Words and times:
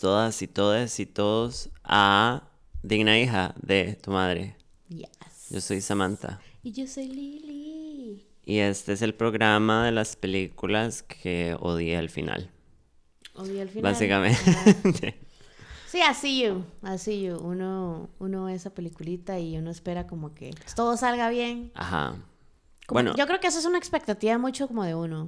todas 0.00 0.42
y 0.42 0.48
todas 0.48 0.98
y 1.00 1.06
todos 1.06 1.70
a 1.84 2.48
Digna 2.82 3.18
hija 3.18 3.54
de 3.62 3.94
tu 4.02 4.10
madre. 4.10 4.56
Yes. 4.88 5.08
Yo 5.50 5.60
soy 5.60 5.80
Samantha. 5.80 6.40
Y 6.62 6.72
yo 6.72 6.86
soy 6.86 7.08
Lily. 7.08 8.26
Y 8.44 8.58
este 8.58 8.92
es 8.94 9.02
el 9.02 9.14
programa 9.14 9.84
de 9.84 9.92
las 9.92 10.16
películas 10.16 11.02
que 11.02 11.56
odié 11.60 11.96
al 11.96 12.08
final. 12.08 12.50
Odié 13.34 13.62
al 13.62 13.68
final. 13.68 13.92
Básicamente. 13.92 15.18
Sí, 15.90 16.00
así 16.02 16.40
you, 16.44 16.64
así 16.82 17.20
you. 17.20 17.36
Uno, 17.38 18.10
uno 18.20 18.44
ve 18.44 18.54
esa 18.54 18.70
peliculita 18.70 19.40
y 19.40 19.58
uno 19.58 19.72
espera 19.72 20.06
como 20.06 20.34
que 20.34 20.54
todo 20.76 20.96
salga 20.96 21.28
bien. 21.30 21.72
Ajá. 21.74 22.10
Como- 22.86 22.94
Bueno, 22.98 23.16
Yo 23.16 23.26
creo 23.26 23.40
que 23.40 23.48
eso 23.48 23.58
es 23.58 23.64
una 23.64 23.78
expectativa 23.78 24.38
mucho 24.38 24.68
como 24.68 24.84
de 24.84 24.94
uno. 24.94 25.26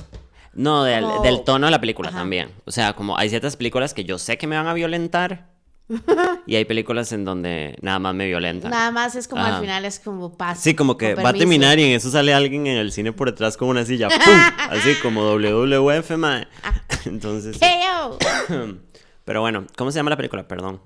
No, 0.54 0.84
del, 0.84 1.04
como- 1.04 1.22
del 1.22 1.44
tono 1.44 1.66
de 1.66 1.70
la 1.70 1.80
película 1.80 2.08
Ajá. 2.10 2.18
también. 2.18 2.50
O 2.64 2.70
sea, 2.70 2.92
como 2.94 3.16
hay 3.18 3.28
ciertas 3.28 3.56
películas 3.56 3.94
que 3.94 4.04
yo 4.04 4.18
sé 4.18 4.38
que 4.38 4.46
me 4.46 4.56
van 4.56 4.66
a 4.66 4.74
violentar. 4.74 5.50
y 6.46 6.54
hay 6.56 6.64
películas 6.64 7.12
en 7.12 7.24
donde 7.24 7.76
nada 7.82 7.98
más 7.98 8.14
me 8.14 8.26
violentan. 8.26 8.70
Nada 8.70 8.90
más 8.90 9.14
es 9.14 9.28
como 9.28 9.42
Ajá. 9.42 9.56
al 9.56 9.60
final 9.60 9.84
es 9.84 10.00
como 10.00 10.36
paz. 10.36 10.60
Sí, 10.60 10.74
como 10.74 10.96
que 10.96 11.14
va 11.14 11.30
a 11.30 11.32
terminar 11.34 11.78
y 11.78 11.84
en 11.84 11.90
eso 11.92 12.10
sale 12.10 12.32
alguien 12.32 12.66
en 12.66 12.78
el 12.78 12.92
cine 12.92 13.12
por 13.12 13.30
detrás 13.30 13.56
con 13.56 13.68
una 13.68 13.84
silla. 13.84 14.08
¡Pum! 14.08 14.18
Así 14.70 14.94
como 15.02 15.22
WWF, 15.34 16.10
mae. 16.16 16.46
Entonces. 17.04 17.58
¡Hey, 17.60 17.80
yo! 17.84 18.18
Pero 19.24 19.40
bueno, 19.40 19.66
¿cómo 19.76 19.90
se 19.90 19.98
llama 19.98 20.10
la 20.10 20.16
película? 20.16 20.48
Perdón. 20.48 20.80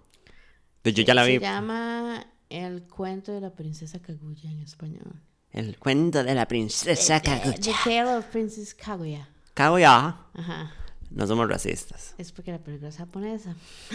Pues 0.83 0.95
yo 0.95 1.05
ya 1.05 1.15
la 1.15 1.25
vi. 1.25 1.35
Se 1.35 1.41
llama 1.41 2.27
El 2.49 2.83
cuento 2.85 3.33
de 3.33 3.41
la 3.41 3.51
princesa 3.51 4.01
Kaguya 4.01 4.51
en 4.51 4.61
español. 4.61 5.21
El 5.53 5.79
cuento 5.79 6.23
de 6.25 6.35
la 6.35 6.47
princesa 6.49 7.21
The 7.21 7.31
Kaguya. 7.31 7.75
Tale 7.85 8.17
of 8.17 8.25
Princess 8.27 8.75
Kaguya. 8.75 9.29
Kaguya. 9.57 10.17
Ajá. 10.35 10.71
No 11.11 11.27
somos 11.27 11.49
racistas. 11.49 12.15
Es 12.19 12.31
porque 12.31 12.53
la 12.53 12.59
película 12.59 12.91
es 12.91 12.99
japonesa. 12.99 13.55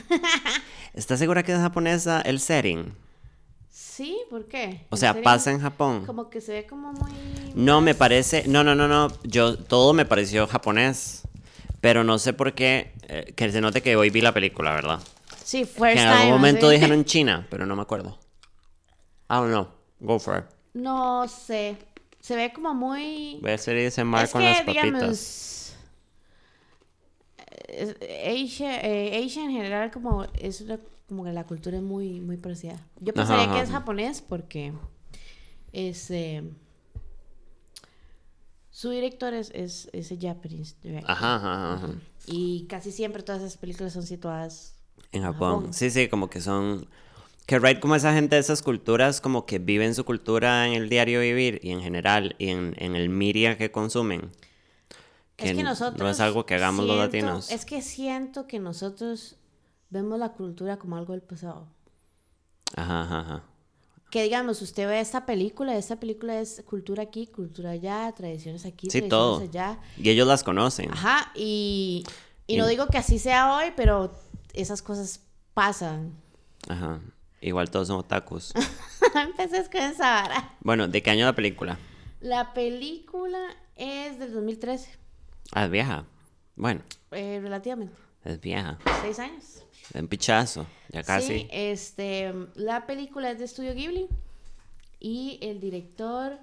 ¿Estás 0.96 1.20
segura 1.20 1.44
que 1.44 1.52
es 1.54 1.60
japonesa 1.60 2.20
el 2.22 2.40
setting? 2.40 2.96
Sí, 3.70 4.18
¿por 4.32 4.48
qué? 4.48 4.88
O 4.90 4.96
¿En 4.96 5.00
sea, 5.00 5.22
pasa 5.22 5.52
en 5.52 5.60
Japón. 5.62 6.04
Como 6.08 6.32
que 6.32 6.42
se 6.42 6.54
ve 6.54 6.66
como 6.66 6.92
muy... 6.94 7.12
No, 7.54 7.80
me 7.80 7.94
parece. 7.94 8.46
No, 8.48 8.64
no, 8.64 8.74
no, 8.74 8.88
no. 8.88 9.10
Yo 9.24 9.56
todo 9.56 9.94
me 9.94 10.06
pareció 10.06 10.48
japonés. 10.48 11.22
Pero 11.80 12.04
no 12.04 12.18
sé 12.18 12.34
por 12.34 12.54
qué. 12.54 12.94
eh, 13.08 13.32
que 13.36 13.52
se 13.52 13.62
note 13.62 13.84
que 13.84 13.96
hoy 13.96 14.10
vi 14.10 14.22
la 14.22 14.34
película, 14.34 14.72
¿verdad? 14.74 15.00
Sí, 15.44 15.60
Que 15.60 15.66
first 15.68 15.98
en 15.98 16.08
algún 16.08 16.22
time, 16.22 16.32
momento 16.32 16.68
así. 16.68 16.76
dijeron 16.78 17.06
China, 17.06 17.46
pero 17.52 17.68
no 17.68 17.76
me 17.76 17.84
acuerdo. 17.84 18.18
I 19.30 19.36
don't 19.36 19.50
know. 19.52 19.68
Go 20.00 20.18
for 20.18 20.40
it. 20.40 20.46
No 20.74 21.28
sé. 21.28 21.78
Se 22.22 22.36
ve 22.36 22.54
como 22.54 22.74
muy... 22.74 23.40
Voy 23.42 23.52
a 23.52 23.56
hacer 23.56 23.78
ese 23.78 24.04
mar 24.04 24.26
es 24.26 24.32
con 24.32 24.42
que, 24.42 24.50
las 24.50 24.62
papitas. 24.62 24.84
digamos... 24.84 25.76
eh, 27.58 28.44
Asia, 28.46 28.80
eh, 28.82 29.24
Asia 29.26 29.44
en 29.44 29.52
general 29.52 29.92
como 29.92 30.24
es 30.40 30.62
una- 30.62 30.80
como 31.08 31.24
que 31.26 31.34
la 31.34 31.46
cultura 31.46 31.78
es 31.78 31.84
muy 31.84 32.22
muy 32.22 32.38
parecida. 32.38 32.78
Yo 33.00 33.14
Ajá, 33.14 33.18
pensaría 33.28 33.52
que 33.54 33.60
es 33.62 33.70
japonés 33.70 34.22
porque 34.22 34.74
es 35.74 36.10
eh, 36.12 36.44
su 38.70 38.90
director 38.90 39.34
es 39.34 39.52
es, 39.52 39.90
es 39.94 40.12
a 40.12 40.16
Japanese 40.20 40.76
director. 40.82 41.12
Ajá, 41.12 41.36
ajá, 41.36 41.74
ajá. 41.74 41.88
Y 42.28 42.66
casi 42.70 42.92
siempre 42.92 43.24
todas 43.24 43.42
esas 43.42 43.58
películas 43.58 43.94
son 43.94 44.04
situadas 44.04 44.76
En 45.12 45.24
Japón. 45.24 45.74
Sí, 45.74 45.90
sí, 45.90 46.08
como 46.08 46.30
que 46.30 46.40
son. 46.42 46.88
Que 47.52 47.60
right 47.60 47.82
como 47.82 47.96
esa 47.96 48.14
gente 48.14 48.36
de 48.36 48.40
esas 48.40 48.62
culturas, 48.62 49.20
como 49.20 49.46
que 49.46 49.60
viven 49.60 49.94
su 49.94 50.06
cultura 50.06 50.66
en 50.68 50.74
el 50.74 50.88
diario 50.88 51.20
vivir 51.20 51.60
y 51.62 51.72
en 51.72 51.82
general, 51.82 52.34
y 52.40 52.48
en, 52.48 52.74
en 52.78 52.96
el 52.96 53.10
media 53.10 53.58
que 53.58 53.70
consumen. 53.74 54.32
es 55.38 55.54
que 55.58 55.62
nosotros 55.62 56.00
No 56.00 56.10
es 56.10 56.22
algo 56.22 56.46
que 56.46 56.56
hagamos 56.56 56.86
los 56.86 56.96
siento- 56.96 57.06
latinos. 57.28 57.52
Es 57.52 57.66
que 57.66 57.82
siento 57.82 58.48
que 58.48 58.60
nosotros 58.60 59.36
vemos 59.90 60.18
la 60.18 60.30
cultura 60.30 60.78
como 60.78 60.96
algo 60.96 61.12
del 61.12 61.24
pasado. 61.24 61.68
Ajá, 62.78 63.02
ajá, 63.02 63.20
ajá. 63.20 63.44
Que 64.12 64.24
digamos, 64.24 64.62
usted 64.62 64.88
ve 64.88 65.02
esta 65.02 65.26
película, 65.26 65.76
esta 65.76 66.00
película 66.00 66.40
es 66.40 66.64
cultura 66.66 67.04
aquí, 67.04 67.28
cultura 67.28 67.72
allá, 67.72 68.14
tradiciones 68.16 68.66
aquí, 68.66 68.90
Sí, 68.90 69.02
tradiciones 69.02 69.10
todo. 69.10 69.40
allá. 69.42 69.80
Y 69.98 70.10
ellos 70.10 70.26
las 70.26 70.46
conocen. 70.46 70.90
Ajá, 70.94 71.34
y, 71.36 72.06
y 72.48 72.54
Y- 72.54 72.58
no 72.58 72.66
digo 72.68 72.88
que 72.88 72.98
así 72.98 73.20
sea 73.20 73.58
hoy, 73.58 73.74
pero 73.76 74.14
esas 74.54 74.82
cosas 74.82 75.20
pasan. 75.54 76.14
Ajá. 76.70 77.02
Igual 77.42 77.70
todos 77.72 77.88
son 77.88 77.98
otakus. 78.00 78.54
Empecé 79.16 79.70
con 79.70 79.82
esa 79.82 80.22
vara. 80.22 80.56
bueno, 80.62 80.88
¿de 80.88 81.02
qué 81.02 81.10
año 81.12 81.26
la 81.26 81.34
película? 81.36 81.78
La 82.22 82.54
película 82.54 83.40
es 83.76 84.20
del 84.20 84.32
2013, 84.34 84.98
Ah, 85.54 85.66
es 85.66 85.72
vieja. 85.72 86.06
Bueno, 86.56 86.82
eh, 87.12 87.40
relativamente, 87.42 87.94
es 88.24 88.40
vieja. 88.40 88.78
seis 89.02 89.18
años. 89.20 89.64
Es 89.94 90.02
un 90.02 90.08
pichazo. 90.08 90.66
Ya 90.90 91.04
casi. 91.04 91.28
Sí, 91.40 91.48
este, 91.52 92.32
la 92.56 92.86
película 92.86 93.32
es 93.32 93.40
de 93.40 93.46
Estudio 93.46 93.74
Ghibli 93.74 94.08
y 95.00 95.40
el 95.42 95.60
director, 95.60 96.38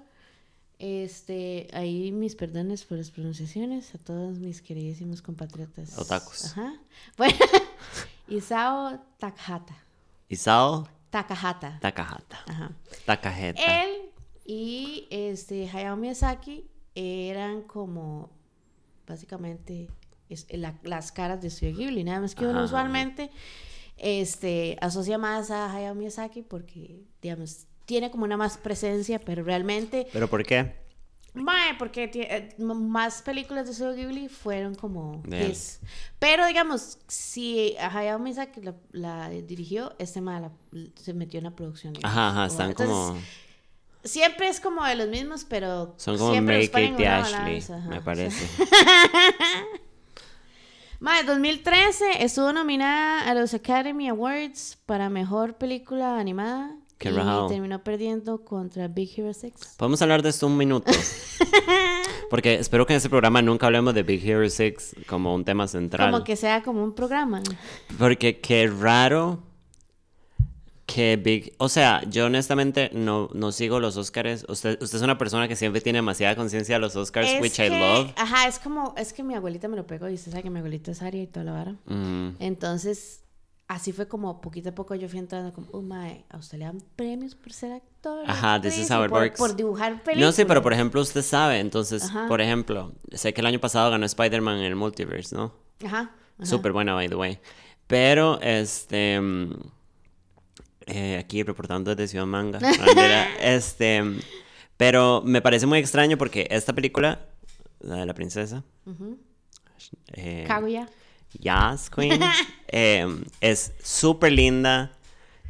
este, 0.79 1.67
ahí 1.73 2.11
mis 2.11 2.35
perdones 2.35 2.83
por 2.83 2.97
las 2.97 3.09
pronunciaciones 3.09 3.95
a 3.95 3.97
todos 3.99 4.37
mis 4.39 4.61
queridísimos 4.61 5.21
compatriotas. 5.21 5.97
Otakus. 5.97 6.45
Ajá. 6.45 6.73
Bueno, 7.17 7.35
Isao 8.27 8.99
Takahata. 9.17 9.75
Isao 10.29 10.87
Takahata. 11.09 11.79
Takahata. 11.81 12.37
Ajá. 12.47 12.71
Takaheta. 13.05 13.83
Él 13.83 13.89
y 14.45 15.07
este 15.09 15.67
Hayao 15.69 15.95
Miyazaki 15.97 16.69
eran 16.95 17.63
como 17.63 18.29
básicamente 19.07 19.87
es- 20.29 20.45
la- 20.51 20.75
las 20.83 21.11
caras 21.11 21.41
de 21.41 21.49
Studio 21.49 21.75
Ghibli, 21.77 22.03
nada 22.03 22.21
más 22.21 22.35
que 22.35 22.43
uno 22.45 22.59
Ajá. 22.59 22.65
usualmente 22.65 23.31
este 23.97 24.77
asocia 24.81 25.17
más 25.17 25.49
a 25.51 25.73
Hayao 25.73 25.95
Miyazaki 25.95 26.43
porque 26.43 27.01
digamos 27.21 27.65
tiene 27.85 28.11
como 28.11 28.23
una 28.25 28.37
más 28.37 28.57
presencia, 28.57 29.19
pero 29.19 29.43
realmente 29.43 30.07
¿Pero 30.13 30.29
por 30.29 30.45
qué? 30.45 30.75
Mae, 31.33 31.75
porque 31.77 32.09
eh, 32.13 32.55
más 32.57 33.21
películas 33.21 33.67
de 33.67 33.73
Studio 33.73 33.95
Ghibli 33.95 34.29
fueron 34.29 34.75
como 34.75 35.21
De 35.25 35.45
él. 35.45 35.51
his. 35.51 35.79
Pero 36.17 36.45
digamos, 36.45 36.97
si 37.07 37.75
Hayao 37.79 38.19
Miyazaki 38.19 38.61
la, 38.61 38.75
la 38.91 39.29
dirigió, 39.29 39.93
este 39.99 40.21
mae 40.21 40.41
la- 40.41 40.51
se 40.95 41.13
metió 41.13 41.37
en 41.37 41.43
la 41.45 41.51
producción. 41.51 41.93
digamos. 41.93 42.17
Ajá, 42.17 42.45
están 42.45 42.69
entonces, 42.71 42.95
como... 42.95 43.19
Siempre 44.03 44.47
es 44.47 44.61
como 44.61 44.83
de 44.85 44.95
los 44.95 45.09
mismos, 45.09 45.43
pero 45.43 45.93
Son 45.97 46.17
como 46.17 46.31
siempre 46.31 46.55
Mary 46.55 46.67
Kate 46.69 47.03
y 47.03 47.05
Ashley, 47.05 47.57
ajá. 47.61 47.89
me 47.89 48.01
parece. 48.01 48.47
Mae, 51.01 51.23
2013 51.23 52.23
estuvo 52.23 52.51
nominada 52.51 53.29
a 53.29 53.33
los 53.33 53.53
Academy 53.53 54.09
Awards 54.09 54.77
para 54.85 55.09
Mejor 55.09 55.55
Película 55.55 56.19
Animada. 56.19 56.75
Qué 56.99 57.09
y 57.09 57.11
rajado. 57.13 57.47
terminó 57.47 57.83
perdiendo 57.83 58.43
contra 58.43 58.87
Big 58.87 59.09
Hero 59.17 59.33
6. 59.33 59.53
Podemos 59.77 60.01
hablar 60.01 60.21
de 60.21 60.29
esto 60.29 60.45
un 60.47 60.57
minuto. 60.57 60.91
Porque 62.29 62.55
espero 62.55 62.85
que 62.85 62.93
en 62.93 62.97
este 62.97 63.09
programa 63.09 63.41
nunca 63.41 63.65
hablemos 63.65 63.93
de 63.95 64.03
Big 64.03 64.23
Hero 64.27 64.47
6 64.47 64.97
como 65.07 65.33
un 65.33 65.43
tema 65.45 65.67
central. 65.67 66.11
Como 66.11 66.23
que 66.23 66.35
sea 66.35 66.61
como 66.61 66.83
un 66.83 66.93
programa. 66.93 67.41
Porque 67.97 68.39
qué 68.39 68.67
raro 68.67 69.39
que 70.85 71.17
Big... 71.17 71.53
O 71.57 71.69
sea, 71.69 72.01
yo 72.09 72.25
honestamente 72.25 72.89
no, 72.93 73.29
no 73.33 73.51
sigo 73.51 73.79
los 73.79 73.95
Oscars. 73.95 74.45
Usted, 74.49 74.81
usted 74.81 74.97
es 74.97 75.03
una 75.03 75.17
persona 75.17 75.47
que 75.47 75.55
siempre 75.55 75.81
tiene 75.81 75.97
demasiada 75.99 76.35
conciencia 76.35 76.75
de 76.75 76.79
los 76.81 76.95
Oscars, 76.95 77.29
Es 77.29 77.41
which 77.41 77.53
I 77.59 77.69
que- 77.69 77.69
love. 77.69 78.11
Ajá, 78.17 78.47
es 78.47 78.59
como, 78.59 78.93
es 78.97 79.13
que 79.13 79.23
mi 79.23 79.35
abuelita 79.35 79.67
me 79.67 79.77
lo 79.77 79.85
pegó 79.87 80.09
y 80.09 80.15
usted 80.15 80.31
sabe 80.31 80.43
que 80.43 80.49
mi 80.49 80.59
abuelita 80.59 80.91
es 80.91 81.01
Aria 81.01 81.23
y 81.23 81.27
toda 81.27 81.45
la 81.45 81.51
vara. 81.53 81.75
Mm, 81.85 82.35
Entonces, 82.39 83.21
así 83.69 83.93
fue 83.93 84.07
como 84.07 84.41
poquito 84.41 84.69
a 84.69 84.71
poco 84.75 84.95
yo 84.95 85.07
fui 85.07 85.19
entrando 85.19 85.53
como, 85.53 85.67
oh 85.71 85.81
my, 85.81 86.25
a 86.29 86.37
usted 86.37 86.57
le 86.57 86.65
dan 86.65 86.81
premios 86.95 87.35
por 87.35 87.53
ser 87.53 87.71
actor. 87.71 88.23
Ajá, 88.27 88.59
this 88.59 88.77
is 88.79 88.89
how 88.89 89.03
it 89.03 89.09
por, 89.09 89.21
works. 89.21 89.37
por 89.37 89.55
dibujar 89.55 90.03
películas. 90.03 90.27
No 90.27 90.31
sé, 90.31 90.45
pero 90.47 90.63
por 90.63 90.73
ejemplo, 90.73 90.99
usted 90.99 91.21
sabe. 91.21 91.59
Entonces, 91.59 92.03
Ajá. 92.03 92.27
por 92.27 92.41
ejemplo, 92.41 92.91
sé 93.11 93.31
que 93.31 93.41
el 93.41 93.47
año 93.47 93.59
pasado 93.59 93.91
ganó 93.91 94.05
Spider-Man 94.07 94.57
en 94.57 94.63
el 94.63 94.75
multiverse, 94.75 95.35
¿no? 95.35 95.53
Ajá. 95.85 96.11
ajá. 96.37 96.45
Súper 96.45 96.71
buena, 96.71 96.95
by 96.95 97.07
the 97.09 97.15
way. 97.15 97.39
Pero, 97.85 98.41
este. 98.41 99.21
mm, 99.21 99.51
eh, 100.87 101.17
aquí 101.17 101.43
reportando 101.43 101.93
desde 101.93 102.07
Ciudad 102.07 102.25
Manga. 102.25 102.59
este. 103.39 104.01
Pero 104.77 105.21
me 105.23 105.43
parece 105.43 105.67
muy 105.67 105.77
extraño 105.77 106.17
porque 106.17 106.47
esta 106.49 106.73
película, 106.73 107.19
la 107.81 107.97
de 107.97 108.05
la 108.07 108.15
princesa. 108.15 108.63
eh, 110.13 110.45
Kaguya. 110.47 110.89
Yas 111.39 111.89
Queen. 111.89 112.21
eh, 112.67 113.07
es 113.41 113.73
súper 113.83 114.31
linda. 114.33 114.91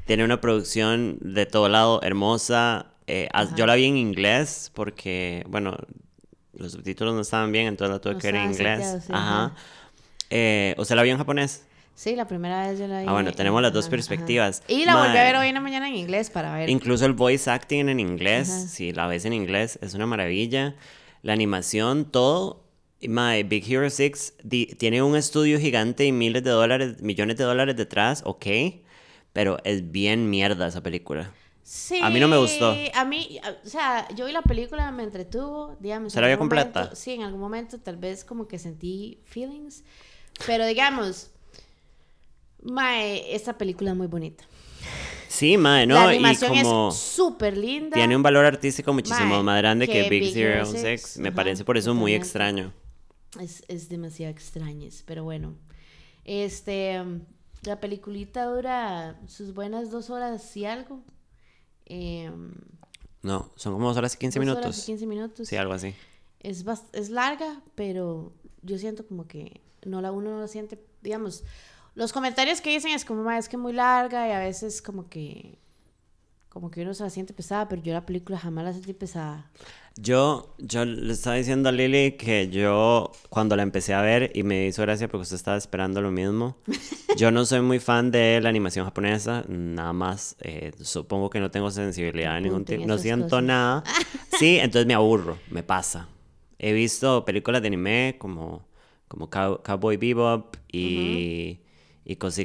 Tiene 0.06 0.24
una 0.24 0.42
producción 0.42 1.18
de 1.22 1.46
todo 1.46 1.70
lado 1.70 2.02
hermosa. 2.02 2.88
eh, 3.08 3.30
as- 3.34 3.56
yo 3.56 3.66
la 3.66 3.76
vi 3.76 3.86
en 3.86 3.98
inglés 3.98 4.72
porque, 4.74 5.44
bueno, 5.48 5.78
los 6.54 6.72
subtítulos 6.74 7.14
no 7.16 7.22
estaban 7.22 7.52
bien, 7.52 7.68
entonces 7.68 7.94
la 7.94 8.00
tuve 8.00 8.18
que 8.18 8.32
ver 8.32 8.36
en 8.42 8.52
inglés. 8.52 8.98
sí, 9.06 9.12
Ajá. 9.14 9.54
Eh, 10.30 10.76
¿Usted 10.78 10.96
la 10.96 11.04
vio 11.04 11.12
en 11.14 11.18
japonés? 11.18 11.66
Sí, 11.96 12.16
la 12.16 12.28
primera 12.28 12.68
vez 12.70 12.80
yo 12.80 12.88
la 12.88 13.02
vi. 13.02 13.08
Ah, 13.08 13.14
bueno, 13.14 13.30
en- 13.30 13.36
tenemos 13.36 13.62
las 13.62 13.74
dos 13.74 13.86
ajá, 13.86 13.92
perspectivas. 13.92 14.62
ajá. 14.64 14.72
Y 14.74 14.86
la 14.86 14.96
volví 14.96 15.18
a 15.18 15.24
ver 15.24 15.36
hoy 15.36 15.48
en 15.48 15.54
la 15.56 15.60
mañana 15.60 15.88
en 15.90 15.96
inglés 15.96 16.30
para 16.30 16.54
ver. 16.56 16.70
Incluso 16.70 17.06
el 17.06 17.14
voice 17.14 17.50
acting 17.50 17.90
en 17.90 18.00
inglés, 18.00 18.48
si 18.48 18.92
la 18.94 19.08
ves 19.08 19.26
en 19.26 19.34
inglés, 19.34 19.78
es 19.82 19.94
una 19.96 20.06
maravilla. 20.06 20.76
La 21.24 21.34
animación, 21.34 22.06
todo 22.06 22.64
My 23.02 23.44
Big 23.44 23.72
Hero 23.72 23.90
6 23.90 24.34
di- 24.44 24.66
tiene 24.78 25.02
un 25.02 25.16
estudio 25.16 25.60
gigante 25.60 26.06
y 26.06 26.12
miles 26.12 26.44
de 26.44 26.50
dólares, 26.50 27.02
millones 27.02 27.38
de 27.38 27.44
dólares 27.46 27.76
detrás, 27.78 28.22
ok. 28.26 28.46
Pero 29.34 29.58
es 29.64 29.92
bien 29.92 30.30
mierda 30.30 30.68
esa 30.68 30.82
película. 30.84 31.32
Sí. 31.64 32.00
A 32.02 32.10
mí 32.10 32.20
no 32.20 32.28
me 32.28 32.38
gustó. 32.38 32.76
A 32.96 33.06
mí, 33.06 33.40
o 33.66 33.70
sea, 33.70 34.08
yo 34.16 34.26
vi 34.26 34.32
la 34.32 34.42
película, 34.42 34.92
me 34.92 35.04
entretuvo, 35.04 35.78
digamos. 35.80 36.12
¿Se 36.14 36.20
la 36.20 36.28
vio 36.28 36.38
completa? 36.40 36.80
momento- 36.80 36.96
sí, 36.96 37.12
en 37.14 37.22
algún 37.22 37.40
momento 37.40 37.78
tal 37.80 37.96
vez 37.98 38.26
como 38.26 38.48
que 38.48 38.58
sentí 38.58 39.20
feelings. 39.24 39.84
Pero 40.48 40.66
digamos, 40.66 41.30
mae, 42.64 43.34
esta 43.36 43.58
película 43.58 43.92
es 43.92 43.98
muy 43.98 44.08
bonita. 44.08 44.44
Sí, 45.28 45.58
mae, 45.58 45.86
¿no? 45.86 45.94
la 45.96 46.06
y 46.14 46.16
animación 46.18 46.58
como 46.58 46.90
es 46.90 46.96
súper 46.98 47.56
linda. 47.56 47.94
tiene 47.94 48.16
un 48.16 48.24
valor 48.24 48.46
artístico 48.46 48.92
muchísimo 48.94 49.36
Mae, 49.36 49.44
más 49.44 49.58
grande 49.60 49.86
que, 49.88 49.94
que 50.04 50.10
Big, 50.10 50.24
Big 50.24 50.34
Zero 50.34 50.54
Hero 50.56 50.66
6. 50.66 51.02
Six. 51.02 51.18
Me 51.20 51.28
Ajá, 51.30 51.36
parece 51.36 51.64
por 51.64 51.78
eso 51.78 51.94
muy 51.94 52.14
extraño. 52.16 52.74
Es, 53.40 53.64
es 53.68 53.90
demasiado 53.90 54.32
extrañez, 54.32 55.04
pero 55.06 55.24
bueno. 55.24 55.56
Este, 56.26 57.02
la 57.64 57.80
peliculita 57.80 58.46
dura 58.46 59.20
sus 59.28 59.54
buenas 59.54 59.92
dos 59.92 60.10
horas 60.10 60.56
y 60.58 60.66
algo. 60.66 61.02
Em, 61.86 62.52
No, 63.22 63.52
son 63.56 63.74
como 63.74 63.88
dos 63.90 63.98
horas 63.98 64.16
y 64.16 64.18
15 64.18 64.40
dos 64.40 64.46
minutos. 64.46 64.66
horas 64.66 64.80
y 64.80 64.86
15 64.86 65.06
minutos. 65.06 65.48
Sí, 65.48 65.56
algo 65.58 65.74
así. 65.74 65.94
es, 66.40 66.64
es 66.94 67.10
larga, 67.10 67.62
pero 67.76 68.32
yo 68.62 68.78
siento 68.78 69.06
como 69.06 69.28
que 69.28 69.62
no 69.86 70.02
la 70.02 70.12
uno 70.12 70.32
no 70.32 70.40
la 70.42 70.48
siente, 70.48 70.80
digamos, 71.02 71.44
los 71.96 72.14
comentarios 72.14 72.62
que 72.62 72.70
dicen 72.70 72.92
es 72.92 73.04
como, 73.06 73.24
"Ma, 73.24 73.38
es 73.38 73.50
que 73.50 73.58
muy 73.58 73.74
larga 73.74 74.28
y 74.28 74.32
a 74.32 74.40
veces 74.40 74.82
como 74.82 75.10
que 75.10 75.58
como 76.50 76.72
que 76.72 76.82
uno 76.82 76.94
se 76.94 77.04
la 77.04 77.10
siente 77.10 77.34
pesada, 77.34 77.68
pero 77.68 77.82
yo 77.82 77.94
la 77.94 78.06
película 78.06 78.38
jamás 78.38 78.66
la 78.66 78.74
sentí 78.74 78.94
pesada. 78.94 79.50
Yo, 79.98 80.56
yo 80.60 80.86
le 80.86 81.12
estaba 81.14 81.36
diciendo 81.36 81.70
a 81.70 81.72
Lili 81.72 82.14
que 82.14 82.50
yo 82.50 83.12
cuando 83.30 83.56
la 83.56 83.64
empecé 83.64 83.94
a 83.94 84.02
ver 84.02 84.32
y 84.34 84.44
me 84.44 84.66
hizo 84.68 84.82
gracia 84.82 85.08
porque 85.10 85.24
usted 85.24 85.36
estaba 85.36 85.58
esperando 85.58 86.02
lo 86.02 86.10
mismo. 86.10 86.58
Yo 87.18 87.32
no 87.32 87.46
soy 87.46 87.62
muy 87.62 87.80
fan 87.80 88.10
de 88.12 88.40
la 88.42 88.50
animación 88.50 88.86
japonesa, 88.86 89.44
nada 89.50 89.92
más. 89.94 90.38
eh, 90.40 90.72
supongo 90.82 91.30
que 91.30 91.40
no 91.42 91.52
tengo 91.52 91.70
sensibilidad 91.70 92.36
de 92.36 92.42
ningún 92.42 92.64
tipo, 92.66 92.86
no 92.86 92.98
siento 92.98 93.26
cosas. 93.28 93.44
nada. 93.44 93.84
Sí, 94.40 94.58
entonces 94.58 94.86
me 94.88 94.94
aburro, 94.94 95.38
me 95.50 95.64
pasa. 95.64 96.08
He 96.60 96.72
visto 96.72 97.26
películas 97.26 97.62
de 97.62 97.68
anime 97.68 98.16
como, 98.20 98.64
como 99.08 99.30
Cow- 99.30 99.62
Cowboy 99.64 99.98
Bebop 99.98 100.56
y, 100.72 100.80
y, 100.80 101.56
cosi- 101.56 101.60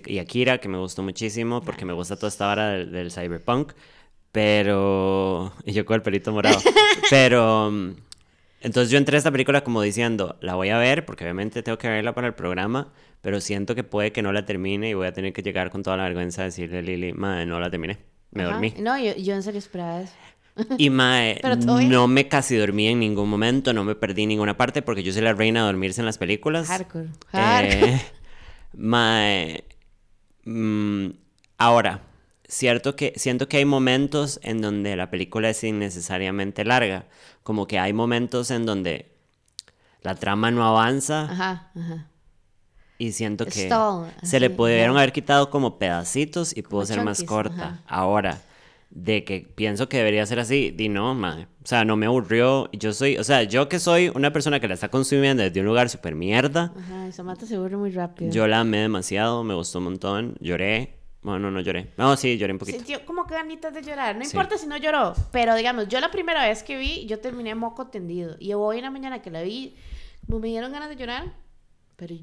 y 0.06 0.18
Akira, 0.18 0.58
que 0.58 0.68
me 0.68 0.78
gustó 0.78 1.02
muchísimo 1.02 1.62
porque 1.62 1.84
me 1.84 1.92
gusta 1.92 2.16
toda 2.16 2.28
esta 2.28 2.46
vara 2.46 2.70
del, 2.70 2.92
del 2.92 3.10
cyberpunk. 3.10 3.72
Pero. 4.32 5.52
Y 5.64 5.72
yo 5.72 5.84
con 5.84 5.94
el 5.94 6.02
pelito 6.02 6.32
morado. 6.32 6.58
Pero. 7.10 7.70
mm, 7.70 7.90
Entonces 8.62 8.90
yo 8.90 8.98
entré 8.98 9.16
a 9.16 9.18
esta 9.18 9.30
película 9.30 9.62
como 9.62 9.80
diciendo, 9.80 10.36
la 10.40 10.54
voy 10.54 10.70
a 10.70 10.78
ver 10.78 11.04
porque 11.06 11.24
obviamente 11.24 11.62
tengo 11.62 11.78
que 11.78 11.88
verla 11.88 12.14
para 12.14 12.26
el 12.26 12.34
programa, 12.34 12.92
pero 13.20 13.40
siento 13.40 13.74
que 13.74 13.84
puede 13.84 14.10
que 14.12 14.22
no 14.22 14.32
la 14.32 14.44
termine 14.44 14.90
y 14.90 14.94
voy 14.94 15.06
a 15.06 15.12
tener 15.12 15.32
que 15.32 15.42
llegar 15.42 15.70
con 15.70 15.82
toda 15.82 15.96
la 15.96 16.04
vergüenza 16.04 16.42
a 16.42 16.44
decirle 16.46 16.78
a 16.78 16.82
Lili, 16.82 17.12
madre, 17.12 17.46
no 17.46 17.60
la 17.60 17.70
terminé, 17.70 17.98
me 18.32 18.42
Ajá. 18.42 18.52
dormí. 18.52 18.74
No, 18.78 18.98
yo, 18.98 19.14
yo 19.16 19.34
en 19.34 19.42
serio 19.42 19.58
esperaba 19.58 20.00
eso. 20.02 20.12
Y 20.78 20.88
mae, 20.90 21.40
no 21.88 22.08
me 22.08 22.26
casi 22.28 22.56
dormí 22.56 22.88
en 22.88 23.00
ningún 23.00 23.28
momento, 23.28 23.72
no 23.72 23.84
me 23.84 23.94
perdí 23.94 24.22
en 24.24 24.30
ninguna 24.30 24.56
parte 24.56 24.82
porque 24.82 25.02
yo 25.02 25.12
soy 25.12 25.22
la 25.22 25.32
reina 25.34 25.60
de 25.60 25.66
dormirse 25.66 26.00
en 26.00 26.06
las 26.06 26.18
películas. 26.18 26.66
Hardcore. 26.68 27.04
Eh, 27.04 27.08
Hardcore. 27.32 28.00
mae, 28.76 29.64
mm, 30.44 31.06
ahora, 31.58 32.00
cierto 32.46 32.96
que 32.96 33.12
siento 33.16 33.48
que 33.48 33.58
hay 33.58 33.64
momentos 33.64 34.38
en 34.42 34.60
donde 34.60 34.96
la 34.96 35.10
película 35.10 35.50
es 35.50 35.62
innecesariamente 35.64 36.64
larga, 36.64 37.06
como 37.42 37.66
que 37.66 37.78
hay 37.78 37.92
momentos 37.92 38.50
en 38.50 38.66
donde 38.66 39.10
la 40.02 40.14
trama 40.14 40.50
no 40.50 40.64
avanza 40.66 41.22
Ajá, 41.24 41.70
ajá. 41.74 42.06
y 42.98 43.12
siento 43.12 43.46
que 43.46 43.66
Stall, 43.66 44.12
se 44.22 44.38
le 44.40 44.50
pudieron 44.50 44.96
haber 44.96 45.12
quitado 45.12 45.50
como 45.50 45.78
pedacitos 45.78 46.56
y 46.56 46.62
pudo 46.62 46.82
Como 46.82 46.86
ser 46.86 47.02
más 47.02 47.22
corta. 47.22 47.64
ajá. 47.64 47.82
Ahora, 47.86 48.42
de 48.96 49.24
que 49.24 49.40
pienso 49.54 49.88
que 49.88 49.96
debería 49.98 50.24
ser 50.24 50.38
así, 50.38 50.70
di 50.70 50.88
no, 50.88 51.14
madre. 51.14 51.48
O 51.62 51.66
sea, 51.66 51.84
no 51.84 51.96
me 51.96 52.06
aburrió. 52.06 52.70
Yo 52.72 52.92
soy, 52.92 53.16
o 53.18 53.24
sea, 53.24 53.42
yo 53.42 53.68
que 53.68 53.78
soy 53.80 54.10
una 54.14 54.32
persona 54.32 54.60
que 54.60 54.68
la 54.68 54.74
está 54.74 54.88
consumiendo 54.88 55.42
desde 55.42 55.60
un 55.60 55.66
lugar 55.66 55.90
súper 55.90 56.14
mierda, 56.14 56.72
Ajá, 56.78 57.08
y 57.08 57.12
Samantha 57.12 57.44
se 57.46 57.56
aburre 57.56 57.76
muy 57.76 57.90
rápido. 57.90 58.30
yo 58.32 58.46
la 58.46 58.60
amé 58.60 58.78
demasiado, 58.78 59.42
me 59.44 59.54
gustó 59.54 59.78
un 59.78 59.84
montón, 59.84 60.36
lloré. 60.40 60.94
Bueno, 61.22 61.50
no 61.50 61.60
lloré. 61.60 61.90
No, 61.96 62.16
sí, 62.18 62.36
lloré 62.36 62.52
un 62.52 62.58
poquito. 62.58 62.76
Sintió 62.78 63.04
como 63.06 63.26
que 63.26 63.32
ganitas 63.34 63.72
de 63.72 63.82
llorar. 63.82 64.14
No 64.14 64.22
Sí. 64.24 64.30
importa 64.36 64.58
si 64.58 64.66
no 64.66 64.76
lloró, 64.76 65.14
pero 65.32 65.54
digamos, 65.56 65.88
yo 65.88 65.98
la 65.98 66.10
primera 66.10 66.46
vez 66.46 66.62
que 66.62 66.76
vi, 66.76 67.06
yo 67.06 67.18
terminé 67.18 67.54
moco 67.54 67.86
tendido. 67.86 68.36
Y 68.38 68.52
hoy 68.52 68.76
en 68.76 68.82
la 68.84 68.90
mañana 68.90 69.22
que 69.22 69.30
la 69.30 69.42
vi, 69.42 69.74
me 70.28 70.46
dieron 70.48 70.70
ganas 70.70 70.90
de 70.90 70.96
llorar, 70.96 71.32
pero 71.96 72.14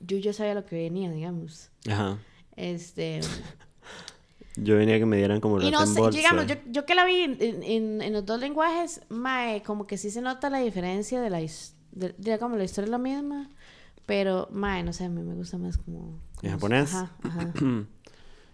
yo 0.00 0.18
ya 0.18 0.32
sabía 0.34 0.54
lo 0.54 0.66
que 0.66 0.76
venía, 0.76 1.10
digamos. 1.10 1.70
Ajá. 1.90 2.18
Este. 2.56 3.20
Yo 4.56 4.76
venía 4.76 4.98
que 4.98 5.06
me 5.06 5.16
dieran 5.16 5.40
como 5.40 5.60
Y 5.60 5.70
no 5.70 5.82
en 5.82 5.86
sé, 5.86 6.00
digamos, 6.10 6.46
yo, 6.46 6.54
yo 6.66 6.84
que 6.84 6.94
la 6.94 7.04
vi 7.04 7.22
en, 7.22 7.36
en- 7.62 8.02
en 8.02 8.12
los 8.12 8.26
dos 8.26 8.40
lenguajes, 8.40 9.00
mae, 9.08 9.62
como 9.62 9.86
que 9.86 9.96
sí 9.96 10.10
se 10.10 10.20
nota 10.20 10.50
la 10.50 10.58
diferencia 10.58 11.20
de 11.20 11.30
la, 11.30 11.38
de, 11.38 12.14
de 12.18 12.38
como 12.38 12.56
la 12.56 12.64
historia 12.64 12.86
es 12.86 12.90
la 12.90 12.98
misma, 12.98 13.48
pero, 14.06 14.48
mae, 14.50 14.82
no 14.82 14.92
sé, 14.92 15.04
a 15.04 15.08
mí 15.08 15.22
me 15.22 15.34
gusta 15.34 15.56
más 15.56 15.76
como... 15.78 16.00
¿En 16.00 16.14
como- 16.40 16.50
japonés? 16.52 16.94
Ajá, 16.94 17.10
ajá. 17.22 17.52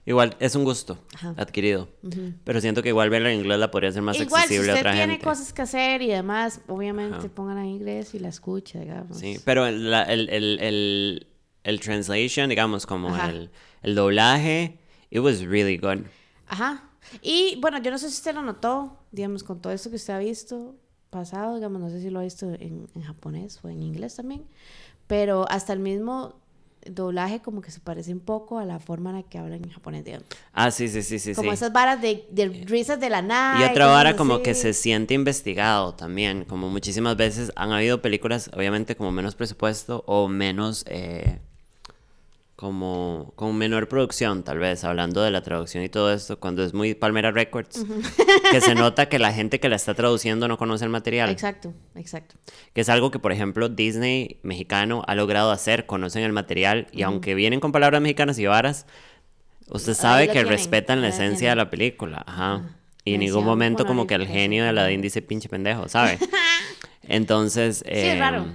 Igual, 0.08 0.37
es 0.38 0.54
un 0.54 0.62
gusto 0.62 0.98
Ajá. 1.16 1.34
adquirido. 1.37 1.88
ujú. 2.04 2.32
Pero 2.44 2.60
siento 2.60 2.81
que 2.81 2.90
igual 2.90 3.10
verla 3.10 3.32
en 3.32 3.40
inglés 3.40 3.58
la 3.58 3.72
podría 3.72 3.90
ser 3.90 4.02
más 4.02 4.14
Igual, 4.16 4.28
si 4.46 4.54
accesible 4.54 4.70
a 4.70 4.75
usted 4.75 4.81
otra 4.82 4.93
tiene 4.93 5.12
gente. 5.14 5.25
cosas 5.25 5.52
que 5.52 5.62
hacer 5.62 6.00
y 6.02 6.06
demás, 6.06 6.60
obviamente 6.69 7.16
Ajá. 7.16 7.28
póngala 7.28 7.62
en 7.62 7.70
inglés 7.70 8.14
y 8.14 8.20
la 8.20 8.28
escucha, 8.28 8.78
digamos. 8.78 9.19
Sí, 9.19 9.40
pero 9.44 9.66
el, 9.66 9.90
la- 9.90 10.04
el, 10.04 10.28
el, 10.28 10.60
el, 10.60 11.26
el 11.64 11.81
translation, 11.81 12.48
digamos, 12.48 12.87
como 12.87 13.16
el 13.82 13.94
doblaje, 13.96 14.78
it 15.11 15.20
was 15.20 15.43
really 15.44 15.76
good. 15.76 16.05
Ajá. 16.49 16.85
Y 17.23 17.58
bueno, 17.61 17.79
yo 17.79 17.91
no 17.91 17.99
sé 17.99 18.08
si 18.08 18.17
usted 18.17 18.35
lo 18.35 18.43
notó, 18.43 18.99
digamos, 19.12 19.44
con 19.44 19.61
todo 19.61 19.73
esto 19.73 19.91
que 19.91 19.97
usted 19.97 20.14
ha 20.14 20.19
visto 20.19 20.75
pasado, 21.11 21.56
digamos, 21.56 21.81
no 21.81 21.88
sé 21.88 22.00
si 22.00 22.11
lo 22.11 22.20
ha 22.20 22.23
visto 22.23 22.47
en, 22.47 22.88
en 22.94 23.03
japonés 23.03 23.61
o 23.62 23.69
en 23.69 23.82
inglés 23.82 24.17
también, 24.17 24.44
pero 25.06 25.49
hasta 25.49 25.73
el 25.73 25.79
mismo 25.79 26.35
doblaje 26.91 27.41
como 27.41 27.61
que 27.61 27.70
se 27.70 27.81
parece 27.81 28.12
un 28.12 28.20
poco 28.20 28.58
a 28.58 28.64
la 28.64 28.79
forma 28.79 29.11
en 29.11 29.17
la 29.17 29.23
que 29.23 29.38
hablan 29.38 29.64
en 29.64 29.70
japonés, 29.70 30.05
digamos. 30.05 30.26
Ah, 30.53 30.70
sí, 30.70 30.88
sí, 30.88 31.03
sí, 31.03 31.19
sí. 31.19 31.34
como 31.34 31.51
sí. 31.51 31.55
esas 31.55 31.72
varas 31.72 32.01
de, 32.01 32.27
de 32.31 32.48
risas 32.67 33.01
de 33.01 33.10
la 33.10 33.22
nada. 33.22 33.60
Y 33.60 33.70
otra 33.70 33.86
vara 33.86 34.17
como 34.17 34.34
así. 34.34 34.43
que 34.44 34.55
se 34.55 34.72
siente 34.72 35.15
investigado 35.15 35.94
también, 35.94 36.44
como 36.44 36.69
muchísimas 36.69 37.17
veces 37.17 37.53
han 37.56 37.72
habido 37.72 38.03
películas, 38.03 38.51
obviamente 38.55 38.96
como 38.96 39.13
menos 39.13 39.34
presupuesto 39.34 40.05
o 40.06 40.29
menos, 40.29 40.84
eh, 40.89 41.41
como 42.56 43.34
con 43.36 43.56
menor 43.56 43.86
producción 43.86 44.43
tal 44.43 44.58
vez, 44.58 44.82
hablando 44.82 45.22
de 45.22 45.31
la 45.31 45.43
traducción 45.43 45.84
y 45.84 45.91
todo 45.91 46.10
esto, 46.10 46.41
cuando 46.41 46.65
es 46.65 46.72
muy 46.72 46.94
Palmera 46.94 47.31
Records, 47.31 47.84
que 48.51 48.63
se 48.63 48.75
nota 48.75 49.10
que 49.10 49.19
la 49.19 49.34
gente 49.34 49.60
que 49.60 49.69
la 49.69 49.77
está 49.77 49.93
traduciendo 49.93 50.48
no 50.48 50.56
conoce 50.56 50.84
el 50.84 50.91
material. 50.91 51.29
Exacto, 51.29 51.75
exacto. 51.94 52.36
Que 52.72 52.81
es 52.81 52.89
algo 52.89 53.10
que, 53.10 53.19
por 53.19 53.31
ejemplo, 53.31 53.69
Disney 53.69 54.41
mexicano 54.43 55.03
ha 55.06 55.15
logrado 55.15 55.51
hacer, 55.51 55.84
conocen 55.84 56.22
el 56.22 56.32
material 56.32 56.86
y 56.93 57.03
aunque 57.03 57.34
vienen 57.34 57.60
con 57.60 57.72
palabras 57.72 58.01
mexicanas 58.01 58.39
y 58.39 58.46
varas, 58.46 58.86
usted 59.69 59.93
sabe 59.93 60.27
que 60.27 60.32
tienen, 60.32 60.48
respetan 60.48 61.03
la 61.03 61.08
esencia 61.08 61.51
de 61.51 61.56
la 61.56 61.69
película. 61.69 62.25
Ajá. 62.27 62.77
Y 63.05 63.15
en 63.15 63.20
ningún 63.20 63.44
momento 63.44 63.86
como 63.86 64.06
que 64.06 64.15
el 64.15 64.27
genio 64.27 64.63
de 64.63 64.70
Aladdin 64.70 65.03
dice 65.03 65.20
pinche 65.20 65.51
pendejo, 65.51 65.91
¿sabe? 65.91 66.19
Entonces, 67.03 67.84
Sí, 67.86 67.93
es 67.93 68.15
em, 68.15 68.19
raro. 68.19 68.46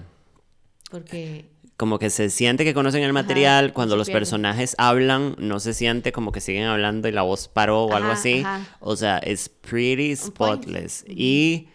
Porque 0.90 1.51
como 1.82 1.98
que 1.98 2.12
se 2.12 2.30
siente 2.30 2.64
que 2.64 2.76
conocen 2.76 3.02
el 3.02 3.12
material, 3.12 3.70
no 3.70 3.74
cuando 3.74 3.98
los 3.98 4.06
pierde. 4.06 4.20
personajes 4.20 4.76
hablan, 4.78 5.34
no 5.40 5.60
se 5.60 5.74
siente 5.74 6.12
como 6.12 6.32
que 6.32 6.40
siguen 6.40 6.66
hablando 6.66 7.08
y 7.08 7.12
la 7.12 7.24
voz 7.24 7.48
paró 7.48 7.86
o 7.86 7.96
algo 7.96 8.12
Ajá, 8.12 8.20
así. 8.20 8.42
ajá. 8.46 8.78
O 8.82 8.96
sea, 8.96 9.18
es 9.18 9.50
pretty 9.50 10.16
spotless. 10.16 11.04
Y 11.10 11.70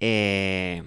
eh, 0.00 0.82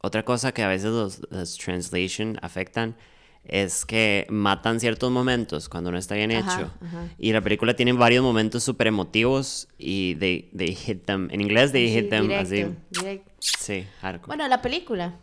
otra 0.00 0.24
cosa 0.24 0.52
que 0.52 0.62
a 0.62 0.68
veces 0.68 0.86
los, 0.90 1.20
los 1.28 1.58
translation 1.58 2.38
afectan 2.40 2.96
es 3.44 3.84
que 3.84 4.26
matan 4.30 4.80
ciertos 4.80 5.10
momentos 5.10 5.68
cuando 5.68 5.92
no 5.92 5.98
está 5.98 6.14
bien 6.14 6.32
Ajá, 6.32 6.60
hecho. 6.62 6.72
ajá. 6.82 7.08
Y 7.18 7.32
la 7.32 7.42
película 7.42 7.76
tiene 7.76 7.92
varios 7.92 8.22
momentos 8.24 8.64
súper 8.64 8.86
emotivos 8.86 9.68
y 9.76 10.14
they, 10.14 10.48
they 10.56 10.74
hit 10.74 11.04
them. 11.04 11.28
En 11.30 11.42
inglés, 11.42 11.72
they 11.72 11.84
así, 11.86 11.94
hit 12.00 12.08
them 12.08 12.22
directo, 12.22 12.42
así. 12.46 12.66
directo. 13.02 13.32
Sí, 13.40 13.84
hardcore. 14.00 14.28
Bueno, 14.28 14.48
la 14.48 14.62
película. 14.62 15.14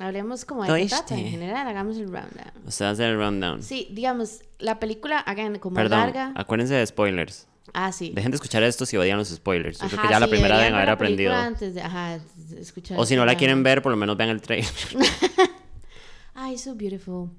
Hablemos 0.00 0.44
como 0.44 0.64
de 0.64 0.82
qué 0.82 0.88
trata 0.88 1.16
en 1.16 1.28
general, 1.28 1.66
hagamos 1.66 1.96
el 1.96 2.06
rundown. 2.06 2.52
O 2.66 2.70
sea, 2.70 2.90
hacer 2.90 3.10
el 3.10 3.16
rundown. 3.16 3.62
Sí, 3.62 3.88
digamos, 3.90 4.40
la 4.58 4.78
película, 4.78 5.18
again, 5.20 5.58
como 5.58 5.74
Perdón, 5.76 5.98
larga. 6.00 6.32
acuérdense 6.36 6.74
de 6.74 6.86
spoilers. 6.86 7.46
Ah, 7.74 7.92
sí. 7.92 8.12
Dejen 8.14 8.30
de 8.30 8.36
escuchar 8.36 8.62
esto 8.62 8.86
si 8.86 8.96
odian 8.96 9.18
los 9.18 9.28
spoilers. 9.28 9.78
Yo 9.78 9.88
creo 9.88 10.00
que 10.00 10.06
Ajá, 10.06 10.14
ya 10.14 10.20
la 10.20 10.28
primera 10.28 10.58
deben 10.58 10.74
haber 10.74 10.90
aprendido. 10.90 11.34
Antes 11.34 11.74
de, 11.74 11.82
ajá, 11.82 12.18
escuchar 12.56 12.98
O 12.98 13.04
si 13.04 13.14
no 13.14 13.26
la 13.26 13.36
quieren 13.36 13.62
ver, 13.62 13.82
por 13.82 13.92
lo 13.92 13.96
menos 13.96 14.16
vean 14.16 14.30
el 14.30 14.40
trailer. 14.40 14.70
Ay, 16.34 16.56
so 16.56 16.74
beautiful. 16.74 17.30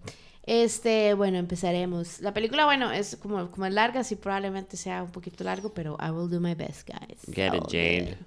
Este, 0.43 1.13
bueno, 1.13 1.37
empezaremos. 1.37 2.21
La 2.21 2.33
película, 2.33 2.65
bueno, 2.65 2.91
es 2.91 3.15
como, 3.15 3.51
como 3.51 3.65
es 3.65 3.73
larga, 3.73 4.03
sí 4.03 4.15
probablemente 4.15 4.77
sea 4.77 5.03
un 5.03 5.11
poquito 5.11 5.43
largo, 5.43 5.73
pero 5.73 5.97
I 5.99 6.09
will 6.09 6.29
do 6.29 6.39
my 6.39 6.55
best, 6.55 6.87
guys. 6.87 7.21
Get 7.33 7.53
it, 7.53 7.67
yeah. 7.69 8.17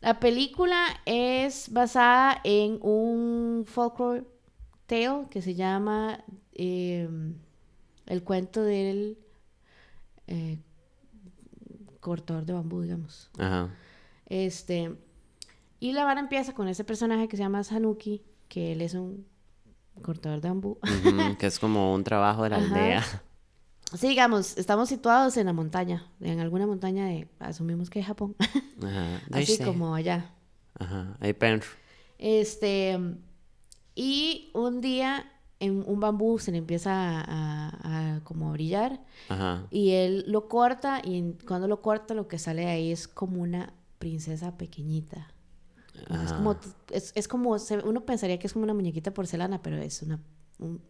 La 0.00 0.18
película 0.18 0.82
es 1.04 1.70
basada 1.72 2.40
en 2.44 2.78
un 2.80 3.64
folklore 3.66 4.24
tale 4.86 5.26
que 5.30 5.42
se 5.42 5.54
llama 5.54 6.24
eh, 6.52 7.08
El 8.06 8.24
cuento 8.24 8.62
del 8.62 9.18
eh, 10.26 10.58
cortador 12.00 12.46
de 12.46 12.54
bambú, 12.54 12.80
digamos. 12.80 13.30
Ajá. 13.38 13.68
Este, 14.26 14.96
y 15.80 15.92
la 15.92 16.04
vara 16.04 16.20
empieza 16.20 16.54
con 16.54 16.68
ese 16.68 16.84
personaje 16.84 17.28
que 17.28 17.36
se 17.36 17.42
llama 17.42 17.62
Sanuki, 17.62 18.22
que 18.48 18.72
él 18.72 18.80
es 18.80 18.94
un 18.94 19.26
cortador 20.02 20.40
de 20.40 20.48
bambú. 20.48 20.78
Ujú, 20.82 21.36
que 21.38 21.46
es 21.46 21.58
como 21.58 21.92
un 21.94 22.04
trabajo 22.04 22.44
de 22.44 22.50
la 22.50 22.56
Ajá. 22.56 22.64
aldea. 22.66 23.22
Sí, 23.94 24.08
digamos, 24.08 24.56
estamos 24.56 24.88
situados 24.88 25.36
en 25.36 25.46
la 25.46 25.52
montaña, 25.52 26.06
en 26.20 26.38
alguna 26.40 26.66
montaña 26.66 27.06
de, 27.06 27.28
asumimos 27.40 27.90
que 27.90 28.00
es 28.00 28.06
Japón, 28.06 28.36
Ajá. 28.82 29.20
así 29.32 29.56
Sí. 29.56 29.64
como 29.64 29.94
allá. 29.94 30.30
Ajá. 30.78 31.16
Ahí 31.20 31.32
pen. 31.32 31.60
Este, 32.18 32.98
y 33.94 34.50
un 34.54 34.80
día 34.80 35.30
en 35.58 35.82
un 35.86 36.00
bambú 36.00 36.38
se 36.38 36.52
le 36.52 36.58
empieza 36.58 36.92
a, 36.92 37.68
a- 37.68 38.16
a 38.16 38.20
como 38.24 38.48
a 38.48 38.52
brillar 38.52 39.00
Ajá. 39.28 39.66
y 39.70 39.90
él 39.90 40.24
lo 40.26 40.48
corta 40.48 41.02
y 41.04 41.32
cuando 41.46 41.68
lo 41.68 41.82
corta 41.82 42.14
lo 42.14 42.28
que 42.28 42.38
sale 42.38 42.62
de 42.62 42.68
ahí 42.68 42.92
es 42.92 43.08
como 43.08 43.42
una 43.42 43.72
princesa 43.98 44.56
pequeñita. 44.56 45.28
Es 46.24 46.32
como, 46.32 46.56
es, 46.90 47.12
es 47.14 47.28
como, 47.28 47.58
se- 47.58 47.78
uno 47.84 48.06
pensaría 48.06 48.38
que 48.38 48.46
es 48.46 48.52
como 48.54 48.62
una 48.62 48.72
muñequita 48.72 49.12
porcelana, 49.12 49.60
pero 49.60 49.76
es 49.76 50.00
una, 50.02 50.18
un, 50.58 50.80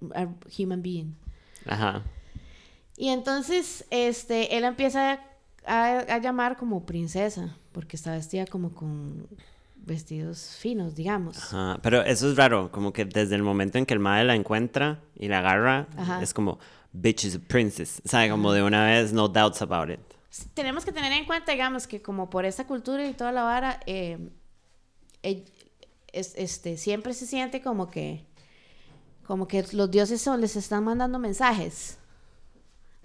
human 0.57 0.83
being. 0.83 1.15
Ajá. 1.67 2.03
Y 3.01 3.09
entonces, 3.09 3.87
este, 3.89 4.59
él 4.59 4.65
empieza 4.65 5.21
a, 5.65 5.99
a 6.01 6.19
llamar 6.19 6.59
como 6.59 6.85
princesa, 6.85 7.57
porque 7.73 7.97
está 7.97 8.13
vestida 8.13 8.45
como 8.45 8.75
con 8.75 9.27
vestidos 9.75 10.57
finos, 10.61 10.95
digamos. 10.97 11.39
Ajá. 11.39 11.79
Pero 11.83 12.03
eso 12.03 12.29
es 12.31 12.37
raro, 12.37 12.71
como 12.71 12.93
que 12.93 13.07
desde 13.07 13.37
el 13.37 13.43
momento 13.43 13.79
en 13.79 13.87
que 13.87 13.95
el 13.95 14.01
madre 14.01 14.25
la 14.25 14.35
encuentra 14.35 15.01
y 15.17 15.29
la 15.29 15.39
agarra, 15.39 15.87
Ajá. 15.97 16.21
es 16.23 16.35
como, 16.35 16.59
bitch 16.93 17.25
is 17.25 17.37
a 17.37 17.39
princess. 17.39 18.03
O 18.05 18.09
sea, 18.11 18.29
como 18.29 18.53
de 18.53 18.63
una 18.63 18.85
vez, 18.85 19.15
no 19.15 19.29
doubts 19.29 19.63
about 19.63 19.89
it. 19.89 20.01
Tenemos 20.53 20.85
que 20.85 20.93
tener 20.93 21.11
en 21.13 21.25
cuenta, 21.25 21.53
digamos, 21.53 21.87
que 21.87 22.03
como 22.03 22.29
por 22.29 22.45
esta 22.45 22.67
cultura 22.67 23.07
y 23.09 23.15
toda 23.15 23.33
la 23.33 23.45
vara, 23.45 23.81
eh, 23.87 24.29
es- 26.13 26.35
este, 26.37 26.77
siempre 26.77 27.15
se 27.15 27.27
siente 27.27 27.63
como 27.63 27.89
que, 27.89 28.27
como 29.27 29.49
que 29.49 29.65
los 29.73 29.91
dioses 29.91 30.21
son, 30.21 30.43
les 30.43 30.55
están 30.57 30.85
mandando 30.85 31.19
mensajes. 31.19 31.97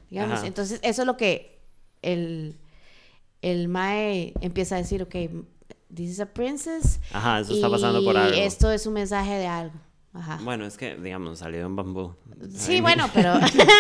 Digamos, 0.10 0.40
Ajá. 0.40 0.48
entonces 0.48 0.80
eso 0.84 1.02
es 1.02 1.06
lo 1.06 1.18
que 1.18 1.60
el, 2.02 2.58
el 3.42 3.68
Mae 3.68 4.34
empieza 4.42 4.76
a 4.76 4.78
decir, 4.80 5.02
ok, 5.02 5.16
this 5.94 6.10
is 6.12 6.20
a 6.20 6.26
princess. 6.28 7.00
Ajá, 7.12 7.40
eso 7.40 7.54
está 7.54 7.70
pasando 7.70 8.04
por 8.04 8.16
y 8.16 8.18
algo. 8.18 8.36
esto 8.38 8.72
es 8.72 8.86
un 8.86 8.94
mensaje 8.94 9.34
de 9.34 9.48
algo. 9.48 9.76
Ajá. 10.14 10.40
Bueno, 10.44 10.66
es 10.66 10.78
que, 10.78 10.96
digamos, 10.96 11.40
salió 11.40 11.66
en 11.66 11.76
bambú. 11.76 12.16
sí, 12.56 12.76
Ay, 12.76 12.82
bueno, 12.82 13.10
pero... 13.14 13.34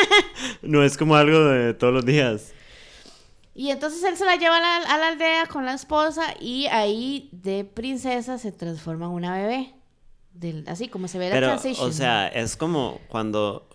No 0.62 0.84
es 0.84 0.98
como 0.98 1.16
algo 1.16 1.40
de 1.46 1.74
todos 1.74 1.94
los 1.94 2.06
días. 2.06 2.52
Y 3.54 3.70
entonces 3.70 4.04
él 4.04 4.18
se 4.18 4.26
la 4.26 4.36
lleva 4.36 4.58
a 4.58 4.60
la, 4.60 4.76
a 4.78 4.98
la 4.98 5.08
aldea 5.10 5.46
con 5.46 5.66
la 5.66 5.74
esposa 5.74 6.34
y 6.42 6.66
ahí 6.68 7.30
de 7.32 7.64
princesa 7.64 8.38
se 8.38 8.52
transforma 8.52 9.06
en 9.06 9.12
una 9.12 9.38
bebé. 9.38 9.74
Del, 10.34 10.66
así 10.68 10.90
como 10.90 11.08
se 11.08 11.18
ve 11.20 11.30
la 11.30 11.36
Pero, 11.36 11.48
transition. 11.48 11.90
o 11.90 11.94
sea, 11.94 12.28
es 12.28 12.58
como 12.58 13.00
cuando... 13.08 13.70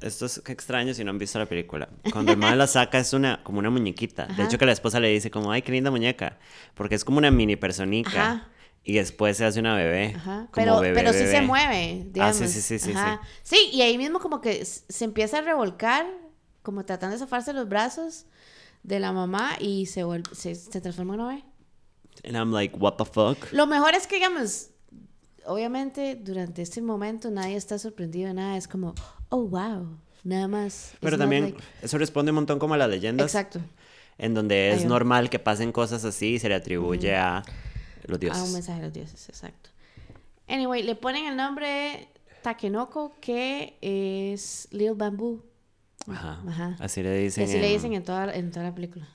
Esto 0.00 0.26
es 0.26 0.42
extraño 0.46 0.94
si 0.94 1.04
no 1.04 1.10
han 1.10 1.18
visto 1.18 1.38
la 1.38 1.46
película. 1.46 1.88
Cuando 2.12 2.32
el 2.32 2.38
man 2.38 2.58
la 2.58 2.66
saca 2.66 2.98
es 2.98 3.12
una 3.12 3.42
como 3.42 3.58
una 3.58 3.70
muñequita. 3.70 4.26
De 4.26 4.44
hecho 4.44 4.58
que 4.58 4.66
la 4.66 4.72
esposa 4.72 5.00
le 5.00 5.08
dice 5.08 5.30
como, 5.30 5.50
ay, 5.52 5.62
qué 5.62 5.72
linda 5.72 5.90
muñeca. 5.90 6.38
Porque 6.74 6.94
es 6.94 7.04
como 7.04 7.18
una 7.18 7.30
mini 7.30 7.56
personita. 7.56 8.10
Ajá. 8.10 8.48
Y 8.82 8.94
después 8.94 9.36
se 9.36 9.44
hace 9.44 9.60
una 9.60 9.74
bebé. 9.74 10.14
Ajá. 10.16 10.48
como 10.50 10.52
Pero, 10.52 10.80
bebé, 10.80 10.94
pero 10.94 11.12
sí 11.12 11.26
se 11.26 11.42
mueve, 11.42 12.06
digamos. 12.10 12.36
sí, 12.36 12.48
sí, 12.48 12.60
sí, 12.62 12.78
sí. 12.78 12.94
Sí, 13.42 13.70
y 13.72 13.82
ahí 13.82 13.98
mismo 13.98 14.20
como 14.20 14.40
que 14.40 14.64
se 14.64 15.04
empieza 15.04 15.38
a 15.38 15.42
revolcar, 15.42 16.06
como 16.62 16.84
tratando 16.84 17.14
de 17.14 17.20
zafarse 17.20 17.52
los 17.52 17.68
brazos 17.68 18.26
de 18.82 18.98
la 18.98 19.12
mamá 19.12 19.52
y 19.60 19.86
se, 19.86 20.04
vuelve, 20.04 20.34
se, 20.34 20.54
se 20.54 20.80
transforma 20.80 21.14
en 21.14 21.20
una 21.20 21.28
bebé. 21.30 21.44
And 22.24 22.36
I'm 22.36 22.52
like, 22.52 22.76
what 22.76 22.94
the 22.96 23.04
fuck? 23.04 23.52
Lo 23.52 23.66
mejor 23.66 23.94
es 23.94 24.06
que, 24.06 24.16
digamos, 24.16 24.70
obviamente 25.46 26.16
durante 26.16 26.62
este 26.62 26.80
momento 26.82 27.30
nadie 27.30 27.56
está 27.56 27.78
sorprendido 27.78 28.28
de 28.28 28.34
nada. 28.34 28.56
Es 28.56 28.66
como, 28.68 28.94
oh, 29.30 29.42
wow, 29.48 29.96
nada 30.24 30.46
más. 30.48 30.92
Pero 31.00 31.16
también 31.18 31.44
like- 31.44 31.58
eso 31.82 31.98
responde 31.98 32.30
un 32.30 32.36
montón 32.36 32.58
como 32.58 32.74
a 32.74 32.76
las 32.76 32.88
leyendas. 32.90 33.26
Exacto. 33.26 33.60
En 34.18 34.34
donde 34.34 34.72
es 34.72 34.84
normal 34.84 35.30
que 35.30 35.38
pasen 35.38 35.72
cosas 35.72 36.04
así 36.04 36.34
y 36.34 36.38
se 36.38 36.48
le 36.50 36.54
atribuye 36.54 37.16
a 37.16 37.42
los 38.06 38.10
A 38.10 38.14
un 38.14 38.20
dioses. 38.20 38.52
mensaje 38.52 38.78
de 38.80 38.84
los 38.86 38.92
dioses, 38.92 39.28
exacto. 39.30 39.70
Anyway, 40.46 40.82
le 40.82 40.94
ponen 40.94 41.24
el 41.26 41.36
nombre 41.36 42.08
Takenoko, 42.42 43.14
que 43.20 43.78
es 43.80 44.68
Lil 44.72 44.92
Bamboo. 44.94 45.42
Ajá. 46.06 46.42
Ajá. 46.46 46.76
Así 46.80 47.02
le 47.02 47.18
Y 47.20 47.24
dicen. 47.24 47.44
así 47.44 47.58
le 47.58 47.66
en- 47.68 47.72
dicen 47.74 47.92
en 47.94 48.02
toda, 48.02 48.34
en 48.34 48.50
toda 48.50 48.64
la 48.66 48.74
película. 48.74 49.08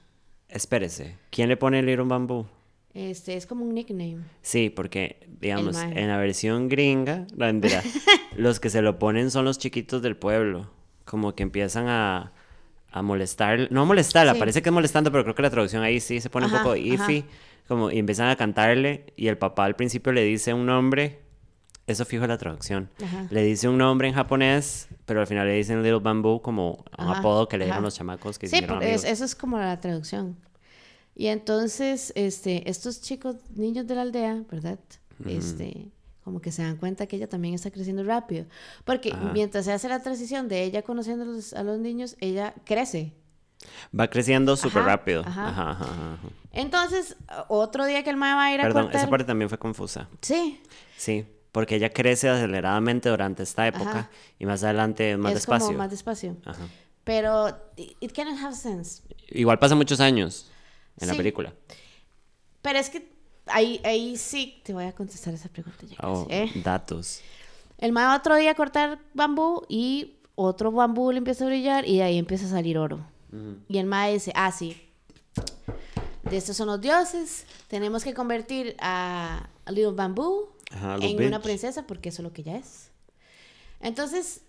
Espérese. 0.50 1.18
¿Quién 1.30 1.50
le 1.50 1.58
pone 1.58 1.80
el 1.80 1.86
Little 1.86 2.06
Bamboo? 2.06 2.48
Este, 2.96 3.36
es 3.36 3.46
como 3.46 3.64
un 3.66 3.74
nickname. 3.76 4.20
Sí, 4.42 4.70
porque, 4.70 5.28
digamos, 5.42 5.76
en 5.78 6.08
la 6.08 6.18
versión 6.18 6.70
gringa, 6.70 7.28
los 8.38 8.60
que 8.60 8.70
se 8.70 8.82
lo 8.82 8.98
ponen 8.98 9.30
son 9.32 9.46
los 9.46 9.60
chiquitos 9.60 10.02
del 10.02 10.16
pueblo. 10.16 10.72
Como 11.04 11.36
que 11.36 11.44
empiezan 11.44 11.88
a, 11.90 12.32
a 12.92 13.02
molestar. 13.02 13.68
No 13.70 13.82
a 13.82 13.86
molestarla, 13.86 14.34
Sí. 14.34 14.40
parece 14.40 14.62
que 14.62 14.70
es 14.70 14.74
molestando, 14.74 15.12
pero 15.12 15.24
creo 15.24 15.36
que 15.36 15.42
la 15.42 15.50
traducción 15.50 15.84
ahí 15.84 16.00
sí 16.00 16.22
se 16.22 16.30
pone 16.30 16.46
Ajá, 16.48 16.56
un 16.56 16.62
poco 16.64 16.72
ajá. 16.76 16.80
iffy. 16.80 17.26
Como, 17.68 17.92
y 17.92 17.98
empiezan 18.00 18.30
a 18.30 18.36
cantarle, 18.36 19.08
y 19.18 19.28
el 19.28 19.38
papá 19.38 19.66
al 19.66 19.76
principio 19.76 20.14
le 20.14 20.24
dice 20.24 20.54
un 20.54 20.66
nombre. 20.66 21.20
Eso 21.88 22.06
fijo 22.06 22.24
en 22.24 22.30
la 22.30 22.38
traducción. 22.38 22.90
Ajá. 23.04 23.28
Le 23.30 23.44
dice 23.44 23.68
un 23.68 23.78
nombre 23.78 24.08
en 24.08 24.14
japonés, 24.16 24.88
pero 25.06 25.20
al 25.20 25.28
final 25.28 25.48
le 25.48 25.54
dicen 25.54 25.84
Little 25.84 26.00
Bamboo 26.00 26.42
como 26.42 26.84
un 26.98 27.08
apodo 27.10 27.48
que 27.48 27.58
le 27.60 27.66
dieron 27.66 27.84
los 27.84 27.94
chamacos 27.96 28.40
que 28.40 28.48
Sí, 28.48 28.62
porque 28.68 28.94
es- 28.94 29.04
eso 29.04 29.24
es 29.26 29.36
como 29.36 29.60
la 29.60 29.80
traducción. 29.80 30.36
Y 31.16 31.28
entonces, 31.28 32.12
este, 32.16 32.70
estos 32.70 33.02
chicos, 33.02 33.38
niños 33.56 33.88
de 33.88 33.96
la 33.96 34.02
aldea, 34.02 34.44
¿verdad? 34.52 34.80
Este, 35.26 35.92
como 36.24 36.42
que 36.42 36.52
se 36.52 36.62
dan 36.64 36.76
cuenta 36.76 37.08
que 37.08 37.16
ella 37.16 37.30
también 37.30 37.54
está 37.54 37.72
creciendo 37.72 38.04
rápido. 38.04 38.46
Porque 38.84 39.12
Ajá. 39.14 39.32
mientras 39.32 39.64
se 39.66 39.72
hace 39.72 39.88
la 39.88 40.02
transición 40.02 40.48
de 40.50 40.64
ella 40.64 40.82
conociendo 40.82 41.24
a 41.24 41.28
los, 41.28 41.54
a 41.54 41.64
los 41.64 41.80
niños, 41.80 42.18
ella 42.20 42.54
crece. 42.66 43.14
Va 43.98 44.10
creciendo 44.10 44.58
súper 44.58 44.84
rápido. 44.84 45.22
ajá. 45.26 45.48
Ajá, 45.50 45.72
ajá, 45.72 45.86
ajá. 45.86 46.18
Entonces, 46.52 47.16
otro 47.48 47.86
día 47.86 48.04
que 48.04 48.10
el 48.10 48.18
mae 48.18 48.34
va 48.36 48.46
a 48.46 48.54
ir 48.54 48.60
a 48.60 48.64
Perdón, 48.64 48.84
cortar... 48.84 49.02
esa 49.02 49.10
parte 49.10 49.26
también 49.26 49.50
fue 49.50 49.58
confusa. 49.58 50.10
Sí, 50.22 50.62
Sí, 50.98 51.26
porque 51.52 51.76
ella 51.76 51.90
crece 51.92 52.28
aceleradamente 52.30 53.08
durante 53.10 53.44
esta 53.44 53.66
época 53.68 54.10
y 54.40 54.46
más 54.46 54.64
adelante 54.64 55.16
más 55.18 55.32
es 55.32 55.36
despacio. 55.38 55.68
como 55.68 55.78
más 55.80 55.92
despacio. 55.92 56.36
Pero 57.06 57.48
it, 57.78 57.96
it 58.02 58.12
cannot 58.14 58.38
have 58.42 58.56
sense. 58.56 59.02
Igual 59.30 59.60
pasa 59.60 59.76
muchos 59.76 60.00
años 60.02 60.52
en 61.00 61.08
la 61.08 61.14
Sí. 61.14 61.18
película. 61.18 61.54
Pero 62.62 62.80
es 62.80 62.90
que 62.90 63.12
ahí, 63.48 63.80
ahí 63.84 64.18
sí 64.18 64.62
te 64.64 64.74
voy 64.74 64.86
a 64.86 64.94
contestar 64.94 65.34
esa 65.34 65.50
pregunta 65.50 65.86
ya 65.86 65.96
Oh, 66.02 66.28
casi, 66.28 66.34
¿eh? 66.34 66.52
datos. 66.64 67.22
El 67.78 67.92
mae 67.92 68.16
otro 68.16 68.36
día 68.36 68.52
a 68.52 68.56
cortar 68.56 69.00
bambú 69.14 69.64
y 69.70 70.14
otro 70.36 70.72
bambú 70.72 71.12
le 71.12 71.18
empieza 71.20 71.44
a 71.44 71.48
brillar 71.48 71.88
y 71.88 71.98
de 71.98 72.04
ahí 72.04 72.18
empieza 72.18 72.46
a 72.46 72.50
salir 72.50 72.78
oro. 72.78 73.06
Y 73.68 73.78
el 73.80 73.86
mae 73.86 74.14
dice, 74.14 74.32
ah, 74.34 74.50
sí, 74.52 74.82
de 76.24 76.38
estos 76.38 76.56
son 76.56 76.68
los 76.68 76.80
dioses, 76.80 77.46
tenemos 77.68 78.04
que 78.04 78.14
convertir 78.14 78.76
a, 78.80 79.50
Little 79.68 79.92
Bamboo 79.92 80.56
Ajá, 80.72 80.96
en 80.96 81.02
Little 81.02 81.28
una 81.28 81.38
bitch. 81.40 81.44
princesa 81.46 81.86
porque 81.86 82.10
eso 82.10 82.22
es 82.22 82.24
lo 82.24 82.32
que 82.34 82.42
ella 82.44 82.56
es. 82.58 82.92
Entonces, 83.82 84.42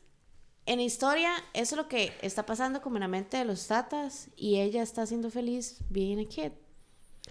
en 0.66 0.80
historia, 0.80 1.30
eso 1.54 1.74
es 1.74 1.82
lo 1.82 1.88
que 1.88 2.12
está 2.22 2.44
pasando 2.44 2.82
como 2.82 2.96
en 2.96 3.02
la 3.02 3.08
mente 3.08 3.36
de 3.36 3.44
los 3.44 3.66
tatas 3.68 4.28
y 4.36 4.56
ella 4.56 4.82
está 4.82 5.06
siendo 5.06 5.30
feliz 5.30 5.78
being 5.88 6.18
a 6.18 6.28
kid. 6.28 6.52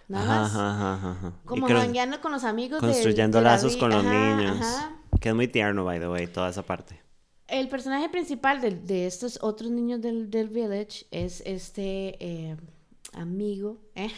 Nada 0.07 0.25
más. 0.25 0.51
ajá, 0.51 0.95
ajá, 0.95 1.11
ajá. 1.11 1.33
Como 1.45 1.67
jangueando 1.67 2.21
con 2.21 2.31
los 2.31 2.43
amigos 2.43 2.79
construyendo 2.79 3.39
de 3.39 3.43
lazos 3.43 3.75
con 3.77 3.91
los 3.91 4.03
niños. 4.03 4.59
ajá. 4.61 4.97
Que 5.19 5.29
es 5.29 5.35
muy 5.35 5.47
tierno, 5.47 5.83
by 5.83 5.99
the 5.99 6.07
way, 6.07 6.27
toda 6.27 6.49
esa 6.49 6.63
parte. 6.63 7.01
El 7.47 7.67
personaje 7.67 8.09
principal 8.09 8.61
de, 8.61 8.71
de 8.71 9.05
estos 9.05 9.39
otros 9.41 9.69
niños 9.69 10.01
del, 10.01 10.29
del 10.29 10.49
village 10.49 11.05
es 11.11 11.41
este 11.45 12.17
eh, 12.19 12.57
amigo 13.13 13.79
eh, 13.95 14.11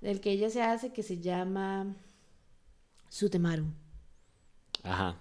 del 0.00 0.20
que 0.20 0.30
ella 0.30 0.50
se 0.50 0.62
hace 0.62 0.92
que 0.92 1.02
se 1.02 1.18
llama 1.20 1.94
Sutemaru. 3.08 3.66
Ajá. 4.82 5.16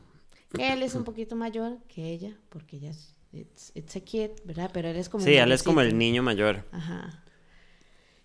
Él 0.59 0.83
es 0.83 0.95
un 0.95 1.03
poquito 1.03 1.35
mayor 1.35 1.77
que 1.87 2.09
ella, 2.09 2.37
porque 2.49 2.77
ella 2.77 2.91
es 2.91 3.15
it's, 3.31 3.71
it's 3.75 3.95
a 3.95 3.99
kid, 3.99 4.31
¿verdad? 4.43 4.69
Pero 4.73 4.89
él 4.89 4.95
es 4.97 5.09
como 5.09 5.23
Sí, 5.23 5.35
él 5.35 5.51
es 5.51 5.63
como 5.63 5.81
el 5.81 5.97
niño 5.97 6.23
mayor. 6.23 6.65
Ajá. 6.71 7.23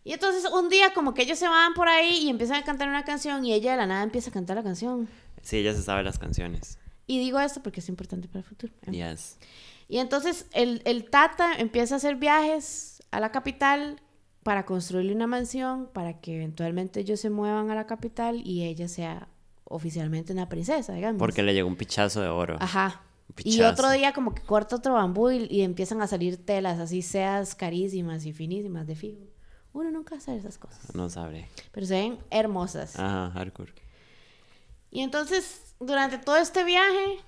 Y 0.02 0.12
entonces 0.12 0.50
un 0.50 0.68
día 0.68 0.94
como 0.94 1.12
que 1.14 1.22
ellos 1.22 1.38
se 1.38 1.46
van 1.46 1.74
por 1.74 1.88
ahí 1.88 2.24
y 2.24 2.30
empiezan 2.30 2.56
a 2.56 2.64
cantar 2.64 2.88
una 2.88 3.04
canción 3.04 3.44
y 3.44 3.52
ella 3.52 3.72
de 3.72 3.76
la 3.76 3.86
nada 3.86 4.02
empieza 4.02 4.30
a 4.30 4.32
cantar 4.32 4.56
la 4.56 4.62
canción. 4.62 5.08
Sí, 5.42 5.58
ella 5.58 5.74
se 5.74 5.82
sabe 5.82 6.02
las 6.02 6.18
canciones. 6.18 6.78
Y 7.06 7.18
digo 7.18 7.40
esto 7.40 7.62
porque 7.62 7.80
es 7.80 7.88
importante 7.88 8.28
para 8.28 8.40
el 8.40 8.44
futuro. 8.44 8.72
¿eh? 8.86 8.92
Yes. 8.92 9.36
Y 9.88 9.98
entonces 9.98 10.46
el, 10.52 10.80
el 10.84 11.10
Tata 11.10 11.52
empieza 11.58 11.94
a 11.94 11.96
hacer 11.98 12.16
viajes 12.16 13.02
a 13.10 13.20
la 13.20 13.32
capital 13.32 14.00
para 14.42 14.64
construirle 14.64 15.14
una 15.14 15.26
mansión 15.26 15.88
para 15.92 16.20
que 16.20 16.36
eventualmente 16.36 17.00
ellos 17.00 17.20
se 17.20 17.28
muevan 17.28 17.70
a 17.70 17.74
la 17.74 17.86
capital 17.86 18.40
y 18.44 18.64
ella 18.64 18.88
sea 18.88 19.28
oficialmente 19.70 20.32
una 20.32 20.48
princesa, 20.48 20.92
digamos. 20.92 21.18
Porque 21.18 21.42
le 21.42 21.54
llegó 21.54 21.68
un 21.68 21.76
pichazo 21.76 22.20
de 22.20 22.28
oro. 22.28 22.56
Ajá. 22.60 23.02
Un 23.28 23.34
Y 23.38 23.42
pichazo. 23.44 23.72
otro 23.72 23.90
día 23.90 24.12
como 24.12 24.34
que 24.34 24.42
corta 24.42 24.76
otro 24.76 24.94
bambú 24.94 25.30
y, 25.30 25.46
y 25.50 25.62
empiezan 25.62 26.02
a 26.02 26.06
salir 26.06 26.44
telas 26.44 26.78
así 26.80 27.00
seas 27.02 27.54
carísimas 27.54 28.26
y 28.26 28.32
finísimas 28.32 28.86
de 28.86 28.96
fijo. 28.96 29.22
Uno 29.72 29.90
nunca 29.92 30.18
sabe 30.18 30.38
esas 30.38 30.58
cosas, 30.58 30.94
No 30.94 31.08
sabré. 31.08 31.48
pero 31.70 31.86
se 31.86 31.94
ven 31.94 32.18
hermosas. 32.30 32.98
Ajá, 32.98 33.30
hardcore. 33.32 33.72
Y 34.90 35.00
entonces, 35.02 35.74
durante 35.78 36.18
todo 36.18 36.36
este 36.36 36.64
viaje, 36.64 37.18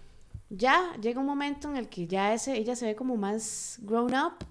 ya 0.50 0.92
llega 1.00 1.20
un 1.20 1.26
momento 1.26 1.68
en 1.70 1.76
el 1.76 1.88
que 1.88 2.08
ya 2.08 2.34
ese, 2.34 2.56
ella 2.58 2.74
se 2.74 2.86
ve 2.86 2.96
como 2.96 3.16
más 3.16 3.78
grown 3.82 4.12
up 4.14 4.44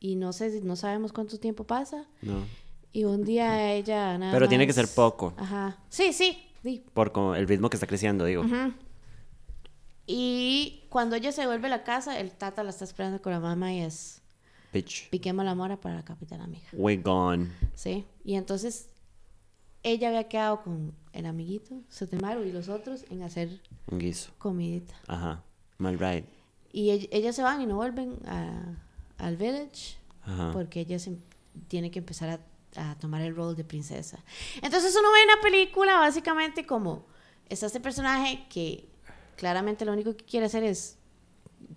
y 0.00 0.16
no 0.16 0.32
sé, 0.32 0.60
no 0.62 0.74
sabemos 0.74 1.12
cuánto 1.12 1.38
tiempo 1.38 1.62
pasa. 1.64 2.04
No. 2.22 2.44
Y 2.92 3.04
un 3.04 3.24
día 3.24 3.72
ella 3.72 4.18
nada 4.18 4.32
Pero 4.32 4.48
tiene 4.48 4.66
que 4.66 4.70
más- 4.72 4.86
ser 4.86 4.94
poco. 4.94 5.34
Ajá. 5.36 5.78
Sí, 5.88 6.12
sí, 6.12 6.45
sí. 6.66 6.84
Por 6.92 7.12
como 7.12 7.34
el 7.34 7.46
ritmo 7.48 7.70
que 7.70 7.76
está 7.76 7.86
creciendo, 7.86 8.24
digo. 8.24 8.42
Ujú. 8.42 8.72
Y 10.06 10.84
cuando 10.88 11.16
ella 11.16 11.32
se 11.32 11.46
vuelve 11.46 11.66
a 11.66 11.70
la 11.70 11.84
casa, 11.84 12.18
el 12.20 12.30
tata 12.32 12.62
la 12.62 12.70
está 12.70 12.84
esperando 12.84 13.20
con 13.20 13.32
la 13.32 13.40
mamá 13.40 13.72
y 13.72 13.80
es 13.80 14.22
Bitch. 14.72 15.08
piquemos 15.10 15.44
la 15.44 15.54
mora 15.54 15.80
para 15.80 15.96
la 15.96 16.04
capital 16.04 16.40
amiga. 16.40 16.66
We 16.72 16.96
gone. 16.98 17.50
Sí. 17.74 18.04
Y 18.24 18.34
entonces 18.34 18.88
ella 19.82 20.08
había 20.08 20.28
quedado 20.28 20.62
con 20.62 20.92
el 21.12 21.26
amiguito, 21.26 21.82
Sotemaru 21.88 22.44
y 22.44 22.52
los 22.52 22.68
otros 22.68 23.04
en 23.10 23.22
hacer 23.22 23.60
Un 23.90 23.98
guiso. 23.98 24.30
comidita. 24.38 24.94
Ajá. 25.08 25.42
Mal 25.78 25.98
right. 25.98 26.24
Y 26.72 26.88
ell- 26.90 27.08
ellas 27.10 27.34
se 27.34 27.42
van 27.42 27.60
y 27.62 27.66
no 27.66 27.76
vuelven 27.76 28.18
a- 28.26 28.74
al 29.18 29.36
village 29.36 29.96
Ajá. 30.22 30.50
porque 30.52 30.80
ella 30.80 30.98
se- 30.98 31.18
tiene 31.68 31.90
que 31.90 31.98
empezar 32.00 32.28
a, 32.28 32.40
a 32.76 32.96
tomar 32.98 33.22
el 33.22 33.34
rol 33.34 33.56
de 33.56 33.64
princesa. 33.64 34.18
Entonces 34.62 34.94
uno 34.98 35.10
ve 35.12 35.20
en 35.22 35.28
la 35.28 35.40
película 35.42 35.98
básicamente 35.98 36.66
como 36.66 37.06
está 37.48 37.66
este 37.66 37.80
personaje 37.80 38.44
que 38.48 38.88
claramente 39.36 39.84
lo 39.84 39.92
único 39.92 40.16
que 40.16 40.24
quiere 40.24 40.46
hacer 40.46 40.62
es 40.64 40.98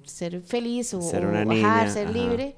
ser 0.06 0.42
feliz 0.42 0.94
o, 0.94 1.02
Ser 1.02 1.26
o 1.26 1.30
una 1.30 1.46
bajar, 1.46 1.90
ser 1.90 2.08
ajá. 2.08 2.18
libre. 2.18 2.56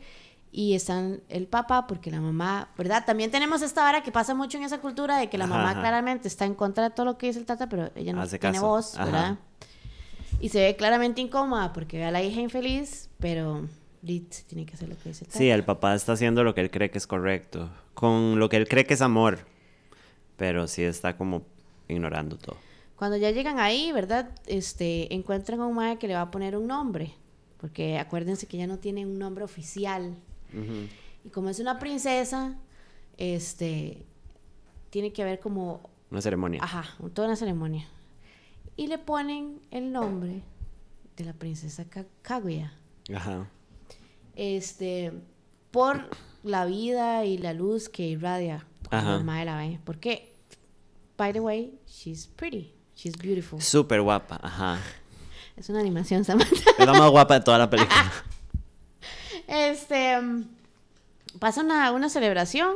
Y 0.54 0.74
están 0.76 1.22
el 1.30 1.48
papá, 1.48 1.88
porque 1.88 2.12
la 2.12 2.20
mamá, 2.20 2.72
¿verdad? 2.78 3.06
También 3.06 3.32
tenemos 3.32 3.62
esta 3.62 3.84
vara 3.84 4.04
que 4.04 4.12
pasa 4.12 4.34
mucho 4.36 4.58
en 4.58 4.66
esa 4.66 4.82
cultura 4.82 5.16
de 5.18 5.30
que 5.30 5.38
la 5.38 5.46
Ajá, 5.46 5.54
mamá 5.54 5.72
ajá. 5.72 5.80
claramente 5.80 6.28
está 6.28 6.44
en 6.46 6.56
contra 6.56 6.84
de 6.90 6.90
todo 6.90 7.06
lo 7.06 7.18
que 7.18 7.28
dice 7.28 7.40
el 7.40 7.46
tata, 7.46 7.70
pero 7.70 7.90
ella 7.96 8.12
no 8.12 8.22
Hace 8.22 8.38
tiene 8.38 8.56
caso, 8.56 8.68
voz. 8.68 8.98
¿verdad? 8.98 9.38
Y 10.42 10.50
se 10.50 10.60
ve 10.60 10.76
claramente 10.76 11.22
incómoda 11.22 11.72
porque 11.72 11.98
ve 12.00 12.04
a 12.04 12.12
la 12.12 12.22
hija 12.22 12.42
infeliz, 12.42 13.10
pero 13.18 13.66
se 14.30 14.44
tiene 14.44 14.66
que 14.66 14.74
hacer 14.74 14.90
lo 14.90 14.98
que 14.98 15.10
dice 15.10 15.24
el 15.24 15.28
tata. 15.30 15.38
Sí, 15.38 15.50
el 15.50 15.64
papá 15.64 15.96
está 15.96 16.12
haciendo 16.14 16.44
lo 16.44 16.54
que 16.54 16.60
él 16.60 16.70
cree 16.70 16.92
que 16.92 16.98
es 16.98 17.08
correcto. 17.08 17.70
Con 18.02 18.40
lo 18.40 18.50
que 18.50 18.58
él 18.58 18.68
cree 18.68 18.86
que 18.86 18.96
es 18.96 19.02
amor. 19.02 19.40
Pero 20.38 20.68
sí 20.68 20.82
está 20.84 21.16
como 21.16 21.44
ignorando 21.88 22.36
todo. 22.38 22.58
Cuando 22.96 23.16
ya 23.16 23.30
llegan 23.32 23.60
ahí, 23.60 23.92
¿verdad? 23.92 24.32
Este, 24.48 25.14
encuentran 25.14 25.60
a 25.62 25.68
un 25.68 25.76
mae 25.76 25.98
que 26.00 26.08
le 26.08 26.16
va 26.16 26.22
a 26.24 26.32
poner 26.32 26.58
un 26.58 26.66
nombre. 26.68 27.14
Porque 27.60 28.00
acuérdense 28.00 28.48
que 28.48 28.58
ya 28.58 28.66
no 28.68 28.80
tiene 28.80 29.06
un 29.06 29.20
nombre 29.20 29.44
oficial. 29.44 30.16
Y 31.24 31.30
como 31.30 31.50
es 31.50 31.60
una 31.60 31.78
princesa, 31.78 32.58
este, 33.18 34.04
tiene 34.90 35.14
que 35.14 35.22
haber 35.22 35.40
como, 35.40 35.88
Una 36.10 36.22
ceremonia. 36.22 36.60
ajá, 36.64 36.86
toda 37.14 37.28
una 37.28 37.36
ceremonia. 37.38 37.88
Y 38.76 38.88
le 38.88 38.98
ponen 38.98 39.62
el 39.70 39.92
nombre 39.92 40.42
de 41.18 41.24
la 41.24 41.34
princesa 41.34 41.86
Ka- 41.86 42.08
Kaguya. 42.24 42.74
Ajá. 43.16 43.48
Este, 44.36 45.12
por 45.70 46.10
la 46.44 46.66
vida 46.66 47.26
y 47.26 47.38
la 47.38 47.54
luz 47.54 47.90
que 47.90 48.04
irradia 48.04 48.66
cuando 48.90 49.18
el 49.18 49.24
mae 49.24 49.46
la 49.46 49.58
ve. 49.58 49.80
Porque, 49.84 50.34
by 51.18 51.34
the 51.34 51.40
way, 51.40 51.74
she's 51.88 52.28
pretty. 52.28 52.74
She's 52.96 53.18
beautiful. 53.18 53.62
Súper 53.62 54.02
guapa. 54.02 54.40
Ajá. 54.42 54.80
Es 55.58 55.70
una 55.70 55.80
animación, 55.80 56.24
Samantha. 56.24 56.56
Es 56.78 56.86
la 56.86 56.94
más 56.94 57.10
guapa 57.10 57.36
de 57.36 57.42
toda 57.42 57.58
la 57.58 57.70
película. 57.70 58.12
Este, 59.48 60.20
mm, 60.22 60.46
pasa 61.40 61.62
una, 61.62 61.92
una 61.92 62.10
celebración 62.10 62.74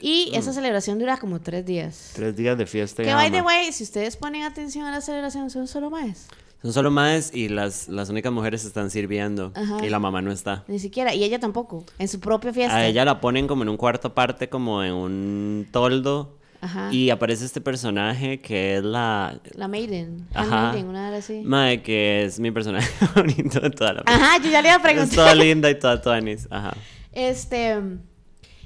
y 0.00 0.30
esa 0.34 0.52
celebración 0.52 0.98
dura 0.98 1.16
como 1.18 1.40
tres 1.40 1.64
días. 1.64 2.12
Tres 2.14 2.34
días 2.36 2.56
de 2.58 2.66
fiesta 2.66 3.02
y 3.02 3.06
Que, 3.06 3.14
by 3.14 3.30
the 3.30 3.38
ama. 3.38 3.46
way, 3.46 3.72
si 3.72 3.84
ustedes 3.84 4.16
ponen 4.16 4.42
atención 4.42 4.86
a 4.86 4.90
la 4.90 5.00
celebración, 5.00 5.48
son 5.50 5.68
solo 5.68 5.90
más. 5.90 6.26
Son 6.62 6.72
solo 6.72 6.90
madres 6.90 7.30
y 7.34 7.48
las, 7.48 7.88
las 7.88 8.10
únicas 8.10 8.32
mujeres 8.32 8.64
están 8.64 8.90
sirviendo. 8.90 9.52
Ajá. 9.54 9.84
Y 9.84 9.88
la 9.88 9.98
mamá 9.98 10.20
no 10.20 10.30
está. 10.30 10.64
Ni 10.68 10.78
siquiera, 10.78 11.14
y 11.14 11.24
ella 11.24 11.40
tampoco, 11.40 11.84
en 11.98 12.08
su 12.08 12.20
propia 12.20 12.52
fiesta. 12.52 12.76
A 12.76 12.86
ella 12.86 13.04
la 13.04 13.20
ponen 13.20 13.46
como 13.46 13.62
en 13.62 13.70
un 13.70 13.76
cuarto 13.78 14.08
aparte, 14.08 14.48
como 14.50 14.82
en 14.84 14.92
un 14.92 15.68
toldo. 15.72 16.36
Ajá. 16.60 16.92
Y 16.92 17.08
aparece 17.08 17.46
este 17.46 17.62
personaje 17.62 18.42
que 18.42 18.76
es 18.76 18.84
la... 18.84 19.40
La 19.54 19.66
Maiden. 19.66 20.28
Ajá. 20.34 20.72
Maiden, 20.72 20.88
una 20.88 21.08
hora 21.08 21.16
así. 21.16 21.40
Madre, 21.42 21.82
que 21.82 22.24
es 22.24 22.38
mi 22.38 22.50
personaje 22.50 22.86
favorito 23.06 23.60
de 23.60 23.70
toda 23.70 23.94
la. 23.94 24.02
Ajá, 24.04 24.36
yo 24.42 24.50
ya 24.50 24.60
le 24.60 24.68
iba 24.68 24.74
a 24.74 24.78
Es 24.80 24.82
preguntar. 24.82 25.14
toda 25.16 25.34
linda 25.34 25.70
y 25.70 25.78
toda 25.78 26.02
tuanis. 26.02 26.46
Ajá. 26.50 26.74
Este. 27.12 27.78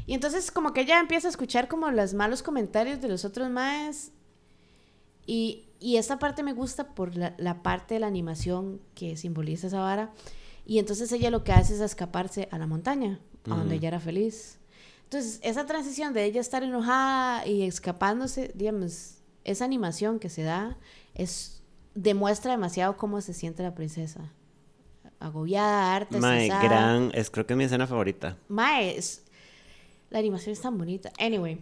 Y 0.07 0.15
entonces, 0.15 0.51
como 0.51 0.73
que 0.73 0.81
ella 0.81 0.99
empieza 0.99 1.29
a 1.29 1.31
escuchar 1.31 1.69
como 1.69 1.89
los 1.93 2.15
malos 2.15 2.43
comentarios 2.43 3.01
de 3.01 3.09
los 3.09 3.25
otros 3.25 3.49
maes. 3.49 4.11
Y, 5.25 5.64
y 5.85 5.97
esta 5.99 6.19
parte 6.19 6.43
me 6.43 6.53
gusta 6.55 6.95
por 6.95 7.15
la, 7.17 7.35
la 7.37 7.63
parte 7.63 7.95
de 7.95 8.01
la 8.01 8.07
animación 8.07 8.81
que 8.95 9.17
simboliza 9.17 9.67
esa 9.67 9.81
vara. 9.81 10.13
Y 10.67 10.79
entonces 10.79 11.13
ella 11.13 11.31
lo 11.31 11.45
que 11.45 11.53
hace 11.53 11.75
es 11.75 11.81
escaparse 11.81 12.49
a 12.51 12.57
la 12.59 12.67
montaña, 12.67 13.21
a 13.51 13.51
donde 13.57 13.75
ella 13.75 13.89
era 13.89 14.01
feliz. 14.01 14.59
Entonces, 15.03 15.39
esa 15.43 15.67
transición 15.67 16.15
de 16.15 16.25
ella 16.25 16.41
estar 16.41 16.63
enojada 16.63 17.47
y 17.47 17.63
escapándose, 17.65 18.51
digamos, 18.55 19.17
esa 19.45 19.67
animación 19.67 20.19
que 20.19 20.31
se 20.31 20.43
da 20.43 20.79
es 21.15 21.63
demuestra 21.95 22.53
demasiado 22.53 22.97
cómo 22.97 23.21
se 23.21 23.35
siente 23.35 23.63
la 23.63 23.75
princesa. 23.75 24.33
Agobiada, 25.21 25.95
harta, 25.95 26.19
Mae, 26.19 26.49
gran... 26.49 27.11
Es, 27.15 27.31
creo 27.31 27.47
que 27.47 27.53
es 27.53 27.59
mi 27.59 27.65
escena 27.65 27.87
favorita. 27.87 28.37
Mae, 28.49 28.97
es- 28.97 29.23
la 30.11 30.19
animación 30.19 30.53
es 30.53 30.61
tan 30.61 30.77
bonita. 30.79 31.13
Anyway, 31.19 31.61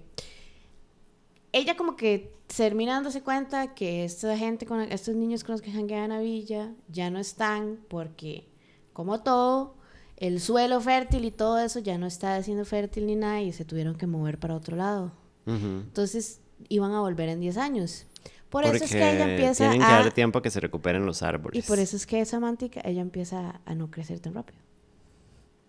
ella 1.53 1.77
como 1.77 1.97
que 1.97 2.33
termina 2.55 2.95
dándose 2.95 3.23
cuenta 3.23 3.75
que 3.75 4.05
esta 4.05 4.37
gente, 4.37 4.67
con 4.67 4.81
estos 4.81 5.15
niños 5.15 5.45
con 5.45 5.53
los 5.53 5.63
que 5.63 5.71
janguean 5.71 6.13
a 6.13 6.21
Villa, 6.21 6.73
ya 6.89 7.11
no 7.11 7.19
están 7.19 7.79
porque, 7.89 8.49
como 8.93 9.23
todo, 9.23 9.75
el 10.17 10.41
suelo 10.41 10.81
fértil 10.81 11.25
y 11.25 11.31
todo 11.31 11.59
eso 11.59 11.79
ya 11.79 11.99
no 11.99 12.07
está 12.07 12.43
siendo 12.43 12.65
fértil 12.65 13.07
ni 13.07 13.17
nada 13.17 13.41
y 13.43 13.53
se 13.53 13.65
tuvieron 13.65 13.97
que 13.97 14.07
mover 14.07 14.39
para 14.39 14.55
otro 14.55 14.77
lado. 14.77 15.13
Entonces 15.45 16.41
iban 16.69 16.93
a 16.93 17.01
volver 17.01 17.29
en 17.29 17.41
10 17.41 17.57
años. 17.57 18.07
Por 18.49 18.65
eso 18.65 18.85
es 18.85 18.91
que 18.93 18.99
ella 18.99 19.31
empieza 19.31 19.71
tienen 19.71 19.81
que 19.81 19.93
a... 19.93 20.03
dar 20.03 20.13
tiempo 20.13 20.39
a 20.39 20.43
que 20.43 20.51
se 20.51 20.61
recuperen 20.61 21.05
los 21.05 21.23
árboles. 21.23 21.65
Y 21.65 21.67
por 21.67 21.79
eso 21.79 21.97
es 21.97 22.07
que 22.07 22.21
esa 22.21 22.39
mántica, 22.39 22.81
ella 22.85 23.01
empieza 23.01 23.61
a 23.65 23.75
no 23.75 23.91
crecer 23.91 24.21
tan 24.21 24.35
rápido. 24.35 24.59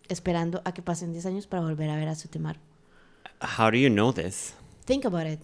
Esperando 0.09 0.61
a 0.65 0.73
que 0.73 0.81
pasen 0.81 1.11
10 1.11 1.25
años 1.25 1.47
para 1.47 1.63
volver 1.63 1.89
a 1.89 1.95
ver 1.95 2.09
a 2.09 2.15
su 2.15 2.27
temar. 2.27 2.59
How 3.57 3.71
do 3.71 3.77
you 3.77 3.89
know 3.89 4.13
this? 4.13 4.53
Think 4.85 5.05
about 5.05 5.25
it. 5.25 5.39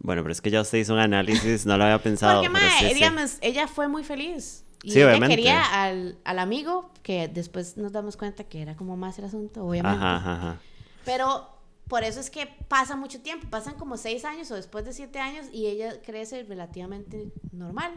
Bueno, 0.00 0.22
pero 0.22 0.32
es 0.32 0.40
que 0.40 0.50
ya 0.50 0.60
usted 0.60 0.78
hizo 0.78 0.92
un 0.94 1.00
análisis, 1.00 1.66
no 1.66 1.76
lo 1.76 1.84
había 1.84 2.02
pensado. 2.02 2.42
Porque, 2.42 2.48
mae, 2.50 2.70
sí, 2.80 2.88
sí. 2.88 2.94
digamos, 2.94 3.38
ella 3.40 3.66
fue 3.68 3.88
muy 3.88 4.04
feliz. 4.04 4.64
Y 4.82 4.92
Sí, 4.92 4.98
ella 4.98 5.08
obviamente. 5.08 5.36
quería 5.36 5.62
al, 5.84 6.16
al 6.24 6.38
amigo, 6.38 6.90
que 7.02 7.26
después 7.28 7.76
nos 7.76 7.90
damos 7.92 8.16
cuenta 8.16 8.44
que 8.44 8.62
era 8.62 8.76
como 8.76 8.96
más 8.96 9.18
el 9.18 9.24
asunto, 9.24 9.64
obviamente. 9.64 9.96
Ajá, 9.98 10.16
ajá, 10.16 10.32
ajá. 10.34 10.60
Pero 11.04 11.48
por 11.88 12.04
eso 12.04 12.20
es 12.20 12.30
que 12.30 12.46
pasa 12.68 12.94
mucho 12.96 13.20
tiempo, 13.20 13.48
pasan 13.50 13.74
como 13.74 13.96
seis 13.96 14.24
años 14.24 14.50
o 14.50 14.54
después 14.54 14.84
de 14.84 14.92
siete 14.92 15.18
años 15.18 15.46
y 15.52 15.66
ella 15.66 16.00
crece 16.02 16.44
relativamente 16.44 17.32
normal. 17.50 17.92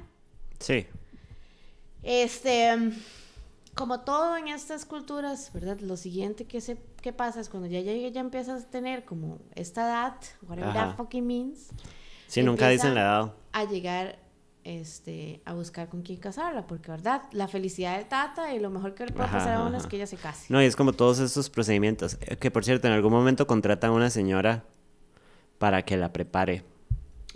Sí. 0.60 0.88
Este, 2.04 2.92
como 3.76 4.02
todo 4.02 4.38
en 4.38 4.48
estas 4.48 4.86
culturas, 4.86 5.52
¿verdad? 5.54 5.80
Lo 5.82 5.98
siguiente 5.98 6.46
que, 6.46 6.62
se, 6.62 6.78
que 7.02 7.14
pasa 7.14 7.40
es 7.42 7.50
cuando 7.50 7.68
ya, 7.68 7.80
ya, 7.82 7.94
ya 8.10 8.22
empiezas 8.22 8.64
a 8.64 8.70
tener 8.70 9.04
como 9.06 9.40
esta 9.56 9.82
edad, 9.88 10.16
whatever 10.48 10.70
Ajá. 10.70 10.88
that 10.90 10.96
fucking 10.98 11.26
means, 11.26 11.70
Sí, 12.28 12.44
nunca 12.44 12.70
dicen 12.70 12.96
la 12.96 13.02
edad. 13.02 13.34
a 13.52 13.64
llegar 13.66 14.20
este, 14.64 15.42
a 15.46 15.54
buscar 15.54 15.90
con 15.90 16.02
quién 16.04 16.20
casarla, 16.20 16.68
porque, 16.68 16.92
¿verdad? 16.92 17.24
La 17.32 17.48
felicidad 17.48 17.98
del 17.98 18.06
tata 18.08 18.54
y 18.54 18.60
lo 18.60 18.70
mejor 18.70 18.94
que 18.94 19.06
le 19.08 19.12
puede 19.12 19.28
pasar 19.30 19.56
a 19.56 19.64
uno 19.66 19.76
es 19.78 19.88
que 19.88 19.96
ella 19.96 20.06
se 20.08 20.18
case. 20.18 20.46
No, 20.50 20.62
y 20.62 20.66
es 20.66 20.76
como 20.76 20.94
todos 20.94 21.18
estos 21.20 21.50
procedimientos. 21.50 22.18
Eh, 22.22 22.38
Que 22.38 22.52
por 22.52 22.64
cierto, 22.64 22.88
en 22.88 22.94
algún 22.94 23.12
momento 23.12 23.48
contratan 23.48 23.90
a 23.90 23.94
una 23.94 24.10
señora 24.12 24.64
para 25.58 25.84
que 25.84 25.98
la 25.98 26.14
prepare. 26.14 26.64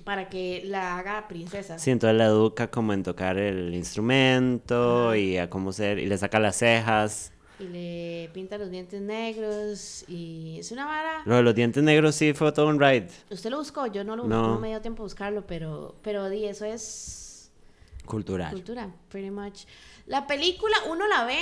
Para 0.04 0.30
que 0.30 0.62
la 0.66 1.00
haga 1.00 1.28
princesa. 1.28 1.80
Sí, 1.80 1.90
entonces 1.90 2.16
la 2.16 2.26
educa 2.26 2.70
como 2.70 2.94
en 2.94 3.02
tocar 3.02 3.38
el 3.40 3.74
instrumento 3.74 5.08
Ajá. 5.10 5.18
y 5.18 5.38
a 5.38 5.50
cómo 5.50 5.74
ser, 5.74 5.98
y 6.00 6.06
le 6.06 6.18
saca 6.20 6.40
las 6.40 6.58
cejas. 6.58 7.32
Y 7.60 7.64
le 7.64 8.30
pinta 8.34 8.58
los 8.58 8.70
dientes 8.70 9.02
negros 9.02 10.04
y 10.10 10.58
es 10.60 10.72
una 10.72 10.86
vara. 10.86 11.22
Lo 11.26 11.36
de 11.38 11.44
los 11.44 11.56
dientes 11.56 11.82
negros 11.82 12.16
sí 12.16 12.34
fue 12.34 12.52
todo 12.52 12.68
un 12.68 12.80
ride. 12.80 13.08
Usted 13.30 13.50
lo 13.50 13.58
buscó, 13.60 13.88
yo 13.88 14.04
no 14.04 14.16
lo 14.18 14.26
No. 14.28 14.48
no 14.56 14.60
me 14.60 14.68
dio 14.70 14.82
tiempo 14.82 15.04
a 15.04 15.06
buscarlo, 15.06 15.48
pero, 15.48 15.96
pero 16.02 16.30
di, 16.30 16.46
eso 16.46 16.66
es 16.66 17.52
Cultural. 18.06 18.52
cultura, 18.52 18.94
pretty 19.10 19.32
much. 19.32 19.62
La 20.06 20.28
película 20.28 20.76
uno 20.92 21.08
la 21.08 21.24
ve 21.26 21.40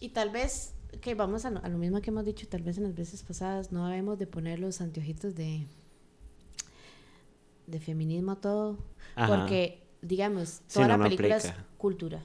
y 0.00 0.10
tal 0.10 0.28
vez 0.30 0.74
que 1.00 1.14
vamos 1.14 1.44
a 1.46 1.50
lo, 1.50 1.64
a 1.64 1.68
lo 1.68 1.78
mismo 1.78 2.00
que 2.02 2.10
hemos 2.10 2.24
dicho 2.26 2.46
tal 2.48 2.62
vez 2.62 2.76
en 2.76 2.84
las 2.84 2.94
veces 2.94 3.22
pasadas, 3.22 3.72
no 3.72 3.86
debemos 3.88 4.18
de 4.18 4.26
poner 4.26 4.58
los 4.58 4.80
anteojitos 4.82 5.34
de, 5.36 5.64
de 7.66 7.80
feminismo 7.80 8.32
a 8.32 8.36
todo, 8.36 8.76
Ajá. 9.14 9.36
porque, 9.36 9.82
digamos, 10.02 10.60
Sí, 10.66 10.74
toda 10.74 10.86
no, 10.86 10.92
la 10.92 10.96
no 10.98 11.04
película 11.04 11.36
es 11.36 11.52
cultura, 11.78 12.22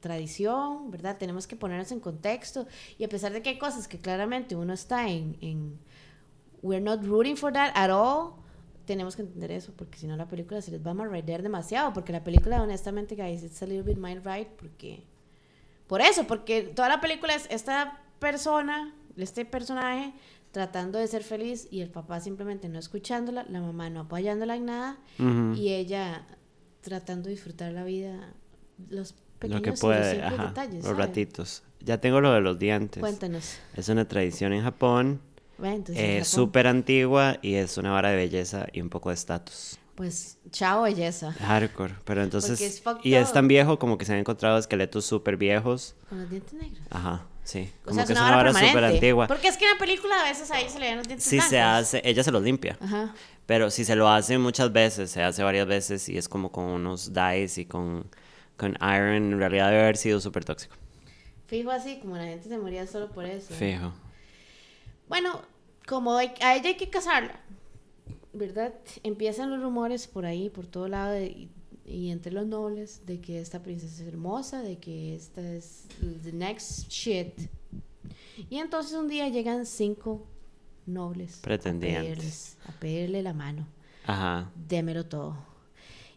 tradición, 0.00 0.90
¿verdad? 0.90 1.16
Tenemos 1.18 1.46
que 1.46 1.56
ponernos 1.56 1.92
en 1.92 2.00
contexto, 2.00 2.66
y 2.98 3.04
a 3.04 3.08
pesar 3.08 3.32
de 3.32 3.42
que 3.42 3.50
hay 3.50 3.58
cosas 3.58 3.88
que 3.88 3.98
claramente 3.98 4.56
uno 4.56 4.72
está 4.72 5.08
en, 5.08 5.36
en 5.40 5.78
we're 6.62 6.82
not 6.82 7.04
rooting 7.04 7.36
for 7.36 7.52
that 7.52 7.72
at 7.74 7.90
all, 7.90 8.34
tenemos 8.84 9.16
que 9.16 9.22
entender 9.22 9.52
eso, 9.52 9.72
porque 9.76 9.98
si 9.98 10.06
no 10.06 10.16
la 10.16 10.28
película 10.28 10.62
se 10.62 10.70
les 10.70 10.84
va 10.84 10.92
a 10.92 10.94
malraidear 10.94 11.42
demasiado, 11.42 11.92
porque 11.92 12.12
la 12.12 12.24
película, 12.24 12.62
honestamente, 12.62 13.14
guys, 13.14 13.42
it's 13.42 13.62
a 13.62 13.66
little 13.66 13.82
bit 13.82 13.98
mind 13.98 14.24
right, 14.26 14.48
porque... 14.48 15.04
Por 15.86 16.02
eso, 16.02 16.26
porque 16.26 16.62
toda 16.62 16.88
la 16.88 17.00
película 17.00 17.34
es 17.34 17.46
esta 17.50 18.02
persona, 18.18 18.94
este 19.16 19.46
personaje, 19.46 20.12
tratando 20.52 20.98
de 20.98 21.06
ser 21.06 21.22
feliz 21.22 21.68
y 21.70 21.80
el 21.80 21.90
papá 21.90 22.20
simplemente 22.20 22.68
no 22.68 22.78
escuchándola, 22.78 23.44
la 23.48 23.60
mamá 23.60 23.90
no 23.90 24.00
apoyándola 24.00 24.56
en 24.56 24.66
nada 24.66 24.98
y 25.54 25.72
ella 25.72 26.26
tratando 26.80 27.28
de 27.28 27.34
disfrutar 27.34 27.72
la 27.72 27.84
vida, 27.84 28.34
los 28.88 29.14
pequeños 29.38 29.60
Lo 29.60 29.64
que 29.64 29.72
puede, 29.78 30.22
ajá, 30.22 30.46
detalles. 30.48 30.84
los 30.84 30.96
ratitos. 30.96 31.62
Ya 31.80 31.98
tengo 32.00 32.20
lo 32.20 32.32
de 32.32 32.40
los 32.40 32.58
dientes. 32.58 33.00
Cuéntanos. 33.00 33.56
Es 33.74 33.88
una 33.88 34.06
tradición 34.06 34.52
en 34.52 34.62
Japón, 34.62 35.20
entonces, 35.62 35.96
eh, 36.04 36.12
Japón, 36.18 36.24
súper 36.24 36.66
antigua 36.66 37.38
y 37.42 37.54
es 37.54 37.78
una 37.78 37.90
vara 37.90 38.10
de 38.10 38.16
belleza 38.16 38.66
y 38.72 38.80
un 38.80 38.90
poco 38.90 39.10
de 39.10 39.14
estatus. 39.14 39.78
Pues, 39.94 40.38
chao, 40.52 40.82
belleza. 40.82 41.32
Hardcore, 41.32 41.94
pero 42.04 42.22
entonces... 42.22 42.60
es 42.60 42.82
y 43.02 43.14
es 43.14 43.32
tan 43.32 43.48
viejo 43.48 43.80
como 43.80 43.98
que 43.98 44.04
se 44.04 44.12
han 44.12 44.20
encontrado 44.20 44.56
esqueletos 44.56 45.04
súper 45.04 45.36
viejos. 45.36 45.96
Con 46.08 46.20
los 46.20 46.30
dientes 46.30 46.52
negros. 46.52 46.78
Ajá, 46.90 47.26
sí. 47.42 47.68
O 47.82 47.86
Como 47.88 47.94
sea, 47.96 48.06
que 48.06 48.12
es 48.12 48.18
es 48.18 48.24
una 48.24 48.36
vara 48.36 48.52
súper 48.52 48.84
antigua. 48.84 49.26
Porque 49.26 49.48
es 49.48 49.56
que 49.56 49.64
en 49.64 49.72
la 49.72 49.78
película 49.78 50.20
a 50.20 50.22
veces 50.22 50.52
ahí 50.52 50.68
se 50.68 50.78
le 50.78 50.86
ven 50.86 50.98
los 50.98 51.06
dientes 51.08 51.26
Si 51.28 51.40
se 51.40 51.56
blancos. 51.56 51.88
hace, 51.88 52.02
ella 52.04 52.22
se 52.22 52.30
los 52.30 52.42
limpia. 52.44 52.78
Ajá. 52.80 53.12
Pero 53.46 53.72
si 53.72 53.84
se 53.84 53.96
lo 53.96 54.08
hace 54.08 54.38
muchas 54.38 54.72
veces, 54.72 55.10
se 55.10 55.20
hace 55.22 55.42
varias 55.42 55.66
veces 55.66 56.08
y 56.08 56.16
es 56.16 56.28
como 56.28 56.52
con 56.52 56.66
unos 56.66 57.12
dyes 57.12 57.58
y 57.58 57.64
con, 57.64 58.06
con 58.58 58.72
iron, 58.82 59.14
en 59.32 59.38
realidad 59.38 59.70
debe 59.70 59.82
haber 59.82 59.96
sido 59.96 60.20
súper 60.20 60.44
tóxico. 60.44 60.74
Fijo 61.46 61.70
así, 61.70 61.98
como 62.00 62.16
la 62.16 62.24
gente 62.24 62.48
se 62.48 62.58
moría 62.58 62.86
solo 62.86 63.08
por 63.10 63.24
eso. 63.24 63.54
Fijo. 63.54 63.92
Bueno, 65.08 65.40
como 65.86 66.14
hay- 66.16 66.34
a 66.42 66.54
ella 66.56 66.68
hay 66.68 66.76
que 66.76 66.90
casarla, 66.90 67.40
¿verdad? 68.34 68.74
Empiezan 69.02 69.48
los 69.50 69.62
rumores 69.62 70.06
por 70.06 70.26
ahí, 70.26 70.50
por 70.50 70.66
todo 70.66 70.88
lado, 70.88 71.12
de- 71.12 71.48
y, 71.86 72.10
entre 72.10 72.32
los 72.32 72.46
nobles, 72.46 73.06
de 73.06 73.18
que 73.20 73.40
esta 73.40 73.62
princesa 73.62 74.02
es 74.02 74.08
hermosa, 74.08 74.60
de 74.60 74.76
que 74.76 75.14
esta 75.14 75.40
es 75.40 75.86
the 76.22 76.32
next 76.32 76.88
shit. 76.90 77.32
Y 78.50 78.58
entonces 78.58 78.92
un 78.92 79.08
día 79.08 79.28
llegan 79.28 79.64
cinco 79.64 80.26
nobles. 80.84 81.38
Pretendientes. 81.42 82.02
A 82.04 82.10
pedirles- 82.12 82.56
a 82.76 82.80
pedirle 82.80 83.22
la 83.22 83.32
mano. 83.32 83.66
Ajá. 84.06 84.50
démelo 84.68 85.04
todo. 85.06 85.36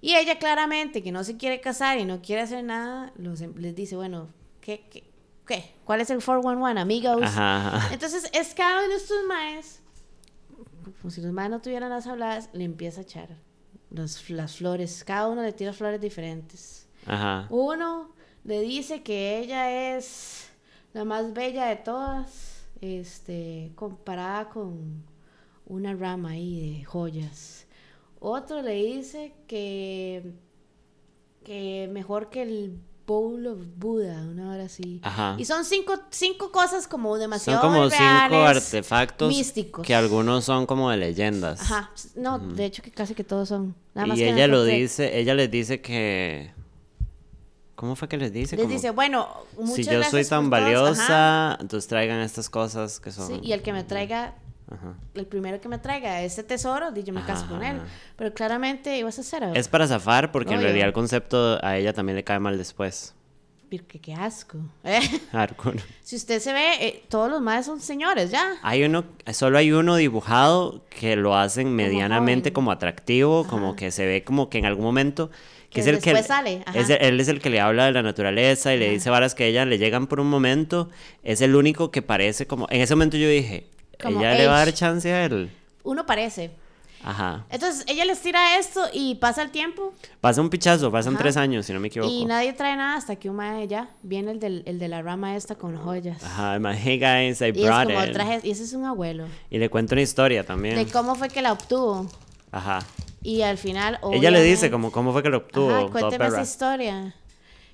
Y 0.02 0.16
ella 0.16 0.40
claramente, 0.40 1.04
que 1.04 1.12
no 1.12 1.24
se 1.24 1.38
quiere 1.38 1.62
casar 1.62 2.00
y 2.00 2.06
no 2.06 2.22
quiere 2.22 2.42
hacer 2.42 2.64
nada, 2.64 3.14
los, 3.18 3.40
em- 3.42 3.54
les 3.58 3.76
dice, 3.76 3.96
bueno, 3.96 4.30
¿qué, 4.60 4.86
qué, 4.90 5.04
qué? 5.46 5.76
¿Cuál 5.86 6.02
es 6.02 6.10
el 6.10 6.18
411, 6.24 6.80
amigos? 6.80 7.22
Ajá, 7.22 7.78
ajá. 7.78 7.94
Entonces, 7.94 8.30
es 8.34 8.54
cada 8.56 8.80
uno 8.80 8.90
de 8.90 8.96
estos 8.96 9.18
maes, 9.28 9.82
como 11.02 11.12
si 11.12 11.22
los 11.22 11.32
maes 11.32 11.52
no 11.52 11.62
tuvieran 11.62 11.90
las 11.92 12.08
habladas, 12.08 12.50
le 12.54 12.64
empieza 12.64 13.02
a 13.02 13.04
echar 13.04 13.30
los- 13.92 14.30
las 14.30 14.58
flores. 14.58 15.04
Cada 15.04 15.28
uno 15.28 15.44
le 15.44 15.54
tira 15.54 15.72
flores 15.74 16.02
diferentes. 16.02 16.88
Ajá. 17.06 17.46
Uno 17.50 18.10
le 18.44 18.62
dice 18.62 19.04
que 19.04 19.38
ella 19.40 19.96
es 19.96 20.50
la 20.94 21.06
más 21.06 21.34
bella 21.34 21.66
de 21.68 21.76
todas, 21.76 22.66
este, 22.82 23.72
comparada 23.76 24.50
con 24.50 25.04
una 25.68 25.94
rama 25.94 26.32
ahí 26.32 26.78
de 26.80 26.84
joyas. 26.86 27.68
Otro 28.24 28.62
le 28.62 28.76
dice 28.76 29.34
que, 29.48 30.32
que 31.44 31.90
mejor 31.92 32.30
que 32.30 32.44
el 32.44 32.80
bowl 33.08 33.48
of 33.48 33.58
Buddha, 33.78 34.22
una 34.22 34.52
hora 34.52 34.66
así. 34.66 35.00
Ajá. 35.04 35.36
Y 35.40 35.46
son 35.46 35.66
cinco, 35.66 35.96
cinco 36.12 36.52
cosas 36.52 36.88
como 36.88 37.10
Son 37.14 37.20
demasiado 37.20 37.62
como 37.62 37.90
cinco 37.90 38.36
artefactos 38.46 39.28
místicos. 39.28 39.86
que 39.86 39.96
algunos 39.96 40.46
son 40.46 40.68
como 40.68 40.92
de 40.92 40.98
leyendas. 40.98 41.62
Ajá, 41.62 41.92
no, 42.16 42.38
de 42.38 42.66
hecho 42.66 42.84
que 42.84 42.92
casi 42.92 43.16
que 43.16 43.24
todos 43.24 43.50
son. 43.50 43.76
Nada 43.96 44.06
más 44.06 44.18
y 44.18 44.22
que 44.22 44.30
ella 44.30 44.46
el 44.46 44.52
lo 44.52 44.64
dice, 44.64 45.20
ella 45.20 45.34
les 45.34 45.50
dice 45.50 45.82
que... 45.82 46.54
¿Cómo 47.76 47.96
fue 47.96 48.08
que 48.08 48.18
les 48.18 48.32
dice? 48.32 48.56
Les 48.56 48.66
Como, 48.66 48.76
dice, 48.76 48.92
bueno, 48.92 49.28
muchas 49.58 49.76
si 49.76 49.84
yo 49.86 50.04
soy 50.04 50.24
tan 50.24 50.52
por 50.52 50.60
todos", 50.60 50.74
valiosa, 50.76 51.58
entonces 51.60 51.88
traigan 51.88 52.20
estas 52.20 52.48
cosas 52.52 53.00
que 53.00 53.12
son... 53.12 53.28
Sí, 53.28 53.40
y 53.42 53.54
el 53.54 53.64
que 53.64 53.74
me 53.74 53.84
traiga, 53.84 54.36
Ajá. 54.72 54.96
el 55.16 55.26
primero 55.28 55.60
que 55.60 55.68
me 55.68 55.78
traiga 55.78 56.22
ese 56.22 56.44
tesoro, 56.44 56.94
yo 56.96 57.14
me 57.14 57.24
caso 57.26 57.46
con 57.48 57.64
él. 57.64 57.78
Ajá. 57.78 57.86
Pero 58.16 58.34
claramente 58.34 58.98
ibas 58.98 59.18
a 59.18 59.22
hacer 59.22 59.44
algo. 59.44 59.56
Es 59.56 59.68
para 59.68 59.88
zafar 59.88 60.32
porque 60.32 60.54
en 60.54 60.62
realidad 60.62 60.88
el 60.88 60.94
concepto 60.94 61.60
a 61.64 61.78
ella 61.78 61.94
también 61.94 62.16
le 62.16 62.24
cae 62.24 62.40
mal 62.40 62.58
después. 62.58 63.14
Porque 63.70 64.00
qué 64.00 64.14
asco. 64.14 64.58
Eh. 64.84 65.00
Si 66.04 66.16
usted 66.18 66.40
se 66.40 66.52
ve, 66.52 66.74
eh, 66.86 67.04
todos 67.10 67.30
los 67.30 67.42
más 67.42 67.66
son 67.66 67.80
señores, 67.80 68.30
ya. 68.32 68.56
Hay 68.64 68.84
uno, 68.84 69.06
solo 69.32 69.58
hay 69.58 69.72
uno 69.72 69.96
dibujado 69.96 70.86
que 70.90 71.16
lo 71.16 71.38
hacen 71.38 71.74
medianamente 71.74 72.50
joven. 72.50 72.54
como 72.54 72.72
atractivo, 72.72 73.46
como 73.48 73.76
que 73.76 73.92
se 73.92 74.06
ve 74.06 74.24
como 74.24 74.50
que 74.50 74.58
en 74.58 74.66
algún 74.66 74.84
momento 74.84 75.30
que, 75.70 75.76
Que 75.76 75.82
es 75.82 75.88
el 75.88 76.00
que 76.02 76.22
sale, 76.24 76.64
ajá. 76.66 76.78
es 76.78 76.90
el- 76.90 77.02
él 77.02 77.20
es 77.22 77.30
el 77.30 77.40
que 77.40 77.50
le 77.50 77.62
habla 77.62 77.86
de 77.86 77.94
la 77.94 78.04
naturaleza 78.04 78.74
y 78.74 78.78
le 78.80 78.90
dice 78.90 79.10
varas 79.10 79.36
que 79.36 79.46
a 79.46 79.48
ella 79.48 79.64
le 79.66 79.78
llegan 79.78 80.08
por 80.08 80.20
un 80.20 80.30
momento, 80.30 80.90
es 81.24 81.40
el 81.40 81.56
único 81.56 81.92
que 81.92 82.02
parece 82.02 82.46
como 82.46 82.68
en 82.70 82.82
ese 82.82 82.94
momento 82.96 83.16
yo 83.16 83.30
dije, 83.30 83.68
Como 84.02 84.20
ella 84.20 84.34
le 84.36 84.48
va 84.48 84.56
a 84.62 84.66
dar 84.66 84.74
chance 84.74 85.12
a 85.12 85.26
él. 85.26 85.52
Uno 85.84 86.06
parece. 86.06 86.52
Ajá. 87.04 87.46
Entonces 87.50 87.84
ella 87.88 88.06
les 88.06 88.22
tira 88.22 88.60
esto 88.60 88.86
y 88.94 89.16
pasa 89.16 89.42
el 89.42 89.50
tiempo 89.50 89.92
Pasa 90.20 90.40
un 90.40 90.52
pichazo, 90.52 90.92
pasan 90.92 91.16
Ajá. 91.16 91.24
tres 91.24 91.36
años, 91.36 91.66
si 91.66 91.74
no 91.74 91.80
me 91.80 91.88
equivoco. 91.88 92.12
y 92.12 92.26
nadie 92.26 92.54
trae 92.54 92.76
nada 92.76 92.96
hasta 92.96 93.16
que 93.16 93.28
un 93.28 93.38
mae 93.38 93.68
ya 93.68 93.90
viene 94.04 94.30
el, 94.32 94.40
del, 94.40 94.62
el 94.68 94.78
de 94.78 94.88
la 94.88 95.02
rama 95.02 95.36
esta 95.36 95.56
con 95.56 95.76
joyas. 95.78 96.24
Ajá, 96.24 96.60
like, 96.60 96.80
hey 96.80 97.00
guys, 97.00 97.42
I 97.42 97.46
Y 97.46 97.48
es 97.64 97.66
brought 97.66 97.86
como 97.92 98.06
it. 98.06 98.14
traje, 98.14 98.42
y 98.44 98.52
ese 98.52 98.64
es 98.64 98.74
un 98.74 98.86
abuelo. 98.86 99.26
Y 99.50 99.58
le 99.58 99.68
cuento 99.70 99.96
una 99.96 100.04
historia 100.04 100.46
también. 100.46 100.76
De 100.76 100.86
cómo 100.92 101.16
fue 101.16 101.30
que 101.30 101.42
la 101.42 101.54
obtuvo. 101.54 102.06
Ajá. 102.52 102.80
Y 103.24 103.42
al 103.42 103.58
final. 103.58 104.00
Ella 104.14 104.30
le 104.30 104.44
dice 104.44 104.70
como 104.70 104.92
cómo 104.92 105.12
fue 105.12 105.24
que 105.24 105.30
lo 105.30 105.38
obtuvo. 105.38 105.72
Ajá, 105.76 105.88
cuénteme 105.92 106.28
esa 106.28 106.42
historia. 106.44 107.16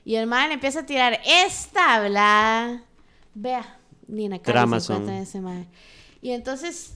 Y 0.06 0.16
el 0.16 0.26
mae 0.28 0.48
le 0.48 0.54
empieza 0.54 0.80
a 0.80 0.86
tirar 0.86 1.20
esta 1.26 1.96
hablada. 1.96 2.82
Vea, 3.34 3.78
ni 4.08 4.24
en 4.26 4.32
la 4.32 4.40
cara 4.40 4.80
se 4.80 5.22
ese 5.22 5.42
mae. 5.42 5.66
Y 6.22 6.32
entonces, 6.32 6.94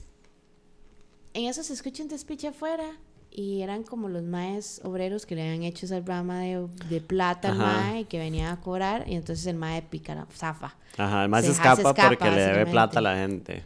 en 1.33 1.45
eso 1.45 1.63
se 1.63 1.73
escucha 1.73 2.03
un 2.03 2.09
despiche 2.09 2.47
afuera. 2.47 2.85
Y 3.33 3.61
eran 3.61 3.83
como 3.83 4.09
los 4.09 4.23
maes 4.23 4.81
obreros 4.83 5.25
que 5.25 5.35
le 5.35 5.43
habían 5.47 5.63
hecho 5.63 5.85
esa 5.85 6.01
rama 6.01 6.41
de, 6.41 6.67
de 6.89 6.99
plata 6.99 7.47
al 7.53 7.57
mae 7.59 8.03
que 8.03 8.19
venía 8.19 8.51
a 8.51 8.59
cobrar. 8.59 9.07
Y 9.07 9.15
entonces 9.15 9.45
el 9.45 9.55
mae 9.55 9.81
pica 9.83 10.13
la 10.15 10.25
zafa. 10.33 10.75
Ajá, 10.97 11.19
además 11.19 11.41
Se- 11.45 11.47
se 11.47 11.53
escapa, 11.53 11.75
se 11.77 11.81
escapa, 11.83 12.09
porque 12.09 12.29
le 12.31 12.41
debe 12.41 12.65
plata 12.65 12.99
a 12.99 13.01
la 13.01 13.15
gente. 13.15 13.63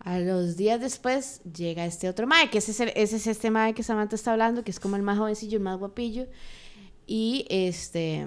A 0.00 0.18
los 0.18 0.56
días 0.56 0.80
después 0.80 1.40
llega 1.44 1.86
este 1.86 2.08
otro 2.08 2.26
mae, 2.26 2.50
que 2.50 2.58
ese 2.58 2.72
es, 2.72 2.80
el- 2.80 2.92
ese 2.96 3.14
es 3.16 3.26
este 3.28 3.48
mae 3.52 3.74
que 3.74 3.84
Samantha 3.84 4.16
está 4.16 4.32
hablando, 4.32 4.64
que 4.64 4.72
es 4.72 4.80
como 4.80 4.96
el 4.96 5.02
más 5.02 5.18
jovencillo, 5.18 5.56
el 5.58 5.62
más 5.62 5.78
guapillo. 5.78 6.26
Y 7.06 7.46
este. 7.50 8.26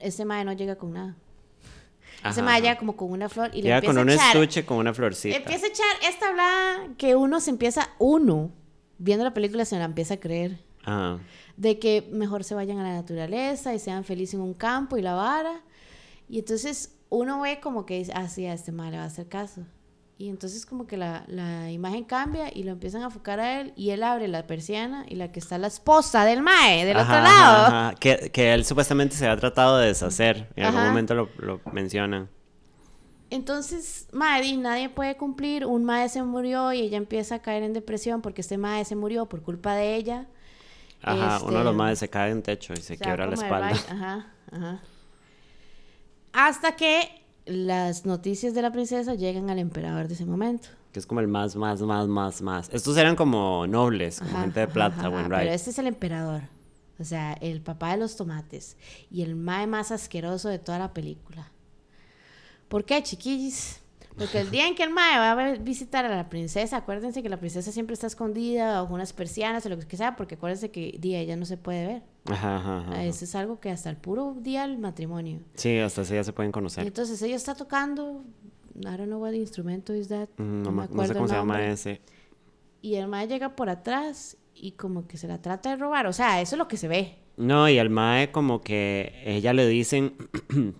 Ese 0.00 0.24
mae 0.24 0.44
no 0.44 0.52
llega 0.52 0.76
con 0.76 0.92
nada. 0.92 1.16
Ajá, 2.22 2.40
ajá. 2.40 2.58
llega 2.58 2.78
como 2.78 2.96
con 2.96 3.10
una 3.10 3.28
flor 3.28 3.50
y 3.54 3.62
le 3.62 3.70
empieza 3.70 3.94
con 3.94 4.02
un 4.02 4.10
a 4.10 4.14
echar. 4.14 4.36
estuche 4.36 4.64
con 4.66 4.76
una 4.78 4.92
florcita. 4.94 5.36
Empieza 5.36 5.66
a 5.66 5.68
echar 5.68 5.86
esta 6.08 6.28
hablada 6.28 6.88
que 6.96 7.16
uno 7.16 7.40
se 7.40 7.50
empieza, 7.50 7.90
uno, 7.98 8.50
viendo 8.98 9.24
la 9.24 9.34
película 9.34 9.64
se 9.64 9.78
la 9.78 9.84
empieza 9.84 10.14
a 10.14 10.20
creer. 10.20 10.58
Ajá. 10.84 11.18
De 11.56 11.78
que 11.78 12.08
mejor 12.12 12.44
se 12.44 12.54
vayan 12.54 12.78
a 12.78 12.82
la 12.82 12.94
naturaleza 12.94 13.74
y 13.74 13.78
sean 13.78 14.04
felices 14.04 14.34
en 14.34 14.40
un 14.40 14.54
campo 14.54 14.96
y 14.96 15.02
la 15.02 15.14
vara. 15.14 15.62
Y 16.28 16.38
entonces 16.38 16.96
uno 17.08 17.40
ve 17.40 17.60
como 17.60 17.86
que 17.86 17.98
dice, 17.98 18.12
ah, 18.14 18.28
sí, 18.28 18.46
a 18.46 18.54
este 18.54 18.72
mae 18.72 18.90
le 18.90 18.96
va 18.98 19.02
a 19.04 19.06
hacer 19.06 19.28
caso. 19.28 19.62
Y 20.20 20.28
entonces 20.28 20.66
como 20.66 20.86
que 20.86 20.98
la, 20.98 21.24
la 21.28 21.70
imagen 21.70 22.04
cambia 22.04 22.50
y 22.54 22.64
lo 22.64 22.72
empiezan 22.72 23.00
a 23.02 23.06
enfocar 23.06 23.40
a 23.40 23.60
él 23.62 23.72
y 23.74 23.88
él 23.90 24.02
abre 24.02 24.28
la 24.28 24.46
persiana 24.46 25.06
y 25.08 25.14
la 25.16 25.32
que 25.32 25.40
está 25.40 25.56
la 25.56 25.68
esposa 25.68 26.26
del 26.26 26.42
mae, 26.42 26.84
del 26.84 27.00
otro 27.00 27.20
lado. 27.20 27.64
ajá, 27.64 27.88
ajá. 27.88 27.94
Que, 28.00 28.30
que 28.32 28.52
él 28.54 28.64
supuestamente 28.64 29.16
se 29.16 29.26
ha 29.28 29.36
tratado 29.36 29.78
de 29.78 29.88
deshacer. 29.88 30.52
En 30.56 30.64
algún 30.66 30.82
momento 30.82 31.14
lo, 31.14 31.30
lo 31.38 31.62
mencionan. 31.72 32.28
Entonces, 33.30 34.08
mae, 34.12 34.42
di, 34.42 34.56
nadie 34.56 34.88
puede 34.88 35.16
cumplir, 35.16 35.64
un 35.64 35.84
mae 35.84 36.08
se 36.08 36.22
murió 36.22 36.72
y 36.72 36.80
ella 36.80 36.96
empieza 36.98 37.36
a 37.36 37.42
caer 37.42 37.62
en 37.62 37.72
depresión 37.72 38.22
porque 38.22 38.40
este 38.40 38.58
mae 38.58 38.84
se 38.84 38.96
murió 38.96 39.26
por 39.28 39.42
culpa 39.42 39.74
de 39.74 39.94
ella. 39.94 40.28
Ajá, 41.02 41.40
uno 41.42 41.58
de 41.58 41.64
los 41.64 41.74
Este, 41.74 41.76
madres 41.76 41.98
se 41.98 42.08
cae 42.10 42.30
en 42.30 42.42
techo 42.42 42.72
y 42.74 42.82
se 42.82 42.98
quiebra 42.98 43.26
la 43.26 43.34
espalda. 43.34 43.70
right, 43.70 43.88
Ajá, 43.88 44.34
ajá. 44.50 44.82
Hasta 46.32 46.76
que 46.76 47.19
las 47.50 48.06
noticias 48.06 48.54
de 48.54 48.62
la 48.62 48.70
princesa 48.70 49.14
llegan 49.14 49.50
al 49.50 49.58
emperador 49.58 50.08
de 50.08 50.14
ese 50.14 50.24
momento. 50.24 50.68
Que 50.92 51.00
es 51.00 51.06
como 51.06 51.20
el 51.20 51.28
más, 51.28 51.56
más, 51.56 51.82
más, 51.82 52.06
más, 52.08 52.42
más. 52.42 52.70
Estos 52.72 52.96
eran 52.96 53.16
como 53.16 53.66
nobles, 53.66 54.20
como 54.20 54.30
Ajá, 54.30 54.40
gente 54.42 54.60
de 54.60 54.64
ajá, 54.64 54.72
plata, 54.72 54.96
ajá, 54.98 55.08
buen 55.08 55.28
Pero 55.28 55.50
este 55.50 55.70
es 55.70 55.78
el 55.78 55.86
emperador. 55.88 56.42
O 56.98 57.04
sea, 57.04 57.32
el 57.34 57.60
papá 57.60 57.92
de 57.92 57.96
los 57.96 58.16
tomates 58.16 58.76
y 59.10 59.22
el 59.22 59.34
mae 59.34 59.66
más 59.66 59.90
asqueroso 59.90 60.48
de 60.48 60.58
toda 60.58 60.78
la 60.78 60.92
película. 60.92 61.50
¿Por 62.68 62.84
qué, 62.84 63.02
chiquillos? 63.02 63.79
Porque 64.18 64.40
el 64.40 64.50
día 64.50 64.66
en 64.66 64.74
que 64.74 64.82
el 64.82 64.90
mae 64.90 65.16
va 65.18 65.30
a 65.32 65.54
visitar 65.54 66.04
a 66.04 66.14
la 66.14 66.28
princesa, 66.28 66.76
acuérdense 66.78 67.22
que 67.22 67.28
la 67.28 67.38
princesa 67.38 67.72
siempre 67.72 67.94
está 67.94 68.06
escondida 68.06 68.82
bajo 68.82 68.92
unas 68.92 69.12
persianas 69.14 69.64
o 69.64 69.68
lo 69.70 69.78
que 69.78 69.96
sea, 69.96 70.14
porque 70.16 70.34
acuérdense 70.34 70.70
que 70.70 70.96
día 70.98 71.18
ella 71.20 71.36
no 71.36 71.46
se 71.46 71.56
puede 71.56 71.86
ver. 71.86 72.02
Ajá, 72.26 72.56
ajá, 72.56 72.78
ajá. 72.80 73.04
Eso 73.04 73.24
es 73.24 73.34
algo 73.34 73.60
que 73.60 73.70
hasta 73.70 73.88
el 73.88 73.96
puro 73.96 74.36
día 74.40 74.62
del 74.66 74.78
matrimonio. 74.78 75.40
Sí, 75.54 75.78
hasta 75.78 76.02
así 76.02 76.14
ya 76.14 76.24
se 76.24 76.32
pueden 76.34 76.50
Y 76.50 76.52
conocer. 76.52 76.86
entonces 76.86 77.22
ella 77.22 77.36
está 77.36 77.54
tocando, 77.54 78.22
I 78.78 78.82
don't 78.82 79.04
know 79.06 79.20
what 79.22 79.32
instrumento 79.32 79.94
is 79.94 80.08
that. 80.08 80.28
Mm, 80.36 80.62
No, 80.62 80.70
me 80.70 80.76
ma- 80.76 80.82
no 80.82 80.88
sé 80.88 80.92
acuerdo 80.92 81.14
cómo 81.14 81.28
se 81.28 81.34
llama 81.34 81.66
ese. 81.66 82.00
Y 82.82 82.96
el 82.96 83.08
mae 83.08 83.26
llega 83.26 83.56
por 83.56 83.70
atrás 83.70 84.36
y 84.54 84.72
como 84.72 85.06
que 85.06 85.16
se 85.16 85.28
la 85.28 85.40
trata 85.40 85.70
de 85.70 85.76
robar. 85.76 86.06
O 86.06 86.12
sea, 86.12 86.40
eso 86.42 86.56
es 86.56 86.58
lo 86.58 86.68
que 86.68 86.76
se 86.76 86.88
ve. 86.88 87.14
No, 87.38 87.68
y 87.70 87.78
al 87.78 87.88
mae 87.90 88.30
como 88.32 88.60
que 88.60 89.14
ella 89.24 89.54
le 89.54 89.66
dicen 89.66 90.14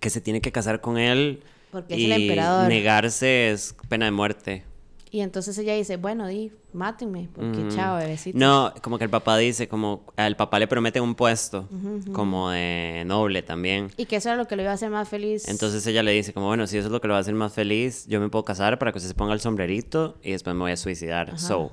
que 0.00 0.10
se 0.10 0.20
tiene 0.20 0.40
que 0.40 0.52
casar 0.52 0.80
con 0.80 0.98
él. 0.98 1.42
Porque 1.76 1.92
es 1.92 2.00
y 2.00 2.06
el 2.06 2.12
emperador. 2.12 2.68
negarse 2.68 3.50
es 3.50 3.74
pena 3.90 4.06
de 4.06 4.10
muerte. 4.10 4.64
Y 5.10 5.20
entonces 5.20 5.58
ella 5.58 5.74
dice, 5.74 5.98
bueno, 5.98 6.26
di, 6.26 6.52
mátenme, 6.72 7.28
porque 7.34 7.60
Ujú. 7.60 7.68
chao, 7.68 7.98
bebecito. 7.98 8.38
No, 8.38 8.72
como 8.80 8.96
que 8.96 9.04
el 9.04 9.10
papá 9.10 9.36
dice, 9.36 9.68
como 9.68 10.06
al 10.16 10.36
papá 10.36 10.58
le 10.58 10.66
promete 10.66 11.02
un 11.02 11.14
puesto, 11.14 11.68
como 12.12 12.48
de 12.50 13.04
noble 13.06 13.42
también. 13.42 13.90
Y 13.98 14.06
que 14.06 14.16
eso 14.16 14.30
era 14.30 14.38
lo 14.38 14.46
que 14.46 14.56
lo 14.56 14.62
iba 14.62 14.70
a 14.70 14.74
hacer 14.74 14.88
más 14.88 15.06
feliz. 15.06 15.46
Entonces 15.48 15.86
ella 15.86 16.02
le 16.02 16.12
dice, 16.12 16.32
como 16.32 16.46
bueno, 16.46 16.66
si 16.66 16.78
eso 16.78 16.86
es 16.86 16.92
lo 16.92 17.02
que 17.02 17.08
lo 17.08 17.12
va 17.12 17.18
a 17.18 17.20
hacer 17.20 17.34
más 17.34 17.52
feliz, 17.52 18.06
yo 18.08 18.20
me 18.20 18.30
puedo 18.30 18.44
casar 18.46 18.78
para 18.78 18.90
que 18.90 18.96
usted 18.96 19.08
se 19.08 19.14
ponga 19.14 19.34
el 19.34 19.40
sombrerito 19.40 20.16
y 20.22 20.32
después 20.32 20.56
me 20.56 20.62
voy 20.62 20.72
a 20.72 20.76
suicidar. 20.78 21.38
So, 21.38 21.72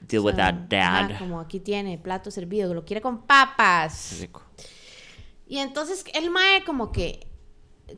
deal 0.00 0.22
with 0.22 0.34
that, 0.34 0.54
dad. 0.68 1.18
como 1.18 1.40
aquí 1.40 1.58
tiene, 1.60 1.96
plato 1.96 2.30
servido, 2.30 2.74
lo 2.74 2.84
quiere 2.84 3.00
con 3.00 3.22
papas. 3.22 4.18
Rico. 4.20 4.42
Y 5.48 5.58
entonces 5.58 6.04
el 6.12 6.30
mae 6.30 6.62
como 6.64 6.92
que, 6.92 7.26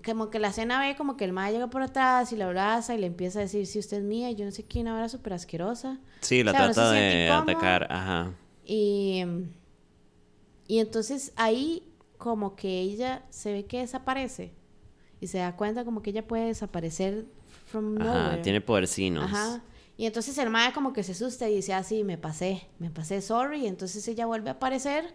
como 0.05 0.31
que 0.31 0.39
la 0.39 0.53
cena 0.53 0.81
ve 0.81 0.97
como 0.97 1.17
que 1.17 1.25
el 1.25 1.33
mae 1.33 1.53
llega 1.53 1.69
por 1.69 1.83
atrás 1.83 2.33
y 2.33 2.37
la 2.37 2.47
abraza 2.47 2.95
y 2.95 2.99
le 2.99 3.07
empieza 3.07 3.41
a 3.41 3.43
decir, 3.43 3.67
si 3.67 3.79
usted 3.79 3.99
es 3.99 4.03
mía, 4.05 4.31
yo 4.31 4.45
no 4.45 4.51
sé 4.53 4.65
quién, 4.65 4.89
ahora 4.89 5.09
súper 5.09 5.33
asquerosa. 5.33 5.99
Sí, 6.21 6.43
la 6.45 6.53
O 6.53 6.55
sea, 6.55 6.65
trata 6.67 6.93
de 6.93 7.25
incómodo. 7.27 7.51
atacar, 7.51 7.87
ajá. 7.91 8.33
Y, 8.65 9.23
y 10.67 10.79
entonces 10.79 11.33
ahí 11.37 11.83
como 12.19 12.55
que 12.55 12.81
ella 12.81 13.25
se 13.31 13.53
ve 13.53 13.67
que 13.67 13.79
desaparece 13.81 14.53
y 15.21 15.27
se 15.27 15.39
da 15.39 15.57
cuenta 15.57 15.85
como 15.85 16.03
que 16.03 16.11
ella 16.11 16.27
puede 16.27 16.47
desaparecer 16.47 17.27
from 17.67 18.01
Ajá, 18.01 18.41
tiene 18.43 18.61
podercinos. 18.61 19.25
Ajá. 19.25 19.63
Y 19.97 20.07
entonces 20.07 20.39
el 20.39 20.49
mae 20.51 20.73
como 20.73 20.93
que 20.93 21.03
se 21.03 21.13
asusta 21.13 21.49
y 21.49 21.57
dice, 21.57 21.75
ah, 21.75 21.83
sí, 21.83 22.05
me 22.05 22.17
pasé, 22.17 22.67
me 22.79 22.91
pasé, 22.91 23.21
sorry. 23.21 23.65
Y 23.65 23.67
entonces 23.67 24.07
ella 24.09 24.25
vuelve 24.27 24.49
a 24.49 24.53
aparecer 24.55 25.15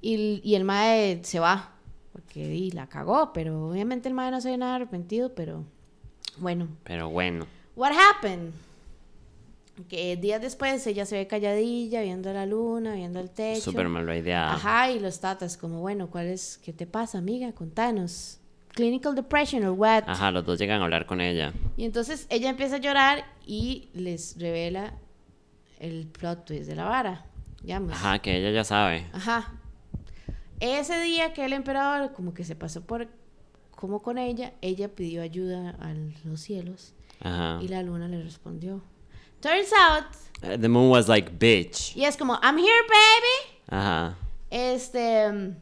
y, 0.00 0.40
y 0.44 0.54
el 0.56 0.64
mae 0.64 1.20
se 1.22 1.38
va, 1.40 1.74
porque 2.12 2.46
di, 2.46 2.70
la 2.70 2.86
cagó, 2.86 3.32
pero 3.32 3.70
obviamente 3.70 4.08
el 4.08 4.14
mae 4.14 4.30
no 4.30 4.40
se 4.40 4.50
ve 4.50 4.56
nada 4.56 4.76
arrepentido, 4.76 5.34
pero 5.34 5.64
bueno. 6.36 6.68
Pero 6.84 7.08
bueno. 7.08 7.46
What 7.74 7.92
happened? 7.92 8.52
Que 9.88 10.16
días 10.16 10.40
después 10.42 10.86
ella 10.86 11.06
se 11.06 11.16
ve 11.16 11.26
calladilla, 11.26 12.02
viendo 12.02 12.32
la 12.32 12.44
luna, 12.44 12.94
viendo 12.94 13.20
el 13.20 13.30
techo. 13.30 13.70
Súper 13.70 13.88
malo 13.88 14.14
idea. 14.14 14.52
Ajá, 14.52 14.90
y 14.90 15.00
los 15.00 15.20
tatas 15.20 15.56
como, 15.56 15.80
bueno, 15.80 16.08
¿cuál 16.08 16.26
es, 16.26 16.60
qué 16.62 16.72
te 16.72 16.86
pasa, 16.86 17.18
amiga? 17.18 17.52
Contanos. 17.52 18.38
Clinical 18.74 19.14
depression 19.14 19.64
or 19.64 19.72
what? 19.72 20.04
Ajá, 20.06 20.30
los 20.30 20.44
dos 20.44 20.58
llegan 20.58 20.80
a 20.80 20.84
hablar 20.84 21.06
con 21.06 21.20
ella. 21.20 21.52
Y 21.76 21.84
entonces 21.84 22.26
ella 22.30 22.50
empieza 22.50 22.76
a 22.76 22.78
llorar 22.78 23.24
y 23.46 23.88
les 23.94 24.38
revela 24.38 24.94
el 25.78 26.06
plot 26.06 26.44
twist 26.44 26.66
de 26.66 26.76
la 26.76 26.84
vara, 26.84 27.26
digamos. 27.62 27.92
Ajá, 27.92 28.18
que 28.20 28.36
ella 28.36 28.50
ya 28.50 28.64
sabe. 28.64 29.06
Ajá. 29.12 29.54
Ese 30.64 31.00
día 31.00 31.32
que 31.32 31.44
el 31.44 31.52
emperador 31.52 32.12
como 32.12 32.34
que 32.34 32.44
se 32.44 32.54
pasó 32.54 32.82
por 32.82 33.08
como 33.72 34.00
con 34.00 34.16
ella, 34.16 34.52
ella 34.60 34.88
pidió 34.94 35.22
ayuda 35.22 35.70
a 35.80 35.92
los 36.24 36.40
cielos 36.40 36.94
Ajá. 37.20 37.58
y 37.60 37.66
la 37.66 37.82
luna 37.82 38.06
le 38.06 38.22
respondió. 38.22 38.80
Turns 39.40 39.72
out, 39.72 40.04
Uh, 40.44 40.58
The 40.60 40.68
moon 40.68 40.88
was 40.90 41.08
like, 41.08 41.30
bitch. 41.38 41.96
y 41.96 42.04
es 42.04 42.16
como, 42.16 42.34
I'm 42.42 42.58
here, 42.58 42.82
baby. 42.88 43.58
Ajá. 43.68 44.16
Este, 44.50 45.54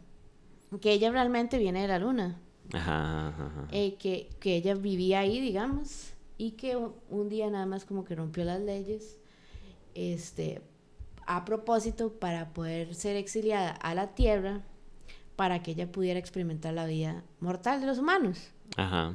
que 0.81 0.93
ella 0.93 1.11
realmente 1.11 1.57
viene 1.59 1.83
de 1.83 1.89
la 1.89 1.99
luna. 1.99 2.39
Ajá, 2.73 3.29
ajá, 3.29 3.47
ajá. 3.47 3.69
eh, 3.73 3.97
que, 3.99 4.29
que 4.39 4.57
ella 4.57 4.75
vivía 4.75 5.21
ahí, 5.21 5.41
digamos, 5.41 6.13
y 6.39 6.53
que 6.53 6.77
un 6.77 7.29
día 7.29 7.49
nada 7.51 7.67
más 7.67 7.85
como 7.87 8.05
que 8.05 8.15
rompió 8.15 8.45
las 8.45 8.61
leyes, 8.61 9.19
este, 9.95 10.61
a 11.27 11.45
propósito 11.45 12.13
para 12.19 12.53
poder 12.53 12.95
ser 12.95 13.17
exiliada 13.17 13.71
a 13.71 13.95
la 13.95 14.15
tierra, 14.15 14.61
para 15.40 15.62
que 15.62 15.70
ella 15.70 15.90
pudiera 15.90 16.20
experimentar 16.20 16.74
la 16.74 16.85
vida 16.85 17.24
mortal 17.40 17.81
de 17.81 17.87
los 17.87 17.96
humanos. 17.98 18.37
Ajá. 18.76 19.14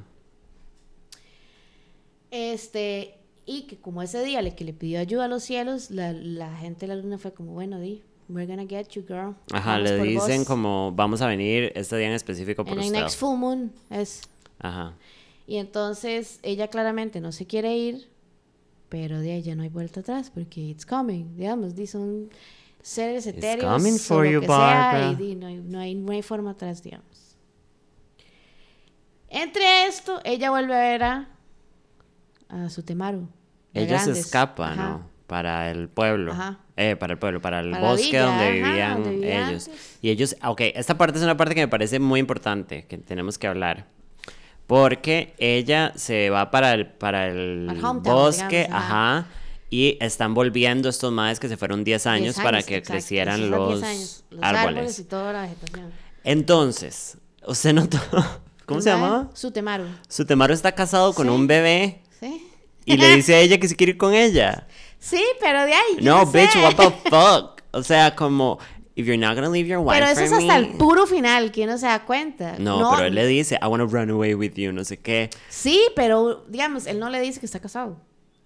Este, 2.31 3.13
y 3.45 3.67
que 3.67 3.77
como 3.77 4.01
ese 4.01 4.23
día 4.23 4.41
le 4.41 4.55
que 4.55 4.65
le 4.65 4.73
pidió 4.73 4.99
ayuda 4.99 5.25
a 5.25 5.27
los 5.27 5.43
cielos, 5.43 5.91
la, 5.91 6.13
la 6.13 6.51
gente 6.57 6.88
de 6.88 6.95
la 6.95 6.99
luna 6.99 7.19
fue 7.19 7.31
como, 7.31 7.51
bueno, 7.53 7.79
di, 7.79 8.01
we're 8.27 8.47
gonna 8.47 8.65
get 8.67 8.88
you, 8.89 9.03
girl. 9.07 9.35
Ajá, 9.51 9.73
Vamos 9.77 9.91
le 9.91 10.01
dicen 10.03 10.39
vos". 10.39 10.47
como, 10.47 10.91
vamos 10.95 11.21
a 11.21 11.27
venir 11.27 11.71
este 11.75 11.95
día 11.97 12.07
en 12.07 12.13
específico 12.13 12.63
por 12.65 12.73
En 12.73 12.79
el 12.79 12.85
usted. 12.88 12.99
next 13.01 13.19
full 13.19 13.38
moon 13.38 13.71
es 13.91 14.21
Ajá. 14.57 14.95
Y 15.45 15.57
entonces 15.57 16.39
ella 16.41 16.69
claramente 16.69 17.21
no 17.21 17.31
se 17.31 17.45
quiere 17.45 17.77
ir, 17.77 18.09
pero 18.89 19.19
de 19.19 19.31
ahí 19.33 19.43
ya 19.43 19.53
no 19.53 19.61
hay 19.61 19.69
vuelta 19.69 19.99
atrás 19.99 20.31
porque 20.33 20.59
it's 20.61 20.88
coming, 20.88 21.38
digamos, 21.38 21.75
di, 21.75 21.85
son 21.85 22.29
seres 22.86 23.26
It's 23.26 23.38
etéreos 23.38 23.65
coming 23.74 23.95
o 23.95 23.98
for 23.98 24.26
lo 24.26 24.32
you, 24.32 24.39
que 24.41 24.45
sea, 24.48 24.58
Barbara. 24.58 25.12
y 25.12 25.15
di, 25.15 25.36
no, 25.36 25.48
hay, 25.48 25.56
no, 25.56 25.80
hay, 25.80 25.95
no 25.95 26.12
hay 26.12 26.21
forma 26.21 26.52
atrás, 26.52 26.84
digamos. 26.84 27.36
Entre 29.30 29.88
esto, 29.88 30.21
ella 30.24 30.52
vuelve 30.52 30.76
a 30.76 30.80
ver 30.80 31.04
a, 31.04 31.28
a 32.50 32.69
su 32.69 32.84
Temaru. 32.84 33.28
Ella 33.74 34.00
se 34.00 34.12
escapa, 34.12 34.71
Ajá. 34.71 34.89
¿no? 34.89 35.10
Para 35.28 35.71
el 35.71 35.89
pueblo. 35.89 36.32
Ajá. 36.34 36.60
Eh, 36.78 36.95
para 36.95 37.13
el 37.13 37.19
pueblo, 37.19 37.41
para 37.41 37.60
el 37.62 37.71
Para 37.71 37.89
bosque 37.89 38.06
villa, 38.08 38.26
donde 38.26 38.43
ajá, 38.45 38.52
vivían 38.52 38.93
donde 39.04 39.10
vivían 39.12 39.50
ellos. 39.50 39.67
antes. 39.67 39.98
Y 40.02 40.10
ellos, 40.10 40.36
ok, 40.43 40.62
esta 40.76 40.98
parte 40.98 41.17
es 41.17 41.24
una 41.24 41.36
parte 41.36 41.56
que 41.56 41.62
me 41.62 41.67
parece 41.67 42.00
muy 42.00 42.19
importante, 42.19 42.86
que 42.86 42.98
tenemos 43.00 43.38
que 43.38 43.48
hablar. 43.48 43.88
Porque 44.67 45.34
ella 45.38 45.91
se 45.95 46.30
va 46.30 46.52
para 46.52 46.74
el, 46.74 46.88
para 46.88 47.28
el 47.28 47.67
hometown, 47.69 48.04
bosque, 48.04 48.63
digamos, 48.63 48.84
ajá. 48.84 49.17
ajá. 49.17 49.28
Y 49.69 49.97
están 49.99 50.34
volviendo 50.34 50.89
estos 50.89 51.12
madres 51.12 51.39
que 51.39 51.49
se 51.49 51.58
fueron 51.58 51.84
10 51.84 52.06
años, 52.08 52.36
10 52.36 52.45
para 52.45 52.62
que 52.62 52.75
exacto, 52.78 52.93
crecieran 52.93 53.49
los, 53.49 53.82
10 53.82 53.84
años, 53.84 54.23
los 54.30 54.43
árboles. 54.43 54.99
y 54.99 55.04
toda 55.06 55.34
la 55.34 55.41
vegetación. 55.41 55.91
Entonces, 56.23 57.17
usted 57.47 57.73
notó, 57.73 57.97
¿cómo 58.65 58.82
se 58.82 58.89
llamaba? 58.89 59.30
Su 59.34 59.51
Temaru. 59.51 59.86
Su 60.08 60.25
Temaru 60.25 60.54
está 60.54 60.73
casado 60.73 61.13
con 61.13 61.28
Sí. 61.28 61.34
un 61.34 61.47
bebé 61.47 62.01
¿Sí? 62.19 62.47
y 62.86 62.97
le 62.97 63.15
dice 63.15 63.36
a 63.36 63.39
ella 63.39 63.58
que 63.60 63.67
se 63.67 63.75
quiere 63.75 63.91
ir 63.91 63.97
con 63.97 64.13
ella. 64.13 64.67
Sí, 64.99 65.23
pero 65.39 65.65
de 65.65 65.73
ahí. 65.73 65.97
No, 66.01 66.25
sé. 66.32 66.41
bitch, 66.41 66.56
what 66.58 66.75
the 66.75 67.10
fuck? 67.10 67.62
O 67.71 67.84
sea, 67.84 68.15
como, 68.15 68.60
if 68.95 69.06
you're 69.06 69.17
not 69.17 69.36
gonna 69.36 69.49
leave 69.49 69.67
your 69.67 69.80
wife 69.80 69.93
Pero 69.99 70.06
eso 70.08 70.15
for 70.15 70.23
es 70.25 70.32
hasta 70.32 70.60
me- 70.60 70.67
el 70.67 70.78
puro 70.78 71.06
final, 71.08 71.51
que 71.51 71.63
uno 71.63 71.78
se 71.78 71.86
da 71.88 72.06
cuenta. 72.06 72.56
No, 72.60 72.91
pero 72.95 73.08
él 73.08 73.15
le 73.15 73.25
dice, 73.28 73.60
I 73.62 73.65
wanna 73.67 73.86
run 73.86 74.10
away 74.10 74.34
with 74.36 74.54
you, 74.56 74.71
no 74.71 74.84
sé 74.84 74.97
qué. 74.97 75.30
Sí, 75.49 75.82
pero 75.95 76.45
digamos, 76.47 76.86
él 76.88 76.99
no 76.99 77.10
le 77.10 77.19
dice 77.19 77.39
que 77.39 77.45
está 77.45 77.60
casado. 77.60 77.97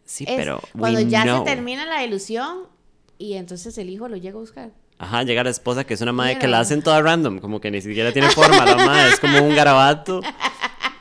Sí, 0.09 0.25
Es 0.27 0.35
pero 0.37 0.59
cuando 0.75 1.01
ya 1.01 1.21
know. 1.21 1.45
se 1.45 1.53
termina 1.53 1.85
la 1.85 2.03
ilusión 2.03 2.61
y 3.19 3.33
entonces 3.35 3.77
el 3.77 3.91
hijo 3.91 4.07
lo 4.07 4.17
llega 4.17 4.37
a 4.37 4.39
buscar. 4.41 4.71
Ajá, 4.97 5.21
llega 5.21 5.43
la 5.43 5.51
esposa 5.51 5.83
que 5.85 5.93
es 5.93 6.01
una 6.01 6.11
madre 6.13 6.39
que 6.39 6.47
la 6.47 6.59
hacen 6.59 6.81
toda 6.81 6.99
random, 6.99 7.37
como 7.37 7.61
que 7.61 7.69
ni 7.69 7.79
siquiera 7.79 8.11
tiene 8.11 8.27
forma, 8.29 8.65
la 8.65 8.75
madre 8.75 9.09
es 9.13 9.19
como 9.19 9.39
un 9.39 9.55
garabato. 9.55 10.21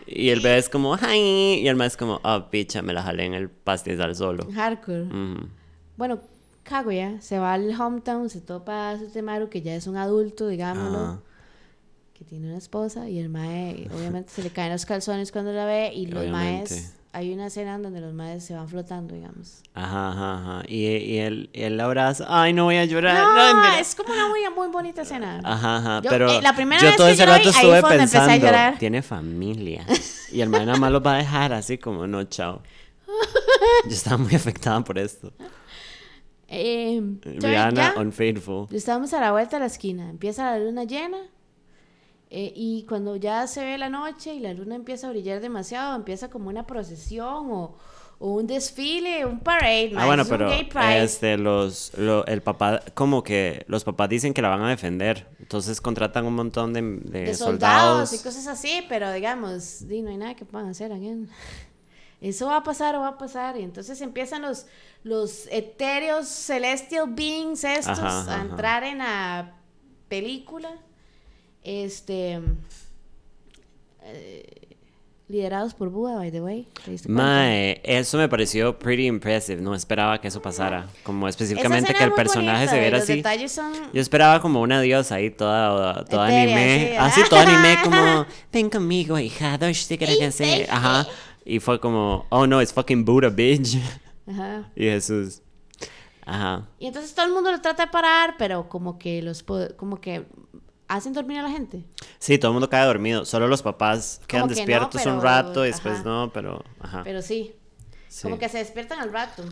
Y 0.07 0.29
el 0.29 0.41
bebé 0.41 0.59
es 0.59 0.69
como, 0.69 0.95
ay, 1.01 1.61
y 1.63 1.69
el 1.69 1.77
madre 1.77 1.89
es 1.89 1.97
como, 1.97 2.21
ah, 2.23 2.49
picha, 2.51 2.83
me 2.83 2.93
la 2.93 3.03
jalé 3.03 3.25
en 3.25 3.33
el 3.33 3.49
pastizal 3.49 4.15
solo. 4.15 4.47
Hardcore. 4.55 5.05
Ujú. 5.05 5.49
Bueno, 5.97 6.21
Kaguya 6.65 7.19
se 7.23 7.39
va 7.39 7.55
al 7.55 7.79
hometown, 7.81 8.29
se 8.29 8.43
topa 8.43 8.91
a 8.91 8.99
su 8.99 9.09
Temaru, 9.11 9.49
que 9.49 9.63
ya 9.63 9.75
es 9.75 9.87
un 9.87 9.97
adulto, 9.97 10.49
digámoslo, 10.49 10.99
Ajá. 10.99 11.21
que 12.13 12.25
tiene 12.27 12.47
una 12.49 12.59
esposa, 12.59 13.09
y 13.09 13.19
el 13.19 13.31
mae, 13.31 13.89
obviamente, 13.97 14.31
se 14.33 14.43
le 14.43 14.51
caen 14.51 14.73
los 14.73 14.85
calzones 14.85 15.33
cuando 15.33 15.53
la 15.53 15.65
ve, 15.65 15.93
y 15.95 16.07
los 16.07 16.27
maes, 16.29 16.95
hay 17.13 17.33
una 17.33 17.47
escena 17.47 17.75
en 17.77 17.83
donde 17.83 18.01
los 18.01 18.13
maes 18.13 18.45
se 18.45 18.55
van 18.55 18.69
flotando, 18.69 19.15
digamos. 19.15 19.63
Ajá, 19.75 20.11
ajá, 20.11 20.35
ajá. 20.35 20.63
Y, 20.69 20.87
y 20.87 21.19
él, 21.19 21.51
y 21.53 21.63
él 21.63 21.77
la 21.77 21.85
abraza, 21.87 22.27
ay, 22.29 22.53
no 22.53 22.65
voy 22.65 22.77
a 22.77 22.85
llorar. 22.85 23.17
No, 23.17 23.61
mira". 23.63 23.81
es 23.81 23.95
como 23.95 24.13
una 24.13 24.29
muy, 24.29 24.41
muy 24.55 24.69
bonita 24.69 25.03
escena. 25.03 25.41
Ajá, 25.45 25.77
ajá, 25.79 26.03
Yo, 26.03 26.11
pero 26.11 26.31
eh, 26.31 26.43
la 26.43 26.55
primera 26.55 26.81
yo 26.81 26.89
vez 26.89 26.97
todo 26.97 27.07
que 27.07 27.13
ese 27.15 27.23
yo 27.25 27.27
vi, 27.33 27.33
rato 27.39 27.49
estuve 27.51 27.79
empecé 27.79 28.19
a 28.19 28.21
pensando, 28.27 28.47
llorar. 28.47 28.79
tiene 28.79 29.03
familia. 29.03 29.87
Y 30.33 30.41
el 30.43 30.49
man 30.51 30.67
nada 30.67 30.79
más 30.79 30.91
lo 30.93 31.01
va 31.03 31.15
a 31.15 31.19
dejar 31.19 31.53
así 31.55 31.79
como, 31.79 32.07
no, 32.07 32.23
chao. 32.25 32.63
Yo 33.87 33.91
estaba 33.91 34.19
muy 34.19 34.35
afectada 34.35 34.83
por 34.85 34.99
esto. 34.99 35.33
Eh, 36.51 36.99
ya- 37.41 37.49
Rihanna, 37.49 37.95
ya. 37.95 38.01
unfaithful. 38.01 38.69
Estábamos 38.73 39.13
a 39.13 39.21
la 39.21 39.33
vuelta 39.33 39.57
de 39.57 39.61
la 39.61 39.67
esquina. 39.67 40.09
Empieza 40.09 40.51
la 40.51 40.59
luna 40.59 40.85
llena. 40.85 41.19
Eh, 42.31 42.53
y 42.55 42.85
cuando 42.87 43.17
ya 43.17 43.47
se 43.47 43.65
ve 43.65 43.79
la 43.79 43.89
noche 43.89 44.35
y 44.35 44.41
la 44.41 44.53
luna 44.53 44.75
empieza 44.75 45.07
a 45.07 45.11
brillar 45.11 45.41
demasiado, 45.41 45.97
empieza 45.97 46.29
como 46.29 46.51
una 46.51 46.67
procesión 46.67 47.51
o, 47.51 47.75
o 48.19 48.33
un 48.35 48.47
desfile, 48.47 49.25
un 49.25 49.41
parade. 49.41 49.93
Ah, 49.97 50.05
bueno, 50.05 50.25
es 50.25 50.31
un 50.31 50.37
pero 50.37 50.51
gay 50.51 50.65
pride. 50.65 51.03
este, 51.05 51.39
los, 51.39 51.93
lo- 51.97 52.27
el 52.27 52.43
papá, 52.43 52.83
como 52.95 53.23
que 53.23 53.65
los 53.69 53.83
papás 53.85 54.11
dicen 54.11 54.35
que 54.35 54.43
la 54.43 54.51
van 54.51 54.63
a 54.63 54.69
defender. 54.69 55.27
Entonces 55.41 55.81
contratan 55.81 56.27
un 56.27 56.35
montón 56.35 56.75
de, 56.75 56.83
de 56.83 57.21
de 57.23 57.35
soldados. 57.35 58.11
soldados 58.11 58.13
y 58.13 58.19
cosas 58.19 58.47
así, 58.47 58.85
pero 58.91 59.11
digamos, 59.13 59.89
di, 59.89 60.03
no 60.03 60.11
hay 60.11 60.19
nada 60.19 60.35
que 60.35 60.45
puedan 60.45 60.69
hacer 60.69 60.93
again. 60.93 61.31
Eso 62.21 62.47
va 62.49 62.57
a 62.59 62.63
pasar 62.65 62.95
o 62.97 63.01
va 63.01 63.09
a 63.09 63.19
pasar. 63.19 63.57
Y 63.57 63.63
entonces 63.63 64.01
empiezan 64.03 64.43
los, 64.43 64.67
los 65.03 65.47
etéreos 65.51 66.27
celestial 66.29 67.07
beings 67.09 67.65
estos 67.65 68.01
ajá, 68.01 68.09
a 68.21 68.35
ajá. 68.35 68.43
entrar 68.43 68.85
en 68.85 68.99
la 68.99 69.55
película. 70.09 70.69
Este. 71.63 72.41
eh, 74.03 74.69
liderados 75.29 75.75
por 75.75 75.91
Buda, 75.91 76.17
by 76.17 76.31
the 76.31 76.41
way. 76.41 76.67
¿te? 76.85 77.09
Mae, 77.09 77.81
eso 77.85 78.17
me 78.17 78.29
pareció 78.29 78.79
pretty 78.79 79.07
impressive. 79.07 79.61
No 79.61 79.75
esperaba 79.75 80.21
que 80.21 80.29
eso 80.29 80.41
pasara. 80.41 80.87
Como 81.03 81.29
específicamente 81.29 81.93
que 81.95 82.03
el 82.03 82.13
personaje 82.13 82.67
bonita, 82.67 82.73
se 82.73 82.81
viera 82.81 82.99
así. 82.99 83.49
son. 83.49 83.73
Yo 83.93 84.01
esperaba 84.01 84.41
como 84.41 84.63
una 84.63 84.81
diosa 84.81 85.17
ahí, 85.17 85.31
toda, 85.31 86.05
toda 86.07 86.27
anime. 86.29 86.93
sí. 86.93 86.97
Así, 86.99 87.21
todo 87.29 87.41
anime, 87.41 87.77
como, 87.85 88.27
ven 88.53 88.71
conmigo, 88.71 89.19
¿qué 89.87 89.99
quieres 89.99 90.19
que 90.19 90.25
hacer? 90.25 90.71
Ajá. 90.71 91.07
Y 91.45 91.61
fue 91.61 91.79
como, 91.79 92.27
oh 92.31 92.47
no, 92.47 92.61
it's 92.63 92.73
fucking 92.73 93.05
Buddha, 93.05 93.29
bitch. 93.29 93.77
Ajá. 94.27 94.71
Y 94.77 94.85
Jesús. 94.85 95.43
Ajá. 96.25 96.69
Y 96.79 96.87
entonces 96.87 97.15
todo 97.15 97.25
el 97.27 97.33
mundo 97.33 97.51
lo 97.51 97.61
trata 97.61 97.87
de 97.87 97.91
parar, 97.91 98.35
pero 98.39 98.69
como 98.69 98.99
que 98.99 99.23
los 99.23 99.43
como 99.77 99.99
que 100.01 100.27
hacen 100.89 101.13
dormir 101.13 101.39
a 101.39 101.43
la 101.43 101.51
gente. 101.51 101.85
Sí, 102.19 102.39
todo 102.39 102.51
el 102.51 102.55
mundo 102.55 102.69
cae 102.69 102.85
dormido. 102.87 103.25
Solo 103.25 103.47
los 103.47 103.63
papás 103.63 104.21
quedan 104.27 104.49
que 104.49 104.55
no, 104.55 104.57
despiertos 104.57 105.07
un 105.07 105.13
pero- 105.13 105.21
rato 105.21 105.65
y 105.65 105.69
después 105.69 105.95
ajá. 106.01 106.05
no, 106.05 106.31
pero. 106.33 106.65
Ajá. 106.81 107.03
Pero 107.05 107.23
sí, 107.23 107.55
sí. 108.09 108.23
como 108.23 108.39
que 108.39 108.49
se 108.49 108.59
despiertan 108.59 108.99
al 109.01 109.13
rato. 109.13 109.45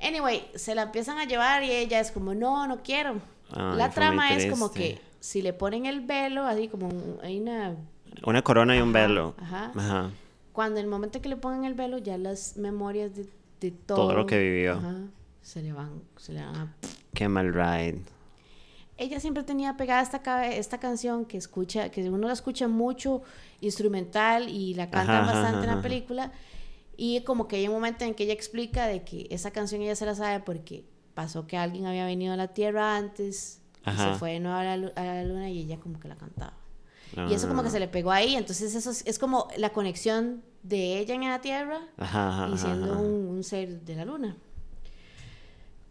Anyway, 0.00 0.50
se 0.54 0.74
la 0.74 0.82
empiezan 0.82 1.18
a 1.18 1.24
llevar 1.24 1.62
y 1.62 1.70
ella 1.70 2.00
es 2.00 2.10
como, 2.10 2.34
no, 2.34 2.66
no 2.66 2.82
quiero. 2.82 3.20
Ay, 3.50 3.76
la 3.76 3.90
trama 3.90 4.34
es 4.34 4.50
como 4.50 4.70
que 4.70 5.00
si 5.20 5.40
le 5.42 5.52
ponen 5.52 5.86
el 5.86 6.00
velo, 6.02 6.44
así 6.46 6.68
como 6.68 6.88
un- 6.88 7.18
hay 7.22 7.40
una... 7.40 7.76
Una 8.24 8.42
corona 8.42 8.76
y 8.76 8.80
un 8.80 8.92
velo. 8.92 9.34
ajá. 9.40 9.72
Ajá. 9.74 10.10
Cuando 10.52 10.78
en 10.78 10.84
el 10.84 10.90
momento 10.90 11.20
que 11.20 11.28
le 11.28 11.36
pongan 11.36 11.64
el 11.64 11.74
velo, 11.74 11.98
ya 11.98 12.16
las 12.18 12.56
memorias 12.56 13.14
de, 13.16 13.26
de 13.60 13.70
todo... 13.72 13.96
Todo 13.98 14.14
lo 14.14 14.26
que 14.26 14.38
vivió. 14.38 14.74
ajá, 14.74 14.94
se 15.42 15.62
le 15.62 15.72
van, 15.72 16.02
se 16.16 16.32
le 16.32 16.44
van 16.44 16.54
a 16.56 16.74
Qué 17.12 17.28
mal 17.28 17.52
ride. 17.52 18.00
Ella 18.96 19.18
siempre 19.20 19.42
tenía 19.42 19.76
pegada 19.76 20.02
esta, 20.02 20.46
esta 20.46 20.78
canción 20.78 21.24
que 21.24 21.36
escucha, 21.36 21.90
que 21.90 22.08
uno 22.08 22.26
la 22.26 22.32
escucha 22.32 22.68
mucho 22.68 23.22
instrumental 23.60 24.48
y 24.48 24.74
la 24.74 24.90
cantan 24.90 25.16
Ajá, 25.16 25.30
ajá, 25.30 25.32
bastante 25.40 25.64
en 25.64 25.70
ajá. 25.70 25.76
la 25.76 25.82
película. 25.82 26.32
Y 26.96 27.22
como 27.22 27.48
que 27.48 27.56
hay 27.56 27.66
un 27.66 27.74
momento 27.74 28.04
en 28.04 28.14
que 28.14 28.24
ella 28.24 28.34
explica 28.34 28.86
de 28.86 29.02
que 29.02 29.26
esa 29.30 29.50
canción 29.50 29.82
ella 29.82 29.96
se 29.96 30.06
la 30.06 30.14
sabe 30.14 30.40
porque 30.40 30.84
pasó 31.14 31.46
que 31.46 31.56
alguien 31.56 31.86
había 31.86 32.06
venido 32.06 32.32
a 32.32 32.36
la 32.36 32.48
Tierra 32.48 32.96
antes 32.96 33.60
y 33.86 33.90
se 33.96 34.14
fue 34.14 34.32
de 34.32 34.40
nuevo 34.40 34.56
a 34.56 34.62
la, 34.64 34.92
a 34.94 35.04
la 35.04 35.24
luna 35.24 35.50
y 35.50 35.58
ella 35.58 35.78
como 35.80 35.98
que 35.98 36.08
la 36.08 36.16
cantaba. 36.16 36.54
No, 37.16 37.30
Y 37.30 37.34
eso 37.34 37.48
como 37.48 37.62
que 37.62 37.70
se 37.70 37.78
le 37.80 37.86
pegó 37.88 38.10
ahí, 38.10 38.34
entonces 38.34 38.74
eso 38.74 38.90
es, 38.90 39.04
es 39.06 39.18
como 39.18 39.48
la 39.56 39.70
conexión 39.70 40.42
de 40.62 40.98
ella 40.98 41.14
en 41.14 41.28
la 41.28 41.40
Tierra 41.40 41.80
Ajá, 41.96 42.48
y 42.52 42.58
siendo 42.58 42.98
un, 42.98 43.28
un 43.28 43.44
ser 43.44 43.82
de 43.82 43.94
la 43.96 44.04
luna. 44.04 44.36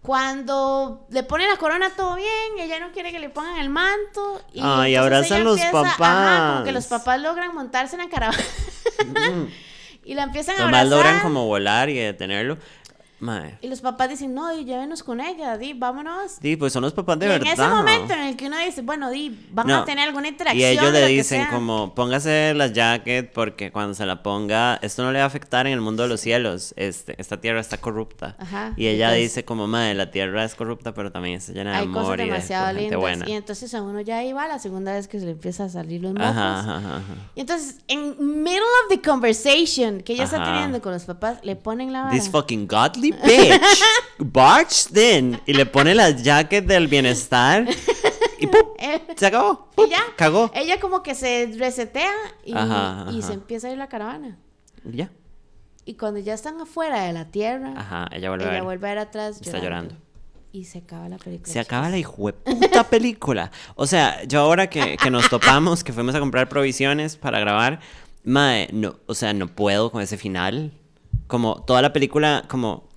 Cuando 0.04 1.06
le 1.10 1.24
pone 1.24 1.48
la 1.48 1.56
corona 1.56 1.90
todo 1.96 2.16
bien, 2.16 2.30
ella 2.60 2.80
no 2.80 2.92
quiere 2.92 3.12
que 3.12 3.20
le 3.20 3.30
pongan 3.30 3.58
el 3.58 3.70
manto. 3.70 4.42
Y 4.54 4.60
Ay, 4.62 4.96
entonces 4.96 5.32
abrazan 5.32 5.44
los 5.46 5.60
Ajá, 5.62 6.52
como 6.54 6.64
que 6.66 6.72
los 6.74 6.86
papás. 6.88 7.00
papás 7.06 7.22
logran 7.22 7.56
montarse 7.56 7.96
en 7.96 8.02
la 8.04 8.10
caravana. 8.10 8.44
y 10.06 10.14
la 10.14 10.24
empiezan 10.24 10.58
a 10.58 10.66
Nomás 10.66 10.82
abrazar. 10.82 10.98
logran 11.06 11.22
como 11.22 11.48
volar 11.48 11.90
y 11.90 11.94
detenerlo. 11.96 12.58
Mae. 13.24 13.58
Y 13.62 13.68
los 13.68 13.82
papás 13.82 14.10
dicen, 14.10 14.34
no, 14.34 14.50
di, 14.54 14.66
llévenos 14.66 15.02
con 15.02 15.22
ella, 15.22 15.58
di, 15.58 15.74
vámonos. 15.74 16.34
Sí, 16.42 16.56
pues 16.58 16.74
son 16.74 16.82
los 16.84 16.94
papás 16.94 17.18
de 17.20 17.26
y 17.26 17.30
verdad. 17.30 17.48
en 17.48 17.54
ese 17.54 17.68
momento 17.68 18.14
en 18.14 18.20
el 18.22 18.36
que 18.36 18.48
uno 18.48 18.58
dice, 18.60 18.82
bueno, 18.82 19.10
di, 19.10 19.48
van 19.52 19.68
No. 19.68 19.78
a 19.78 19.86
tener 19.86 20.08
alguna 20.08 20.28
interacción. 20.28 20.60
Y 20.62 20.66
ellos 20.78 20.92
le 20.92 21.08
dicen 21.08 21.48
como, 21.52 21.96
póngase 21.96 22.54
la 22.54 22.68
jacket 22.68 23.32
porque 23.32 23.72
cuando 23.72 23.94
se 23.94 24.06
la 24.06 24.22
ponga, 24.24 24.76
esto 24.82 25.04
no 25.04 25.12
le 25.12 25.20
va 25.20 25.24
a 25.24 25.28
afectar 25.28 25.66
en 25.68 25.74
el 25.74 25.82
mundo 25.82 26.04
de 26.04 26.10
los 26.10 26.20
cielos. 26.20 26.74
Este, 26.78 27.16
esta 27.20 27.40
tierra 27.40 27.60
está 27.62 27.78
corrupta. 27.78 28.36
Ajá, 28.40 28.74
Y 28.76 28.88
ella 28.88 29.06
entonces- 29.08 29.22
dice 29.32 29.46
como, 29.46 29.68
madre, 29.68 29.94
la 29.94 30.12
tierra 30.12 30.44
es 30.44 30.54
corrupta, 30.56 30.94
pero 30.94 31.12
también 31.12 31.36
está 31.38 31.54
llena 31.54 31.72
de 31.72 31.78
Hay 31.78 31.84
amor 31.86 32.04
cosas 32.04 32.16
y 32.16 32.18
de, 32.18 32.26
demasiado 32.26 32.66
gente 32.68 32.82
lindas. 32.82 33.00
buena. 33.00 33.30
Y 33.30 33.32
entonces 33.34 33.74
a 33.74 33.82
uno 33.82 34.02
ya 34.02 34.22
iba 34.24 34.48
la 34.48 34.60
segunda 34.60 34.92
vez 34.94 35.08
que 35.08 35.20
se 35.20 35.26
le 35.26 35.32
empieza 35.32 35.64
a 35.64 35.70
salir 35.70 36.02
los 36.02 36.12
mocos. 36.14 36.28
Ajá, 36.28 36.60
ajá. 36.60 37.02
Y 37.36 37.42
entonces, 37.42 37.78
en 37.88 38.16
middle 38.44 38.60
of 38.60 38.90
the 38.90 39.02
conversation 39.02 40.02
que 40.02 40.14
ella 40.14 40.26
está 40.26 40.44
teniendo 40.44 40.82
con 40.82 40.92
los 40.92 41.04
papás, 41.06 41.40
le 41.44 41.56
ponen 41.56 41.94
la 41.94 42.02
vara. 42.04 42.12
This 42.14 42.30
fucking 42.30 42.68
godly 42.68 43.13
bitch 43.26 43.82
barged 44.20 44.98
in 44.98 45.40
y 45.46 45.54
le 45.54 45.66
pone 45.66 45.94
la 45.96 46.12
jacket 46.12 46.66
del 46.66 46.88
bienestar 46.88 47.68
y 48.40 48.48
¡pum! 48.48 48.62
Se 49.16 49.26
acabó. 49.28 49.70
y 49.74 49.76
¡pum! 49.76 49.90
ya. 49.90 50.04
Cagó. 50.16 50.52
Ella 50.54 50.80
como 50.80 51.04
que 51.04 51.16
se 51.16 51.54
resetea 51.58 52.14
y, 52.46 52.54
Ajá, 52.54 53.06
y 53.12 53.20
ajá. 53.20 53.28
se 53.28 53.34
empieza 53.34 53.68
a 53.68 53.72
ir 53.72 53.78
la 53.78 53.88
caravana. 53.88 54.38
Y 54.86 54.98
Ya. 54.98 55.12
Y 55.86 55.96
cuando 55.96 56.20
ya 56.22 56.34
están 56.34 56.62
afuera 56.62 57.02
de 57.04 57.12
la 57.14 57.26
tierra, 57.30 57.74
Ajá, 57.76 58.08
ella 58.14 58.30
vuelve 58.30 58.46
a 58.46 58.48
ella 58.48 58.54
ver. 58.60 58.64
vuelve 58.64 58.88
a 58.88 58.90
ver 58.92 58.98
atrás 59.00 59.42
Está 59.42 59.60
llorando. 59.60 59.96
Y 60.54 60.66
se 60.66 60.78
acaba 60.78 61.10
la 61.10 61.18
película. 61.18 61.52
Se 61.52 61.60
acaba 61.60 61.90
la 61.90 61.98
puta 62.02 62.84
película. 62.90 63.52
O 63.76 63.86
sea, 63.88 64.24
yo 64.24 64.40
ahora 64.40 64.70
que, 64.70 64.96
que 64.98 65.10
nos 65.10 65.28
topamos, 65.30 65.84
que 65.84 65.92
fuimos 65.92 66.14
a 66.16 66.20
comprar 66.20 66.48
provisiones 66.48 67.18
para 67.18 67.40
grabar, 67.40 67.80
mae, 68.24 68.70
no, 68.72 68.96
o 69.08 69.16
sea, 69.16 69.34
no 69.34 69.48
puedo 69.48 69.92
con 69.92 70.02
ese 70.02 70.16
final. 70.16 70.72
Como 71.28 71.64
toda 71.64 71.82
la 71.82 71.92
película, 71.92 72.44
como 72.48 72.88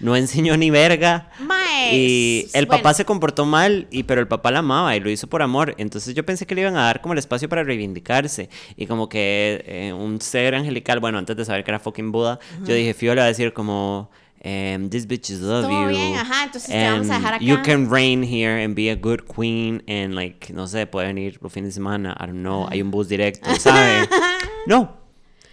no 0.00 0.14
enseñó 0.16 0.56
ni 0.56 0.70
verga. 0.70 1.30
Mae, 1.40 1.94
Y 1.94 2.48
el 2.52 2.66
bueno. 2.66 2.82
papá 2.82 2.94
se 2.94 3.04
comportó 3.04 3.44
mal, 3.46 3.86
y, 3.90 4.02
pero 4.02 4.20
el 4.20 4.28
papá 4.28 4.50
la 4.50 4.58
amaba 4.60 4.94
y 4.96 5.00
lo 5.00 5.10
hizo 5.10 5.26
por 5.26 5.42
amor. 5.42 5.74
Entonces 5.78 6.14
yo 6.14 6.24
pensé 6.26 6.46
que 6.46 6.54
le 6.54 6.60
iban 6.62 6.76
a 6.76 6.82
dar 6.84 7.00
como 7.00 7.12
el 7.14 7.18
espacio 7.18 7.48
para 7.48 7.62
reivindicarse. 7.64 8.50
Y 8.76 8.86
como 8.86 9.08
que 9.08 9.64
eh, 9.66 9.92
un 9.92 10.20
ser 10.20 10.54
angelical, 10.54 11.00
bueno, 11.00 11.18
antes 11.18 11.36
de 11.36 11.44
saber 11.44 11.64
que 11.64 11.70
era 11.70 11.78
fucking 11.78 12.12
Buda, 12.12 12.38
yo 12.64 12.74
dije, 12.74 12.92
Fio 12.94 13.14
le 13.14 13.20
va 13.20 13.24
a 13.26 13.28
decir 13.28 13.52
como... 13.52 14.10
em, 14.40 14.88
this 14.90 15.06
bitch 15.06 15.30
love 15.30 15.64
Estuvo 15.64 15.82
you. 15.84 15.88
bien, 15.88 16.14
ajá, 16.16 16.44
entonces 16.44 16.70
te 16.70 16.84
vamos 16.90 17.10
a 17.10 17.14
dejar 17.18 17.40
You 17.40 17.54
acá. 17.54 17.62
can 17.64 17.90
reign 17.90 18.22
here 18.22 18.62
and 18.62 18.74
be 18.76 18.90
a 18.90 18.94
good 18.94 19.22
queen 19.26 19.82
and 19.88 20.14
like, 20.14 20.52
no 20.52 20.66
sé, 20.68 20.86
puede 20.86 21.08
venir 21.08 21.38
los 21.42 21.52
fines 21.52 21.70
de 21.70 21.72
semana, 21.72 22.14
I 22.20 22.26
don't 22.26 22.40
know, 22.42 22.68
hay 22.70 22.80
un 22.82 22.90
bus 22.92 23.08
directo, 23.08 23.48
¿sabe? 23.58 24.06
no, 24.66 24.94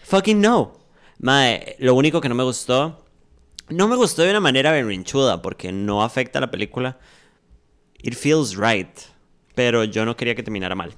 fucking 0.04 0.40
no. 0.40 0.74
Mae, 1.20 1.76
lo 1.80 1.96
único 1.96 2.20
que 2.22 2.28
no 2.30 2.36
me 2.36 2.44
gustó, 2.44 3.03
no 3.70 3.88
me 3.88 3.96
gustó 3.96 4.22
de 4.24 4.32
una 4.32 4.40
manera 4.40 4.72
berrinchuda 4.72 5.42
porque 5.42 5.72
no 5.72 6.04
afecta 6.04 6.40
a 6.40 6.42
la 6.42 6.52
película. 6.52 6.98
It 8.02 8.16
feels 8.16 8.58
right, 8.58 8.90
pero 9.56 9.84
yo 9.84 10.06
no 10.06 10.16
quería 10.16 10.36
que 10.36 10.44
terminara 10.44 10.76
mal. 10.76 10.94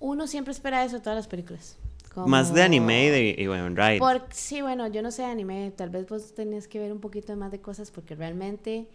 Uno 0.00 0.26
siempre 0.26 0.52
espera 0.52 0.84
eso 0.84 0.96
de 0.96 1.00
todas 1.00 1.16
las 1.16 1.28
películas. 1.28 1.78
Más 2.26 2.54
de 2.54 2.62
anime 2.62 3.06
y, 3.06 3.08
de, 3.08 3.34
y 3.38 3.46
bueno, 3.46 3.68
right. 3.74 3.98
Por, 3.98 4.26
sí, 4.30 4.62
bueno, 4.62 4.86
yo 4.86 5.02
no 5.02 5.10
sé 5.10 5.22
de 5.22 5.28
anime, 5.28 5.72
tal 5.76 5.90
vez 5.90 6.06
vos 6.06 6.34
tenés 6.34 6.68
que 6.68 6.78
ver 6.78 6.92
un 6.92 7.00
poquito 7.00 7.34
más 7.36 7.50
de 7.50 7.60
cosas 7.60 7.90
porque 7.90 8.14
realmente 8.14 8.86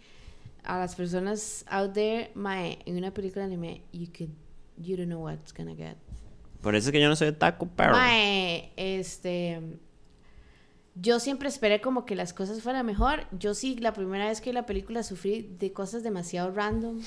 a 0.64 0.78
las 0.78 0.94
personas 0.94 1.64
out 1.68 1.92
there, 1.92 2.30
mae, 2.34 2.78
en 2.86 2.96
una 2.96 3.12
película 3.12 3.46
de 3.46 3.52
anime, 3.52 3.82
you 3.92 4.06
could, 4.06 4.30
you 4.78 4.96
don't 4.96 5.08
know 5.08 5.22
what's 5.22 5.52
gonna 5.52 5.74
get. 5.74 5.96
Por 6.62 6.74
eso 6.74 6.88
es 6.88 6.92
que 6.92 7.00
yo 7.00 7.08
no 7.08 7.16
soy 7.16 7.32
taco 7.32 7.66
perro. 7.66 7.92
Mae, 7.92 8.72
este, 8.76 9.60
yo 10.94 11.20
siempre 11.20 11.48
esperé 11.48 11.80
como 11.80 12.04
que 12.04 12.14
las 12.14 12.32
cosas 12.32 12.62
fueran 12.62 12.86
mejor. 12.86 13.24
Yo 13.32 13.54
sí, 13.54 13.76
la 13.76 13.92
primera 13.92 14.26
vez 14.26 14.40
que 14.40 14.50
vi 14.50 14.54
la 14.54 14.66
película 14.66 15.02
sufrí 15.02 15.54
de 15.58 15.72
cosas 15.72 16.02
demasiado 16.02 16.50
random, 16.52 17.00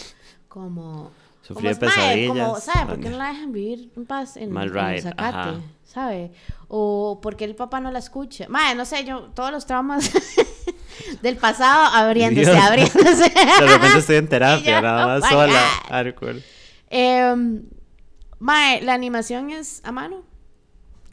como... 0.47 1.11
Sufrí 1.41 1.67
de 1.67 1.75
como, 1.75 1.91
como, 1.91 1.95
pesadillas. 1.95 2.63
¿sabe? 2.63 2.85
¿Por 2.93 2.99
qué 3.01 3.09
no 3.09 3.17
la 3.17 3.27
dejan 3.27 3.51
vivir 3.51 3.91
en 3.97 4.05
paz 4.05 4.37
en, 4.37 4.49
Mal 4.49 4.75
en 4.75 5.01
zacate? 5.01 5.59
¿Sabe? 5.83 6.31
O 6.69 7.19
porque 7.21 7.43
el 7.43 7.53
papá 7.53 7.81
no 7.81 7.91
la 7.91 7.99
escucha. 7.99 8.47
Mae, 8.47 8.75
no 8.75 8.85
sé, 8.85 9.03
yo, 9.03 9.29
todos 9.35 9.51
los 9.51 9.65
traumas 9.65 10.09
del 11.21 11.35
pasado 11.35 11.83
abriéndose, 11.93 12.49
Dios. 12.49 12.63
abriéndose. 12.63 13.29
De 13.59 13.67
repente 13.67 13.99
estoy 13.99 14.15
en 14.15 14.27
terapia, 14.29 14.81
nada 14.81 15.05
oh 15.05 15.19
más 15.19 15.29
sola. 15.29 15.61
Hardcore. 15.89 16.41
Em, 16.89 17.63
mae, 18.39 18.81
la 18.81 18.93
animación 18.93 19.49
es 19.49 19.81
a 19.83 19.91
mano. 19.91 20.23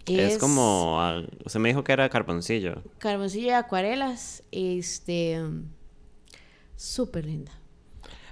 Es, 0.07 0.39
como. 0.39 0.99
Usted 1.45 1.61
me 1.61 1.69
dijo 1.69 1.85
que 1.85 1.93
era 1.93 2.09
carboncillo. 2.09 2.83
carboncillo 2.99 3.47
y 3.47 3.51
acuarelas, 3.51 4.43
este, 4.51 5.41
súper 6.77 7.27
linda. 7.27 7.53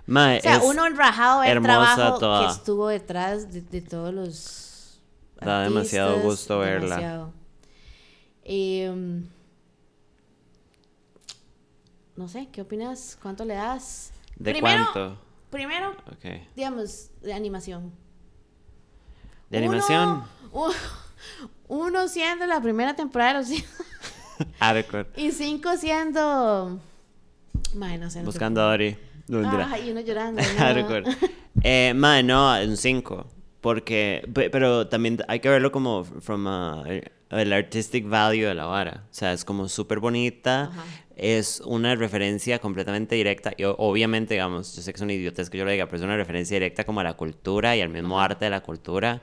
Mae, 0.06 0.38
O 0.38 0.42
sea, 0.42 0.56
es- 0.56 0.64
uno 0.64 0.86
enrajado 0.86 1.42
el 1.42 1.50
hermosa 1.50 1.94
trabajo 1.96 2.18
toda. 2.18 2.46
que 2.46 2.52
estuvo 2.52 2.88
detrás 2.88 3.52
de, 3.52 3.60
de 3.60 3.80
todos 3.82 4.12
los 4.14 5.00
Da 5.40 5.60
demasiado 5.62 6.18
gusto 6.20 6.58
verla. 6.60 6.96
demasiado. 6.96 7.32
Em, 8.42 9.26
no 12.16 12.26
sé, 12.28 12.48
¿qué 12.50 12.62
opinas? 12.62 13.18
¿Cuánto 13.22 13.44
le 13.44 13.54
das? 13.54 14.12
¿De 14.36 14.52
primero, 14.52 14.84
cuánto? 14.92 15.18
Primero, 15.50 15.94
digamos, 16.56 17.10
de 17.22 17.32
animación. 17.32 17.92
De 19.50 19.58
animación. 19.58 20.24
Uno, 20.52 20.72
uno 21.68 22.08
siendo 22.08 22.46
la 22.46 22.60
primera 22.60 22.94
temporada 22.96 23.34
de 23.34 23.38
los 23.40 23.50
hijos. 23.50 23.70
Adequate. 24.60 25.20
Y 25.20 25.32
cinco 25.32 25.76
siendo. 25.76 26.80
Mae, 27.74 27.98
no 27.98 28.10
sé. 28.10 28.20
no 28.20 28.26
Buscando 28.26 28.60
a 28.62 28.64
Dory. 28.70 28.96
No, 29.28 29.40
mentira. 29.40 29.68
Ay, 29.70 29.90
uno 29.90 30.00
llorando. 30.00 30.40
no. 30.58 30.64
Adequate. 30.64 31.16
Eh, 31.62 31.92
mae, 31.94 32.22
no, 32.22 32.54
un 32.62 32.76
5. 32.76 33.26
Porque, 33.60 34.26
pe- 34.32 34.48
pero 34.50 34.86
también 34.88 35.18
hay 35.28 35.40
que 35.40 35.48
verlo 35.48 35.70
como 35.72 36.04
from 36.04 36.46
a- 36.46 36.84
el 37.30 37.52
artistic 37.52 38.08
value 38.08 38.46
de 38.46 38.54
la 38.54 38.66
vara. 38.66 39.04
O 39.10 39.14
sea, 39.14 39.32
es 39.32 39.44
como 39.44 39.68
súper 39.68 39.98
bonita. 39.98 40.64
Ajá. 40.64 40.84
Es 41.16 41.60
una 41.66 41.96
referencia 41.96 42.60
completamente 42.60 43.16
directa. 43.16 43.52
Y 43.56 43.64
obviamente, 43.64 44.34
digamos, 44.34 44.76
yo 44.76 44.82
sé 44.82 44.92
que 44.92 44.96
es 44.98 45.02
una 45.02 45.12
idiotez 45.12 45.50
que 45.50 45.58
yo 45.58 45.64
lo 45.64 45.70
diga, 45.72 45.86
pero 45.86 45.96
es 45.98 46.02
una 46.04 46.16
referencia 46.16 46.54
directa 46.54 46.84
como 46.84 47.00
a 47.00 47.04
la 47.04 47.14
cultura 47.14 47.76
y 47.76 47.80
al 47.82 47.88
mismo 47.88 48.20
arte 48.20 48.44
de 48.44 48.50
la 48.52 48.60
cultura. 48.60 49.20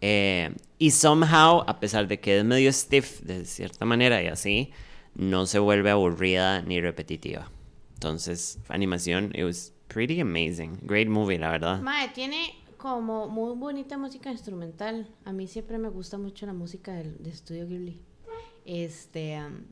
Eh, 0.00 0.54
y 0.78 0.90
somehow, 0.92 1.64
a 1.66 1.80
pesar 1.80 2.06
de 2.06 2.20
que 2.20 2.38
es 2.38 2.44
medio 2.44 2.72
stiff 2.72 3.20
de 3.22 3.44
cierta 3.44 3.84
manera 3.84 4.22
y 4.22 4.28
así, 4.28 4.72
no 5.14 5.46
se 5.46 5.58
vuelve 5.58 5.90
aburrida 5.90 6.62
ni 6.62 6.80
repetitiva. 6.80 7.50
Entonces, 7.94 8.58
animación, 8.68 9.32
it 9.34 9.44
was 9.44 9.72
pretty 9.88 10.20
amazing. 10.20 10.78
Great 10.82 11.08
movie, 11.08 11.38
la 11.38 11.50
verdad. 11.50 11.80
Mae, 11.80 12.08
tiene 12.10 12.54
como 12.76 13.28
muy 13.28 13.56
bonita 13.56 13.98
música 13.98 14.30
instrumental. 14.30 15.08
A 15.24 15.32
mí 15.32 15.48
siempre 15.48 15.78
me 15.78 15.88
gusta 15.88 16.16
mucho 16.16 16.46
la 16.46 16.52
música 16.52 16.92
del, 16.92 17.18
de 17.22 17.64
Ghibli. 17.64 18.00
Este. 18.64 19.34
am, 19.34 19.64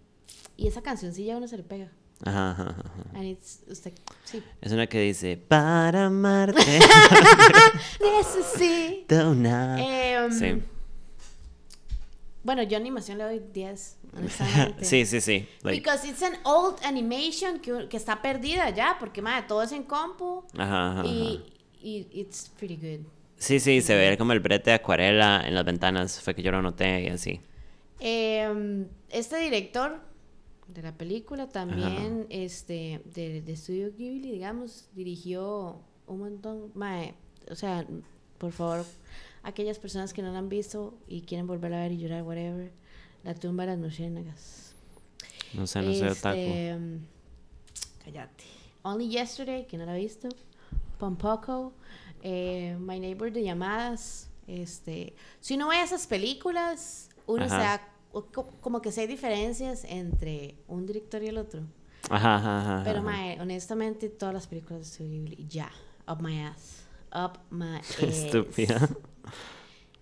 y 0.57 0.67
esa 0.67 0.83
cancioncilla 0.83 1.37
uno 1.37 1.47
se 1.47 1.57
le 1.57 1.63
pega. 1.63 1.93
Ajá, 2.25 2.51
ajá, 2.53 2.63
ajá. 2.63 3.11
And 3.15 3.25
it's, 3.25 3.61
usted, 3.69 3.93
sí. 4.25 4.43
Es 4.61 4.73
una 4.73 4.87
que 4.87 5.01
dice, 5.01 5.37
para 5.37 6.07
amarte, 6.07 6.61
Necesito. 8.01 9.31
una... 9.31 9.77
Em, 10.25 10.33
Sí. 10.33 10.63
Bueno, 12.43 12.63
yo 12.63 12.77
animación 12.77 13.19
le 13.19 13.25
doy 13.25 13.43
10, 13.53 13.97
honestamente. 14.17 14.85
sí, 14.85 15.05
sí, 15.05 15.21
sí. 15.21 15.49
like, 15.63 15.81
Because 15.81 16.09
it's 16.09 16.23
an 16.23 16.35
old 16.45 16.77
animation 16.85 17.59
que, 17.59 17.89
que 17.89 17.97
está 17.97 18.23
perdida 18.23 18.71
ya, 18.71 18.97
porque 19.01 19.21
madre, 19.21 19.47
todo 19.49 19.63
es 19.65 19.73
en 19.73 19.83
compu 19.83 20.45
ajá, 20.57 20.93
ajá, 21.01 21.05
y, 21.07 21.43
y 21.83 22.09
it's 22.13 22.49
pretty 22.57 22.77
good. 22.77 23.05
Sí, 23.39 23.59
sí, 23.61 23.83
se 23.83 23.95
ve 23.97 24.17
como 24.17 24.33
el 24.33 24.41
brete 24.41 24.71
de 24.71 24.77
acuarela 24.77 25.43
en 25.45 25.55
las 25.55 25.65
ventanas. 25.65 26.21
Fue 26.21 26.35
que 26.35 26.43
yo 26.43 26.53
lo 26.53 26.63
noté 26.63 27.03
y 27.03 27.09
así. 27.09 27.41
Em, 27.99 28.87
este 29.11 29.37
director 29.39 30.01
de 30.69 30.83
la 30.83 30.93
película 30.97 31.49
también, 31.49 32.27
este, 32.31 33.03
de, 33.15 33.43
de 33.43 33.57
Studio 33.57 33.93
Ghibli, 33.97 34.33
digamos, 34.33 34.89
dirigió 34.95 35.81
un 36.07 36.19
montón, 36.19 36.73
mae, 36.75 37.15
o 37.51 37.55
sea, 37.55 37.87
por 38.39 38.53
favor, 38.53 38.85
aquellas 39.43 39.79
personas 39.79 40.13
que 40.13 40.23
no 40.23 40.33
la 40.33 40.39
han 40.39 40.49
visto 40.49 40.99
y 41.09 41.23
quieren 41.23 41.47
volver 41.47 41.73
a 41.75 41.81
ver 41.81 41.93
y 41.93 41.99
llorar, 41.99 42.23
whatever, 42.23 42.73
La 43.25 43.35
tumba 43.35 43.65
de 43.65 43.73
las 43.73 43.81
luciérnagas. 43.81 44.75
No 45.55 45.67
sé, 45.67 45.83
no 45.83 45.91
otaku. 45.91 46.37
Este, 46.37 46.79
cállate. 48.05 48.45
Only 48.83 49.09
Yesterday, 49.09 49.67
que 49.67 49.79
no 49.79 49.87
la 49.87 49.97
he 49.97 50.01
visto. 50.01 50.29
Pompoco. 50.99 51.73
eh, 52.23 52.77
My 52.79 53.01
Neighbor 53.01 53.33
de 53.33 53.43
llamadas. 53.43 54.29
Este, 54.47 55.15
si 55.41 55.55
uno 55.55 55.69
ve 55.69 55.83
esas 55.83 56.07
películas, 56.07 57.09
uno 57.27 57.49
se 57.49 57.57
da 57.57 57.81
como 58.61 58.81
que 58.81 58.93
sé 58.93 59.03
hay 59.03 59.07
diferencias 59.07 59.85
entre 59.85 60.57
un 60.69 60.87
director 60.87 61.23
y 61.23 61.29
el 61.29 61.39
otro. 61.39 61.63
Ajá, 62.09 62.37
ajá, 62.37 62.61
ajá. 62.61 62.85
Pero, 62.85 63.03
mae, 63.03 63.41
honestamente, 63.41 64.09
todas 64.09 64.35
las 64.35 64.47
películas 64.47 64.81
de 64.81 64.87
Studio 64.87 65.11
Ghibli, 65.11 65.47
ya, 65.49 65.71
up 66.09 66.23
my 66.23 66.41
ass. 66.41 66.85
Up 67.13 67.39
my 67.51 67.77
ass. 67.79 68.01
Estúpida. 68.01 68.89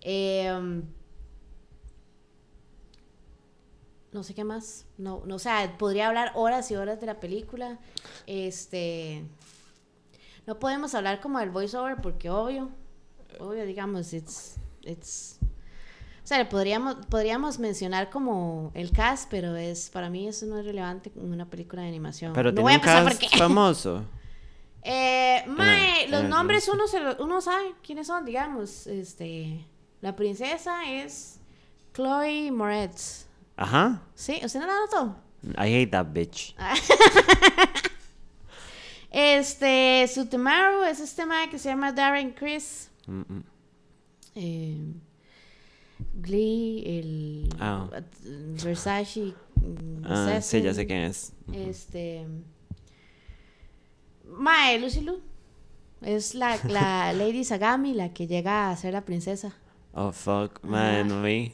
Em, 0.01 0.83
no 4.11 4.23
sé 4.23 4.33
qué 4.33 4.43
más. 4.43 4.85
No, 4.97 5.23
no, 5.25 5.35
o 5.35 5.39
sea, 5.39 5.77
podría 5.77 6.07
hablar 6.07 6.31
horas 6.35 6.69
y 6.71 6.75
horas 6.75 6.99
de 6.99 7.07
la 7.07 7.19
película. 7.19 7.79
Este. 8.27 9.23
No 10.45 10.59
podemos 10.59 10.93
hablar 10.93 11.21
como 11.21 11.39
del 11.39 11.49
voiceover 11.49 11.97
porque 12.01 12.29
obvio. 12.29 12.69
Obvio, 13.39 13.65
digamos, 13.65 14.13
it's. 14.13 14.57
it's 14.83 15.39
o 16.25 16.27
sea, 16.27 16.49
podríamos, 16.49 17.05
podríamos 17.05 17.59
mencionar 17.59 18.09
como 18.09 18.71
el 18.73 18.91
cast, 18.91 19.29
pero 19.29 19.55
es 19.55 19.91
para 19.91 20.09
mí 20.09 20.27
eso 20.27 20.47
no 20.47 20.57
es 20.57 20.65
relevante 20.65 21.11
en 21.15 21.31
una 21.31 21.47
película 21.47 21.83
de 21.83 21.87
animación. 21.87 22.33
Pero 22.33 22.49
no 22.49 22.55
tiene 22.55 22.63
voy 22.63 22.73
a 22.73 22.77
un 22.77 22.81
cast 22.81 23.07
porque... 23.07 23.37
famoso. 23.37 24.03
Eh, 24.87 25.43
mae, 25.47 26.07
los 26.09 26.25
nombres 26.25 26.69
uno, 26.69 26.87
se 26.87 26.99
lo- 26.99 27.17
uno 27.17 27.41
sabe 27.41 27.73
quiénes 27.83 28.05
son, 28.05 28.23
digamos. 28.23 28.85
Este, 28.85 29.65
la 29.99 30.15
princesa 30.15 30.91
es 30.91 31.39
Chloe 31.91 32.51
Moretz. 32.51 33.25
Ajá. 33.57 34.03
¿Sí? 34.13 34.39
¿Usted 34.43 34.59
no 34.59 34.67
la 34.67 34.75
notó? 34.81 35.15
I 35.57 35.73
hate 35.73 35.89
that 35.89 36.05
bitch. 36.11 36.55
Este, 39.09 40.05
Sutemaru 40.13 40.83
es 40.83 40.99
este 40.99 41.25
mae 41.25 41.49
que 41.49 41.57
se 41.57 41.69
llama 41.69 41.91
Darren 41.93 42.31
Chris. 42.33 42.91
Mm, 43.07 43.21
mm. 43.21 43.43
Eh, 44.35 44.93
Glee, 46.15 46.83
el 46.99 47.49
Ah. 47.59 47.87
Versace. 48.63 49.33
Ah, 50.03 50.39
sí, 50.41 50.61
ya 50.61 50.73
sé 50.73 50.85
quién 50.85 51.03
es. 51.03 51.33
Este. 51.53 52.25
Mae, 54.25 54.79
Lucy 54.79 55.01
Lu. 55.01 55.19
Es 56.01 56.35
la, 56.35 56.57
la 56.67 57.13
Lady 57.17 57.43
Sagami, 57.43 57.93
la 57.93 58.13
que 58.13 58.27
llega 58.27 58.69
a 58.69 58.77
ser 58.77 58.93
la 58.93 59.03
princesa. 59.05 59.55
Oh, 59.93 60.11
fuck. 60.11 60.63
Man, 60.63 61.07
no 61.07 61.21
vi. 61.21 61.53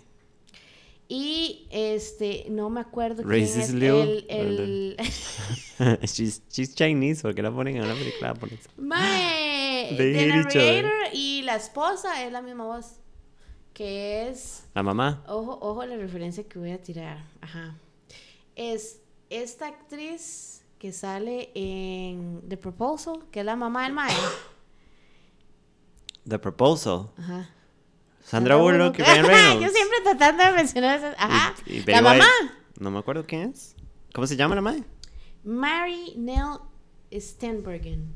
Y 1.08 1.68
este, 1.72 2.46
no 2.50 2.70
me 2.70 2.80
acuerdo 2.80 3.24
Racist 3.24 3.54
quién 3.54 3.62
es 3.64 3.74
Liu, 3.74 3.96
el, 4.02 4.26
el 4.30 4.98
she's, 6.08 6.42
she's 6.50 6.74
Chinese, 6.74 7.22
porque 7.22 7.42
la 7.42 7.52
ponen 7.52 7.76
en 7.76 7.84
una 7.84 7.96
película. 7.96 8.34
Mae, 8.78 9.94
the 9.98 10.28
narrator 10.28 10.90
y 11.12 11.42
la 11.42 11.58
esposa 11.58 12.26
es 12.26 12.32
la 12.32 12.42
misma 12.42 12.64
voz. 12.64 12.94
Que 13.74 14.28
es. 14.30 14.66
La 14.74 14.84
mamá. 14.84 15.24
Ojo, 15.28 15.58
ojo 15.62 15.86
la 15.86 15.96
referencia 15.96 16.44
que 16.44 16.60
voy 16.60 16.72
a 16.72 16.82
tirar. 16.82 17.24
Ajá. 17.42 17.76
Es 18.56 19.00
esta 19.30 19.68
actriz 19.68 20.62
que 20.78 20.92
sale 20.92 21.52
en 21.56 22.42
The 22.50 22.58
Proposal, 22.58 23.20
que 23.32 23.40
es 23.40 23.46
la 23.46 23.56
mamá 23.56 23.84
del 23.84 23.94
Mae. 23.94 24.14
The 26.28 26.38
Proposal. 26.40 27.10
Ajá. 27.18 27.50
Sandra 28.24 28.56
Bullock 28.56 29.00
y 29.00 29.02
Ryan 29.02 29.26
Reynolds. 29.28 29.62
Yo 29.66 29.70
siempre 29.70 29.98
tratando 30.04 30.44
de 30.46 30.52
mencionar 30.52 30.98
esas. 31.00 31.16
Ajá. 31.18 31.56
Y- 31.66 31.78
y 31.78 31.84
la 31.86 32.02
mamá. 32.02 32.26
No 32.80 32.92
me 32.92 33.00
acuerdo 33.00 33.26
quién 33.26 33.50
es. 33.52 33.76
¿Cómo 34.14 34.28
se 34.28 34.36
llama 34.36 34.56
la 34.56 34.62
madre? 34.62 34.84
Mary 35.44 36.14
Nell 36.18 36.60
Stenbergen. 37.14 38.16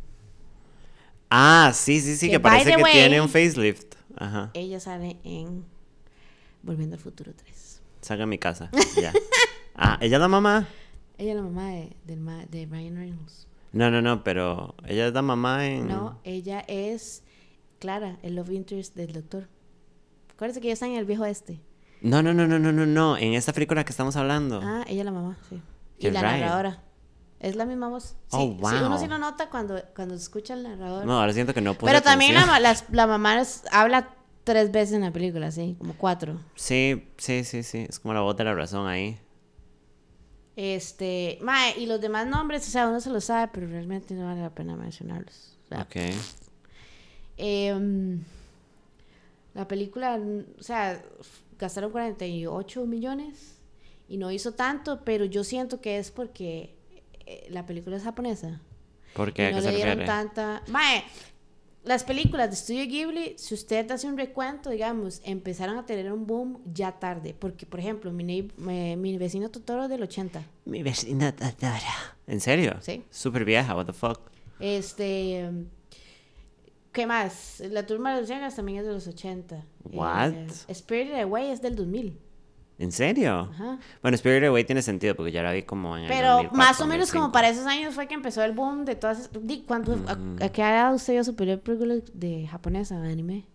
Ah, 1.30 1.72
sí, 1.74 2.00
sí, 2.02 2.16
sí, 2.16 2.30
Que, 2.30 2.40
parece 2.40 2.76
que 2.76 2.82
way- 2.84 2.92
tiene 2.94 3.20
un 3.22 3.30
facelift. 3.30 3.96
Ajá. 4.18 4.52
Ella 4.54 4.80
sale 4.80 5.18
en 5.24 5.66
Volviendo 6.64 6.96
al 6.96 7.02
Futuro 7.02 7.34
3. 7.36 7.82
Salga 8.02 8.24
a 8.24 8.28
mi 8.28 8.38
casa. 8.38 8.70
Ya. 9.00 9.14
Ah, 9.78 9.98
¿ella 10.00 10.16
es 10.16 10.22
la 10.22 10.30
mamá? 10.30 10.70
Ella 11.18 11.32
es 11.32 11.36
la 11.36 11.42
mamá 11.42 11.70
de, 11.70 11.98
de 12.06 12.66
Ryan 12.66 12.96
Reynolds. 12.96 13.46
No, 13.74 13.92
no, 13.92 14.02
no, 14.02 14.24
pero 14.24 14.74
ella 14.86 15.08
es 15.08 15.14
la 15.14 15.22
mamá 15.22 15.68
en. 15.68 15.90
No, 15.90 16.18
ella 16.24 16.64
es 16.70 17.24
Clara, 17.80 18.18
el 18.24 18.36
love 18.36 18.52
interest 18.52 18.96
del 18.96 19.12
doctor. 19.12 19.50
Acuérdense 20.34 20.62
que 20.62 20.68
ellos 20.68 20.78
están 20.78 20.92
en 20.92 21.00
el 21.00 21.06
viejo 21.06 21.26
este. 21.26 21.60
No, 22.00 22.24
no, 22.24 22.34
no, 22.34 22.48
no, 22.48 22.58
no, 22.58 22.72
no, 22.72 22.86
no. 22.86 23.18
En 23.18 23.34
esta 23.34 23.52
película 23.52 23.84
que 23.84 23.90
estamos 23.90 24.16
hablando. 24.16 24.62
Ah, 24.64 24.86
ella 24.88 25.02
es 25.02 25.06
la 25.06 25.12
mamá, 25.12 25.38
sí. 25.50 25.62
Y 26.00 26.10
la 26.10 26.22
narradora. 26.22 26.84
Es 27.46 27.56
la 27.56 27.66
misma 27.66 27.90
voz. 27.90 28.04
Sí, 28.06 28.16
Oh, 28.32 28.58
sí, 28.58 28.76
uno 28.78 28.90
wow. 28.90 28.98
sí 29.00 29.08
lo 29.08 29.18
nota 29.20 29.50
cuando, 29.52 29.80
cuando 29.96 30.16
escucha 30.16 30.54
al 30.56 30.64
narrador. 30.64 31.06
No, 31.06 31.20
ahora 31.20 31.32
siento 31.32 31.54
que 31.54 31.62
no 31.62 31.74
puse 31.76 31.92
Pero 31.92 32.02
también 32.02 32.34
la, 32.34 32.76
la 32.92 33.08
mamá 33.08 33.40
es- 33.40 33.64
habla 33.72 34.10
tres 34.44 34.72
veces 34.72 34.96
en 34.96 35.02
la 35.02 35.12
película, 35.12 35.52
sí, 35.52 35.76
como 35.78 35.94
cuatro. 35.96 36.40
Sí, 36.56 37.08
sí, 37.18 37.44
sí, 37.44 37.62
sí. 37.62 37.86
Es 37.88 38.00
como 38.00 38.14
la 38.16 38.22
voz 38.22 38.36
de 38.36 38.46
la 38.46 38.56
razón 38.56 38.88
ahí. 38.88 39.20
Este, 40.56 41.38
mae, 41.42 41.78
y 41.78 41.86
los 41.86 42.00
demás 42.02 42.26
nombres, 42.28 42.68
o 42.68 42.72
sea, 42.72 42.88
uno 42.88 43.00
se 43.00 43.10
los 43.10 43.26
sabe, 43.26 43.52
pero 43.54 43.68
realmente 43.68 44.14
no 44.16 44.26
vale 44.26 44.42
la 44.42 44.50
pena 44.50 44.76
mencionarlos. 44.76 45.58
O 45.66 45.68
sea, 45.68 45.82
Ok. 45.82 45.96
em, 47.38 48.24
la 49.54 49.68
película, 49.68 50.20
o 50.60 50.64
sea, 50.64 51.02
gastaron 51.60 51.92
48 51.92 52.86
millones 52.86 53.56
y 54.08 54.18
no 54.18 54.32
hizo 54.32 54.54
tanto, 54.54 55.02
pero 55.04 55.26
yo 55.26 55.44
siento 55.44 55.82
que 55.82 55.98
es 56.00 56.10
porque 56.12 56.74
la 57.50 57.66
película 57.66 57.98
es 57.98 58.04
japonesa. 58.04 58.62
¿Por 59.14 59.34
qué? 59.34 59.48
¿A 59.48 59.52
no 59.52 59.58
qué 59.58 59.62
le 59.64 59.70
se 59.70 59.76
dieron 59.76 59.98
refiere? 60.00 60.06
tanta... 60.06 60.62
Mae, 60.68 61.04
las 61.84 62.04
películas 62.04 62.50
de 62.50 62.56
Studio 62.56 62.86
Ghibli, 62.88 63.36
si 63.38 63.54
usted 63.54 63.90
hace 63.92 64.08
un 64.08 64.18
recuento, 64.18 64.72
digamos, 64.72 65.22
empezaron 65.24 65.78
a 65.78 65.86
tener 65.86 66.12
un 66.12 66.26
boom 66.26 66.60
ya 66.74 66.94
tarde. 66.94 67.36
Porque, 67.38 67.66
por 67.66 67.80
ejemplo, 67.80 68.12
mi, 68.12 68.52
me- 68.58 68.98
mi 68.98 69.18
vecino 69.18 69.50
Totoro 69.50 69.84
es 69.84 69.90
del 69.90 70.02
80. 70.04 70.44
Mi 70.66 70.82
vecina 70.84 71.36
Tadara. 71.36 72.18
¿En 72.28 72.40
serio? 72.42 72.76
Sí. 72.82 73.04
Súper 73.12 73.46
vieja, 73.46 73.76
what 73.76 73.86
the 73.86 73.94
fuck. 73.94 74.20
Este. 74.60 75.40
em, 75.42 75.68
¿Qué 76.92 77.06
más? 77.06 77.60
La 77.70 77.86
turma 77.86 78.16
de 78.16 78.22
los 78.22 78.30
Llagas 78.30 78.56
también 78.56 78.80
es 78.80 78.86
de 78.86 78.94
los 78.94 79.06
80. 79.08 79.64
What? 79.92 80.32
Eh, 80.34 80.48
Spirited 80.74 81.20
Away 81.22 81.52
es 81.52 81.62
del 81.62 81.76
2000. 81.76 82.18
¿En 82.78 82.92
serio? 82.92 83.50
Ajá. 83.54 83.80
Bueno, 84.02 84.16
Spirit 84.16 84.44
Away 84.44 84.66
tiene 84.66 84.82
sentido 84.82 85.16
porque 85.16 85.32
ya 85.32 85.42
la 85.44 85.54
vi 85.54 85.64
como 85.64 85.96
en 85.98 86.04
el 86.04 86.10
Pero 86.10 86.28
2004, 86.34 86.58
más 86.58 86.82
o 86.82 86.86
menos 86.88 87.08
2005. 87.08 87.20
como 87.22 87.32
para 87.32 87.50
esos 87.50 87.66
años 87.66 87.94
fue 87.96 88.08
que 88.08 88.16
empezó 88.16 88.44
el 88.44 88.52
boom 88.52 88.84
de 88.84 88.96
todas 88.96 89.20
esas... 89.20 89.32
¿cuánto, 89.66 89.98
a, 90.08 90.46
a 90.46 90.50
qué 90.50 90.62
edad 90.62 90.94
usted 90.94 91.14
vio 91.14 91.24
su 91.24 91.36
primer 91.36 91.62
película 91.62 91.96
de 92.14 92.48
japonesa, 92.48 93.00
de 93.00 93.12
anime? 93.12 93.46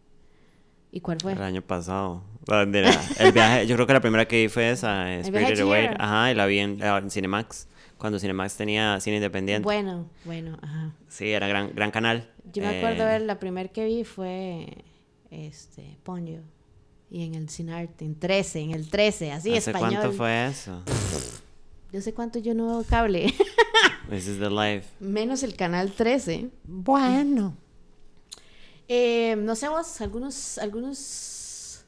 ¿Y 0.92 1.00
cuál 1.00 1.18
fue? 1.20 1.32
El 1.32 1.42
año 1.42 1.62
pasado. 1.62 2.24
Ah, 2.48 2.62
El 2.62 3.32
viaje, 3.32 3.66
yo 3.66 3.76
creo 3.76 3.86
que 3.86 3.92
la 3.92 4.00
primera 4.00 4.26
que 4.26 4.42
vi 4.42 4.48
fue 4.48 4.70
esa, 4.70 5.12
eh, 5.12 5.18
El 5.20 5.24
Spirited 5.26 5.60
Away. 5.60 5.90
Ajá, 5.98 6.32
y 6.32 6.34
la 6.34 6.46
vi 6.46 6.58
en, 6.58 6.82
eh, 6.82 6.86
en 6.86 7.10
Cinemax. 7.10 7.68
Cuando 7.98 8.18
Cinemax 8.18 8.56
tenía 8.56 8.98
cine 9.00 9.16
independiente. 9.16 9.62
Bueno, 9.62 10.08
bueno, 10.24 10.58
ajá. 10.62 10.92
Sí, 11.08 11.30
era 11.30 11.46
gran, 11.46 11.72
gran 11.74 11.90
canal. 11.90 12.28
Yo 12.52 12.62
me 12.62 12.78
acuerdo 12.78 13.02
Eh, 13.02 13.06
ver, 13.06 13.22
la 13.22 13.38
primera 13.38 13.68
que 13.68 13.84
vi 13.84 14.04
fue 14.04 14.84
este, 15.30 15.98
Ponyo. 16.02 16.40
Y 17.10 17.24
en 17.24 17.34
el 17.34 17.48
Cinarte, 17.50 18.04
en 18.04 18.14
13, 18.18 18.60
en 18.60 18.70
el 18.70 18.88
13, 18.88 19.32
así 19.32 19.56
¿Hace 19.56 19.70
español. 19.72 20.00
cuánto 20.00 20.12
fue 20.16 20.46
eso? 20.46 20.82
Yo 21.92 22.00
sé 22.00 22.14
cuánto 22.14 22.38
yo 22.38 22.54
no 22.54 22.68
veo 22.68 22.84
cable. 22.88 23.34
This 24.10 24.28
is 24.28 24.38
the 24.38 24.48
life. 24.50 24.88
Menos 25.00 25.42
el 25.42 25.56
canal 25.56 25.90
13. 25.92 26.48
Bueno. 26.64 27.56
Eh, 28.86 29.34
no 29.38 29.56
sé 29.56 29.68
vos, 29.68 30.00
algunos, 30.00 30.58
algunos 30.58 31.84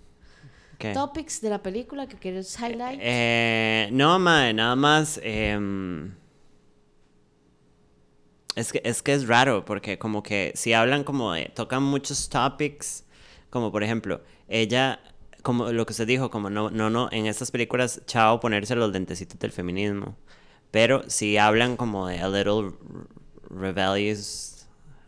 ¿Qué? 0.79 0.93
topics 0.93 1.41
de 1.41 1.51
la 1.51 1.63
película 1.63 2.09
que 2.09 2.17
quieres 2.17 2.57
highlight. 2.59 2.99
Eh, 3.03 3.89
no, 3.93 4.19
mae, 4.19 4.53
nada 4.53 4.75
más. 4.75 5.21
em, 5.23 6.13
es, 8.57 8.73
que, 8.73 8.83
es 8.85 9.03
que 9.03 9.15
es 9.15 9.27
raro, 9.29 9.65
porque 9.65 9.99
como 9.99 10.23
que 10.25 10.53
si 10.57 10.73
hablan 10.73 11.05
como 11.05 11.33
de. 11.33 11.47
tocan 11.55 11.83
muchos 11.85 12.29
topics, 12.29 13.05
como 13.51 13.71
por 13.71 13.85
ejemplo, 13.85 14.21
ella. 14.49 15.01
Como 15.43 15.73
lo 15.73 15.87
que 15.87 15.93
usted 15.93 16.07
dijo, 16.07 16.31
como 16.31 16.51
no, 16.51 16.71
no, 16.71 16.89
no, 16.91 17.09
en 17.13 17.27
estas 17.27 17.51
películas, 17.51 18.03
chao 18.07 18.41
ponerse 18.41 18.75
los 18.77 18.93
dentecitos 18.93 19.39
del 19.39 19.53
feminismo. 19.53 20.17
Pero 20.71 21.03
si 21.09 21.37
hablan 21.37 21.77
como 21.77 22.07
de 22.07 22.21
a 22.21 22.29
little 22.29 22.73
rebellious 23.51 24.53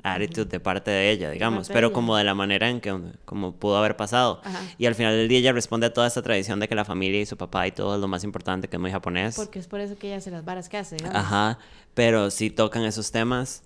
attitude 0.05 0.45
de 0.45 0.61
parte 0.61 0.91
de 0.91 1.11
ella, 1.11 1.30
digamos, 1.30 1.68
pero 1.68 1.93
como 1.93 2.14
de 2.16 2.24
la 2.24 2.35
manera 2.35 2.68
en 2.68 2.80
que 2.80 2.95
como 3.24 3.53
pudo 3.57 3.78
haber 3.78 3.97
pasado. 3.97 4.41
Ajá. 4.45 4.61
Y 4.76 4.85
al 4.85 4.95
final 4.95 5.14
del 5.16 5.28
día 5.28 5.39
ella 5.39 5.53
responde 5.53 5.87
a 5.87 5.93
toda 5.95 6.07
esta 6.07 6.20
tradición 6.20 6.61
de 6.61 6.68
que 6.68 6.74
la 6.74 6.85
familia 6.85 7.20
y 7.20 7.26
su 7.26 7.39
papá 7.39 7.66
y 7.66 7.72
todo 7.72 7.95
es 7.95 8.01
lo 8.01 8.07
más 8.07 8.22
importante, 8.22 8.68
que 8.68 8.76
es 8.76 8.80
muy 8.80 8.91
japonés. 8.91 9.35
Porque 9.35 9.59
es 9.59 9.66
por 9.66 9.80
eso 9.80 9.97
que 9.97 10.09
ella 10.09 10.18
hace 10.18 10.30
las 10.30 10.45
varas 10.45 10.68
que 10.68 10.76
hace. 10.76 10.97
digamos. 10.97 11.16
Ajá, 11.16 11.59
pero 11.95 12.30
sí 12.30 12.51
tocan 12.51 12.85
esos 12.85 13.11
temas. 13.11 13.62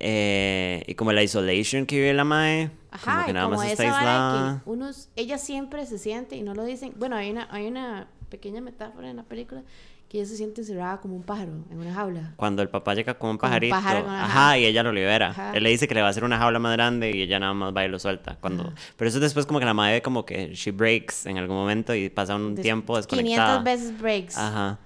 Eh, 0.00 0.82
y 0.86 0.94
como 0.94 1.12
la 1.12 1.22
isolation 1.22 1.86
que 1.86 1.96
vive 1.96 2.12
la 2.14 2.24
mae, 2.24 2.70
Ajá, 2.90 3.12
como 3.14 3.26
que 3.26 3.32
nada 3.32 3.46
como 3.46 3.56
más 3.58 3.68
está 3.70 3.82
aislada. 3.84 4.62
que 4.64 4.70
unos, 4.70 5.08
ella 5.16 5.38
siempre 5.38 5.86
se 5.86 5.98
siente 5.98 6.36
y 6.36 6.42
no 6.42 6.54
lo 6.54 6.64
dicen. 6.64 6.92
Bueno, 6.96 7.16
hay 7.16 7.30
una, 7.30 7.46
hay 7.50 7.66
una 7.66 8.08
pequeña 8.30 8.60
metáfora 8.60 9.10
en 9.10 9.16
la 9.16 9.22
película 9.24 9.62
que 10.08 10.18
ella 10.18 10.26
se 10.26 10.36
siente 10.36 10.62
encerrada 10.62 11.00
como 11.00 11.14
un 11.14 11.22
pájaro 11.22 11.52
en 11.70 11.78
una 11.78 11.94
jaula. 11.94 12.32
Cuando 12.36 12.62
el 12.62 12.68
papá 12.68 12.94
llega 12.94 13.14
con 13.14 13.30
un 13.30 13.34
un 13.34 13.38
pajarito, 13.38 13.76
pájaro 13.76 14.04
con- 14.04 14.12
ajá. 14.14 14.24
ajá. 14.24 14.58
y 14.58 14.64
ella 14.66 14.82
lo 14.82 14.90
libera. 14.92 15.28
Ajá. 15.28 15.52
Él 15.54 15.62
le 15.62 15.70
dice 15.70 15.86
que 15.86 15.94
le 15.94 16.00
va 16.00 16.08
a 16.08 16.10
hacer 16.10 16.24
una 16.24 16.36
jaula 16.38 16.58
más 16.58 16.72
grande 16.72 17.12
y 17.14 17.22
ella 17.22 17.38
nada 17.38 17.54
más 17.54 17.72
va 17.76 17.84
y 17.84 17.88
lo 17.88 17.98
suelta. 18.00 18.36
Cuando... 18.40 18.72
Pero 18.96 19.08
eso 19.08 19.20
después 19.20 19.46
como 19.46 19.60
que 19.60 19.66
la 19.66 19.74
madre 19.74 20.02
como 20.02 20.24
que 20.24 20.52
she 20.54 20.72
breaks 20.72 21.26
en 21.26 21.38
algún 21.38 21.54
momento 21.54 21.94
y 21.94 22.08
pasa 22.08 22.34
un 22.34 22.56
Des- 22.56 22.62
tiempo 22.64 22.94
500 22.94 23.06
desconectada. 23.08 23.58
veces 23.62 23.96
breaks. 24.00 24.36
Ajá. 24.36 24.78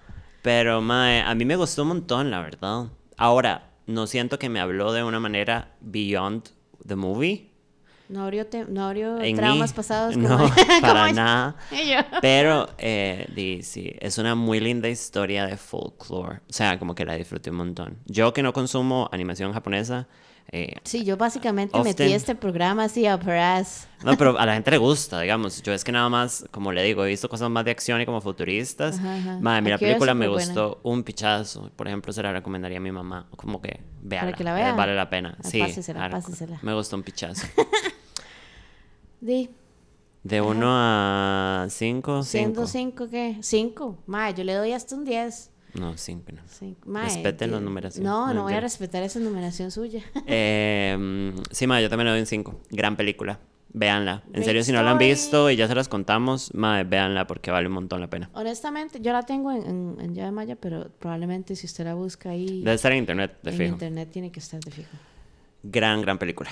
Pero, 0.43 0.83
mae, 0.83 1.23
a 1.23 1.35
mí 1.35 1.47
me 1.47 1.57
gustó 1.57 1.83
un 1.83 1.89
montón, 1.89 2.31
la 2.31 2.41
verdad. 2.41 2.89
Ahora, 3.17 3.71
no 3.87 4.07
siento 4.07 4.39
que 4.39 4.49
me 4.49 4.61
habló 4.61 4.93
de 4.93 5.03
una 5.05 5.21
manera 5.21 5.73
beyond 5.81 6.45
the 6.87 6.97
movie. 6.97 7.51
No 8.09 8.23
abrió, 8.25 8.47
te- 8.47 8.67
no 8.67 8.85
abrió 8.85 9.17
traumas 9.35 9.71
mí. 9.71 9.77
pasados. 9.77 10.17
No, 10.19 10.37
como- 10.37 10.51
para 10.83 11.05
como- 11.05 11.15
nada. 11.15 11.57
Pero, 12.21 12.69
eh, 12.79 13.27
di, 13.35 13.63
sí, 13.63 13.93
es 13.99 14.19
una 14.19 14.35
muy 14.35 14.61
linda 14.61 14.89
historia 14.89 15.47
de 15.47 15.57
folklore. 15.57 16.41
O 16.49 16.53
sea, 16.53 16.79
como 16.79 16.95
que 16.95 17.05
la 17.07 17.15
disfruté 17.15 17.51
un 17.51 17.57
montón. 17.57 17.99
Yo 18.07 18.33
que 18.35 18.43
no 18.43 18.53
consumo 18.53 19.09
animación 19.11 19.53
japonesa, 19.55 20.07
eh, 20.53 20.77
Sí, 20.85 21.05
yo 21.05 21.17
básicamente 21.17 21.77
metí 21.81 22.03
Often- 22.05 22.13
este 22.15 22.35
programa 22.35 22.85
así 22.85 23.07
a 23.07 23.19
Peraz. 23.19 23.89
no, 24.05 24.17
pero 24.17 24.39
a 24.39 24.47
la 24.47 24.55
gente 24.55 24.71
le 24.71 24.79
gusta, 24.79 25.21
digamos. 25.21 25.63
Yo 25.63 25.73
es 25.73 25.83
que 25.85 25.91
nada 25.93 26.09
más, 26.09 26.45
como 26.51 26.71
le 26.73 26.83
digo, 26.85 27.05
he 27.05 27.09
visto 27.09 27.29
cosas 27.29 27.51
más 27.51 27.65
de 27.65 27.71
acción 27.73 28.01
y 28.01 28.07
como 28.07 28.21
futuristas. 28.21 28.99
Ajá, 28.99 29.17
ajá. 29.17 29.39
Madre, 29.41 29.63
mí 29.63 29.71
la 29.71 29.79
película 29.79 30.15
me 30.15 30.27
superbuena. 30.27 30.47
gustó 30.63 30.81
un 30.85 31.03
pichazo. 31.03 31.71
Por 31.75 31.89
ejemplo, 31.89 32.13
se 32.13 32.23
la 32.23 32.33
recomendaría 32.33 32.79
a 32.79 32.81
mi 32.81 32.93
mamá. 32.93 33.27
Como 33.37 33.61
que 33.61 33.81
véala. 34.03 34.33
que 34.33 34.45
la 34.45 34.53
eh, 34.53 34.63
vea. 34.63 34.75
vale 34.75 34.95
la 34.95 35.11
pena. 35.11 35.37
Ah, 35.39 35.49
Sí, 35.49 35.59
pásesela, 35.61 36.09
pásesela. 36.11 36.59
Me 36.63 36.73
gustó 36.75 36.97
un 36.97 37.03
pichazo. 37.03 37.47
Di, 39.21 39.49
De 40.23 40.41
1 40.41 40.67
a 40.69 41.67
5, 41.69 42.23
siendo 42.23 42.67
5. 42.67 43.07
5, 43.07 43.11
¿qué? 43.11 43.37
5. 43.41 43.99
Mae, 44.07 44.35
yo 44.35 44.45
le 44.45 44.55
doy 44.55 44.73
hasta 44.73 44.95
un 44.95 45.05
10. 45.05 45.51
No, 45.79 45.97
5 45.97 46.33
no. 46.33 46.41
Cinco. 46.47 46.81
Mae, 46.89 47.05
Respeten 47.07 47.51
las 47.51 47.61
di- 47.61 47.65
numeraciones. 47.65 48.09
No, 48.09 48.29
No, 48.29 48.35
no 48.35 48.43
voy 48.45 48.55
a 48.55 48.61
respetar 48.61 49.03
esa 49.03 49.19
numeración 49.21 49.71
suya. 49.71 50.03
Eh, 50.27 50.97
mm, 50.99 51.41
sí, 51.51 51.67
ma, 51.67 51.81
yo 51.81 51.89
también 51.91 52.07
le 52.07 52.11
doy 52.13 52.21
un 52.21 52.27
5. 52.27 52.61
Gran 52.71 52.97
película. 52.97 53.41
Véanla. 53.77 54.23
En 54.27 54.33
Great 54.35 54.45
serio, 54.45 54.63
si 54.63 54.71
no 54.71 54.85
la 54.85 54.93
han 54.93 54.99
visto 54.99 55.51
y 55.51 55.57
ya 55.57 55.67
se 55.67 55.75
las 55.75 55.89
contamos, 55.89 56.55
ma, 56.55 56.81
véanla 56.85 57.27
porque 57.27 57.51
vale 57.51 57.67
un 57.67 57.73
montón 57.75 58.01
la 58.01 58.09
pena. 58.09 58.31
Honestamente, 58.35 59.01
yo 59.01 59.13
la 59.13 59.23
tengo 59.25 59.51
en, 59.51 59.67
en, 59.67 59.97
en 60.01 60.15
llave 60.15 60.31
maya, 60.31 60.55
pero 60.55 60.91
probablemente 61.01 61.57
si 61.57 61.67
usted 61.67 61.83
la 61.85 61.95
busca 61.95 62.31
ahí 62.31 62.61
Debe 62.61 62.75
estar 62.75 62.93
en 62.93 62.99
internet, 62.99 63.37
de 63.43 63.51
en 63.51 63.57
fijo. 63.57 63.73
internet 63.73 64.11
tiene 64.13 64.31
que 64.31 64.39
estar 64.39 64.61
de 64.61 64.71
fijo. 64.71 64.91
Gran, 65.65 66.03
gran 66.03 66.19
película. 66.19 66.51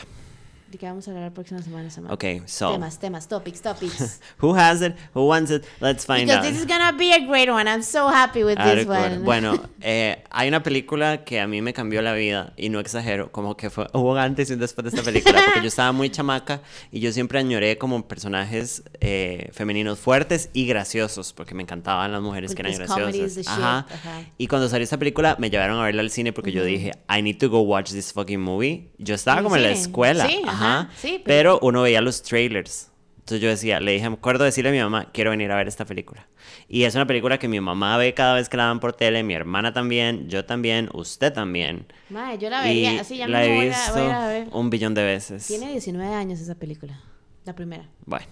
¿De 0.72 0.78
qué 0.78 0.86
vamos 0.86 1.06
a 1.06 1.10
hablar 1.10 1.24
la 1.24 1.34
próxima 1.34 1.60
semana, 1.60 1.90
Samantha? 1.90 2.14
Ok, 2.14 2.46
so. 2.46 2.72
Temas, 2.72 2.98
temas, 2.98 3.28
topics, 3.28 3.60
topics. 3.60 4.20
Who 4.40 4.56
has 4.56 4.80
it? 4.80 4.94
Who 5.14 5.26
wants 5.26 5.50
it? 5.50 5.66
Let's 5.80 6.06
find 6.06 6.24
Because 6.26 6.38
out. 6.38 6.50
this 6.50 6.58
is 6.58 6.66
gonna 6.66 6.92
be 6.96 7.12
a 7.12 7.26
great 7.26 7.50
one. 7.50 7.68
I'm 7.68 7.82
so 7.82 8.08
happy 8.08 8.42
with 8.42 8.56
this 8.56 8.86
one. 8.86 9.18
Bueno, 9.18 9.60
eh, 9.82 10.24
hay 10.30 10.48
una 10.48 10.62
película 10.62 11.24
que 11.24 11.40
a 11.40 11.46
mí 11.46 11.60
me 11.60 11.74
cambió 11.74 12.00
la 12.00 12.14
vida 12.14 12.54
y 12.56 12.70
no 12.70 12.80
exagero, 12.80 13.30
como 13.30 13.54
que 13.54 13.68
fue 13.68 13.86
hubo 13.92 14.16
antes 14.16 14.50
y 14.50 14.54
después 14.54 14.82
de 14.84 14.96
esta 14.96 15.02
película, 15.02 15.42
porque 15.44 15.60
yo 15.60 15.68
estaba 15.68 15.92
muy 15.92 16.08
chamaca 16.08 16.62
y 16.90 17.00
yo 17.00 17.12
siempre 17.12 17.38
añoré 17.38 17.76
como 17.76 18.08
personajes 18.08 18.82
eh, 19.00 19.50
femeninos 19.52 19.98
fuertes 19.98 20.48
y 20.54 20.66
graciosos, 20.66 21.34
porque 21.34 21.54
me 21.54 21.64
encantaban 21.64 22.12
las 22.12 22.22
mujeres 22.22 22.54
que 22.54 22.62
eran 22.62 22.76
graciosas. 22.76 23.46
Ajá. 23.46 23.86
ajá. 23.92 24.22
Y 24.38 24.46
cuando 24.46 24.70
salió 24.70 24.84
esta 24.84 24.96
película 24.96 25.36
me 25.38 25.50
llevaron 25.50 25.78
a 25.78 25.84
verla 25.84 26.00
al 26.00 26.10
cine 26.10 26.32
porque 26.32 26.50
yo 26.50 26.64
dije, 26.64 26.92
I 27.14 27.20
need 27.20 27.36
to 27.36 27.50
go 27.50 27.60
watch 27.60 27.90
this 27.92 28.10
fucking 28.10 28.40
movie. 28.40 28.88
Yo 28.96 29.14
estaba 29.14 29.40
¿En 29.40 29.44
como 29.44 29.56
en 29.56 29.64
la 29.64 29.70
escuela, 29.70 30.26
Sí, 30.26 30.40
ajá, 30.46 30.61
ajá, 30.62 30.90
sí, 30.96 31.20
pero- 31.24 31.58
pero 31.58 31.58
uno 31.62 31.82
veía 31.82 32.00
los 32.00 32.22
trailers. 32.22 32.88
Entonces 33.20 33.40
yo 33.40 33.48
decía, 33.48 33.78
le 33.78 33.92
dije, 33.92 34.08
me 34.10 34.16
acuerdo 34.16 34.44
decirle 34.44 34.70
a 34.70 34.72
mi 34.72 34.80
mamá, 34.80 35.08
quiero 35.12 35.30
venir 35.30 35.50
a 35.52 35.56
ver 35.56 35.68
esta 35.68 35.84
película. 35.84 36.26
Y 36.68 36.82
es 36.84 36.94
una 36.96 37.06
película 37.06 37.38
que 37.38 37.46
mi 37.46 37.60
mamá 37.60 37.96
ve 37.96 38.14
cada 38.14 38.34
vez 38.34 38.48
que 38.48 38.56
la 38.56 38.64
dan 38.64 38.80
por 38.80 38.94
tele, 38.94 39.22
mi 39.22 39.32
hermana 39.34 39.72
también, 39.72 40.28
yo 40.28 40.44
también, 40.44 40.88
usted 40.92 41.32
también. 41.32 41.86
Mae, 42.10 42.36
yo 42.38 42.50
la 42.50 42.64
y 42.70 42.82
vería. 42.82 43.00
Así 43.00 43.16
ya 43.18 43.28
la 43.28 43.44
he 43.44 43.54
voy 43.56 43.66
visto 43.68 43.92
voy 43.92 44.02
a 44.02 44.06
ir 44.06 44.10
a 44.12 44.26
ver. 44.28 44.48
un 44.50 44.70
billón 44.70 44.94
de 44.94 45.04
veces. 45.04 45.46
Tiene 45.46 45.70
19 45.70 46.12
años 46.14 46.40
esa 46.40 46.56
película. 46.56 46.98
La 47.44 47.54
primera. 47.54 47.88
Bueno, 48.06 48.26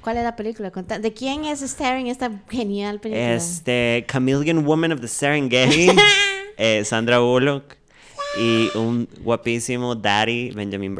¿Cuál 0.00 0.16
es 0.16 0.24
la 0.24 0.34
película? 0.34 0.70
¿De 0.70 1.12
quién 1.12 1.44
es 1.44 1.60
starring 1.60 2.06
esta 2.06 2.30
genial 2.48 2.98
película? 3.00 3.34
este, 3.34 4.04
Chameleon 4.10 4.64
Woman 4.64 4.92
of 4.92 5.00
the 5.02 5.08
Serengeti, 5.08 5.88
eh, 6.56 6.84
Sandra 6.86 7.18
Bullock 7.18 7.76
y 8.40 8.70
un 8.76 9.06
guapísimo 9.20 9.94
Daddy, 9.94 10.50
Benjamin 10.52 10.96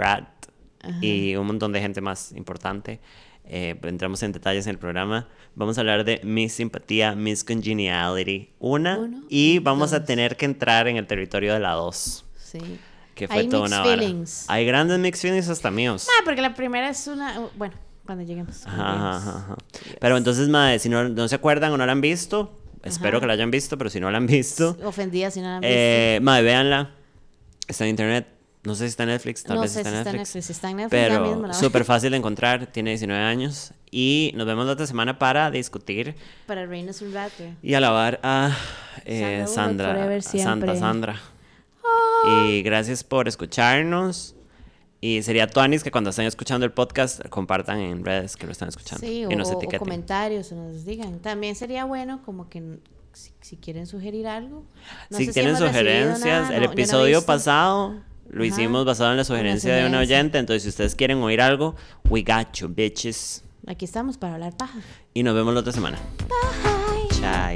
Bratt 0.83 1.03
y 1.05 1.37
un 1.37 1.47
montón 1.47 1.73
de 1.73 1.81
gente 1.81 2.01
más 2.01 2.33
importante. 2.33 3.01
Eh, 3.45 3.77
entramos 3.83 4.23
en 4.23 4.33
detalles 4.33 4.67
en 4.67 4.71
el 4.71 4.79
programa. 4.79 5.29
Vamos 5.57 5.77
a 5.77 5.81
hablar 5.81 6.05
de 6.05 6.21
Miss 6.23 6.53
Simpatía, 6.55 7.15
Miss 7.17 7.43
Congeniality, 7.45 8.51
una, 8.61 8.99
Uno 8.99 9.23
y 9.29 9.59
vamos 9.59 9.93
a 9.93 9.99
dos. 9.99 10.07
tener 10.07 10.37
que 10.37 10.45
entrar 10.45 10.87
en 10.89 10.97
el 10.97 11.07
territorio 11.07 11.53
de 11.55 11.61
la 11.61 11.73
dos, 11.73 12.25
Sí. 12.37 12.59
que 13.17 13.27
fue 13.27 13.39
Hay 13.39 13.49
toda 13.49 13.65
mixed 13.65 13.81
una 13.81 13.85
feelings. 13.97 14.45
Hay 14.49 14.65
grandes 14.65 14.99
mixed 15.01 15.21
feelings 15.23 15.49
hasta 15.49 15.71
míos. 15.73 16.07
Ah, 16.09 16.23
porque 16.25 16.41
la 16.41 16.55
primera 16.55 16.89
es 16.89 17.07
una... 17.09 17.41
uh, 17.41 17.51
Bueno, 17.57 17.75
cuando 18.07 18.25
lleguemos. 18.25 18.65
Ajá, 18.67 19.17
ajá, 19.17 19.37
ajá. 19.39 19.57
Pero 20.01 20.17
entonces, 20.17 20.49
madre, 20.49 20.79
si 20.79 20.89
no, 20.89 21.09
no 21.09 21.27
se 21.29 21.35
acuerdan 21.35 21.73
o 21.73 21.77
no 21.77 21.85
la 21.85 21.93
han 21.93 22.01
visto, 22.01 22.59
espero 22.85 23.21
que 23.21 23.27
la 23.27 23.33
hayan 23.33 23.51
visto, 23.51 23.77
pero 23.77 23.91
si 23.91 23.99
no 24.01 24.09
la 24.11 24.19
han 24.19 24.27
visto, 24.27 24.77
Ofendida 24.85 25.31
si 25.33 25.41
no 25.41 25.47
la 25.49 25.55
han 25.57 25.61
visto. 25.63 25.75
eh, 25.77 26.21
madre, 26.23 26.43
véanla. 26.45 26.91
Está 27.67 27.85
en 27.85 27.91
internet. 27.91 28.27
No 28.65 28.75
sé 28.77 28.85
si 28.85 28.91
está 28.91 29.03
en 29.03 29.09
Netflix, 29.09 29.43
tal 29.43 29.57
no 29.57 29.63
vez 29.63 29.73
sé 29.73 29.81
está 29.81 29.91
si 29.91 29.95
en 29.95 29.99
está 30.01 30.11
en 30.11 30.17
Netflix. 30.19 30.35
Netflix. 30.37 30.47
Si 30.47 30.53
está 30.53 30.71
en 30.71 30.77
Netflix, 30.77 31.03
Pero 31.45 31.53
súper 31.55 31.85
fácil 31.85 32.11
de 32.13 32.17
encontrar, 32.19 32.67
tiene 32.69 32.91
19 32.91 33.21
años. 33.21 33.73
Y 33.91 34.33
nos 34.37 34.47
vemos 34.47 34.67
la 34.67 34.73
otra 34.73 34.87
semana 34.87 35.19
para 35.19 35.51
discutir 35.51 36.15
Para 36.47 36.65
reírnos 36.67 37.03
un 37.03 37.13
rato. 37.13 37.43
y 37.63 37.75
alabar 37.75 38.21
a 38.23 38.57
eh, 39.05 39.45
Sandra 39.49 40.05
a 40.17 40.21
Santa. 40.23 40.77
Sandra. 40.77 41.21
Ah. 41.85 42.39
Y 42.39 42.63
gracias 42.63 43.03
por 43.05 43.27
escucharnos. 43.29 44.35
Y 45.01 45.21
sería 45.25 45.49
Tuanis 45.49 45.83
que 45.83 45.91
cuando 45.91 46.11
estén 46.11 46.27
escuchando 46.27 46.65
el 46.65 46.71
podcast 46.73 47.27
compartan 47.29 47.81
en 47.81 48.05
redes 48.05 48.37
que 48.37 48.47
lo 48.47 48.53
están 48.53 48.69
escuchando. 48.69 49.05
Sí, 49.05 49.23
y 49.23 49.25
o, 49.25 49.31
nos 49.37 49.49
o 49.51 49.55
etiqueten. 49.55 49.81
comentarios 49.81 50.53
o 50.53 50.55
nos 50.55 50.85
digan. 50.85 51.19
También 51.19 51.57
sería 51.57 51.85
bueno 51.85 52.23
como 52.25 52.49
que 52.49 52.79
si, 53.13 53.33
si 53.41 53.57
quieren 53.57 53.89
sugerir 53.89 54.29
algo. 54.29 54.65
No 55.11 55.19
si 55.19 55.27
sé 55.27 55.33
tienen 55.33 55.55
recibido 55.55 55.73
sugerencias, 55.73 56.43
nada, 56.45 56.55
el 56.55 56.61
no- 56.63 56.67
no 56.69 56.73
episodio 56.73 57.17
visto. 57.19 57.27
pasado 57.27 58.01
Lo 58.33 58.43
Ajá. 58.43 58.49
hicimos 58.49 58.85
basado 58.85 59.13
en 59.13 59.19
la 59.19 59.25
sugerencia 59.25 59.75
de 59.75 59.83
sugerencia. 59.85 60.17
oyente. 60.17 60.39
Entonces, 60.39 60.63
si 60.65 60.69
ustedes 60.71 60.95
quieren 60.95 61.19
oír 61.19 61.41
algo, 61.41 61.77
we 62.09 62.23
got 62.23 62.53
you, 62.55 62.69
bitches. 62.69 63.45
Aquí 63.67 63.85
estamos 63.85 64.19
para 64.19 64.35
hablar 64.35 64.57
paja. 64.57 64.81
Y 65.15 65.23
nos 65.23 65.35
vemos 65.35 65.55
la 65.55 65.61
otra 65.61 65.73
semana. 65.73 65.99
Bye. 66.29 67.21
Chai. 67.21 67.55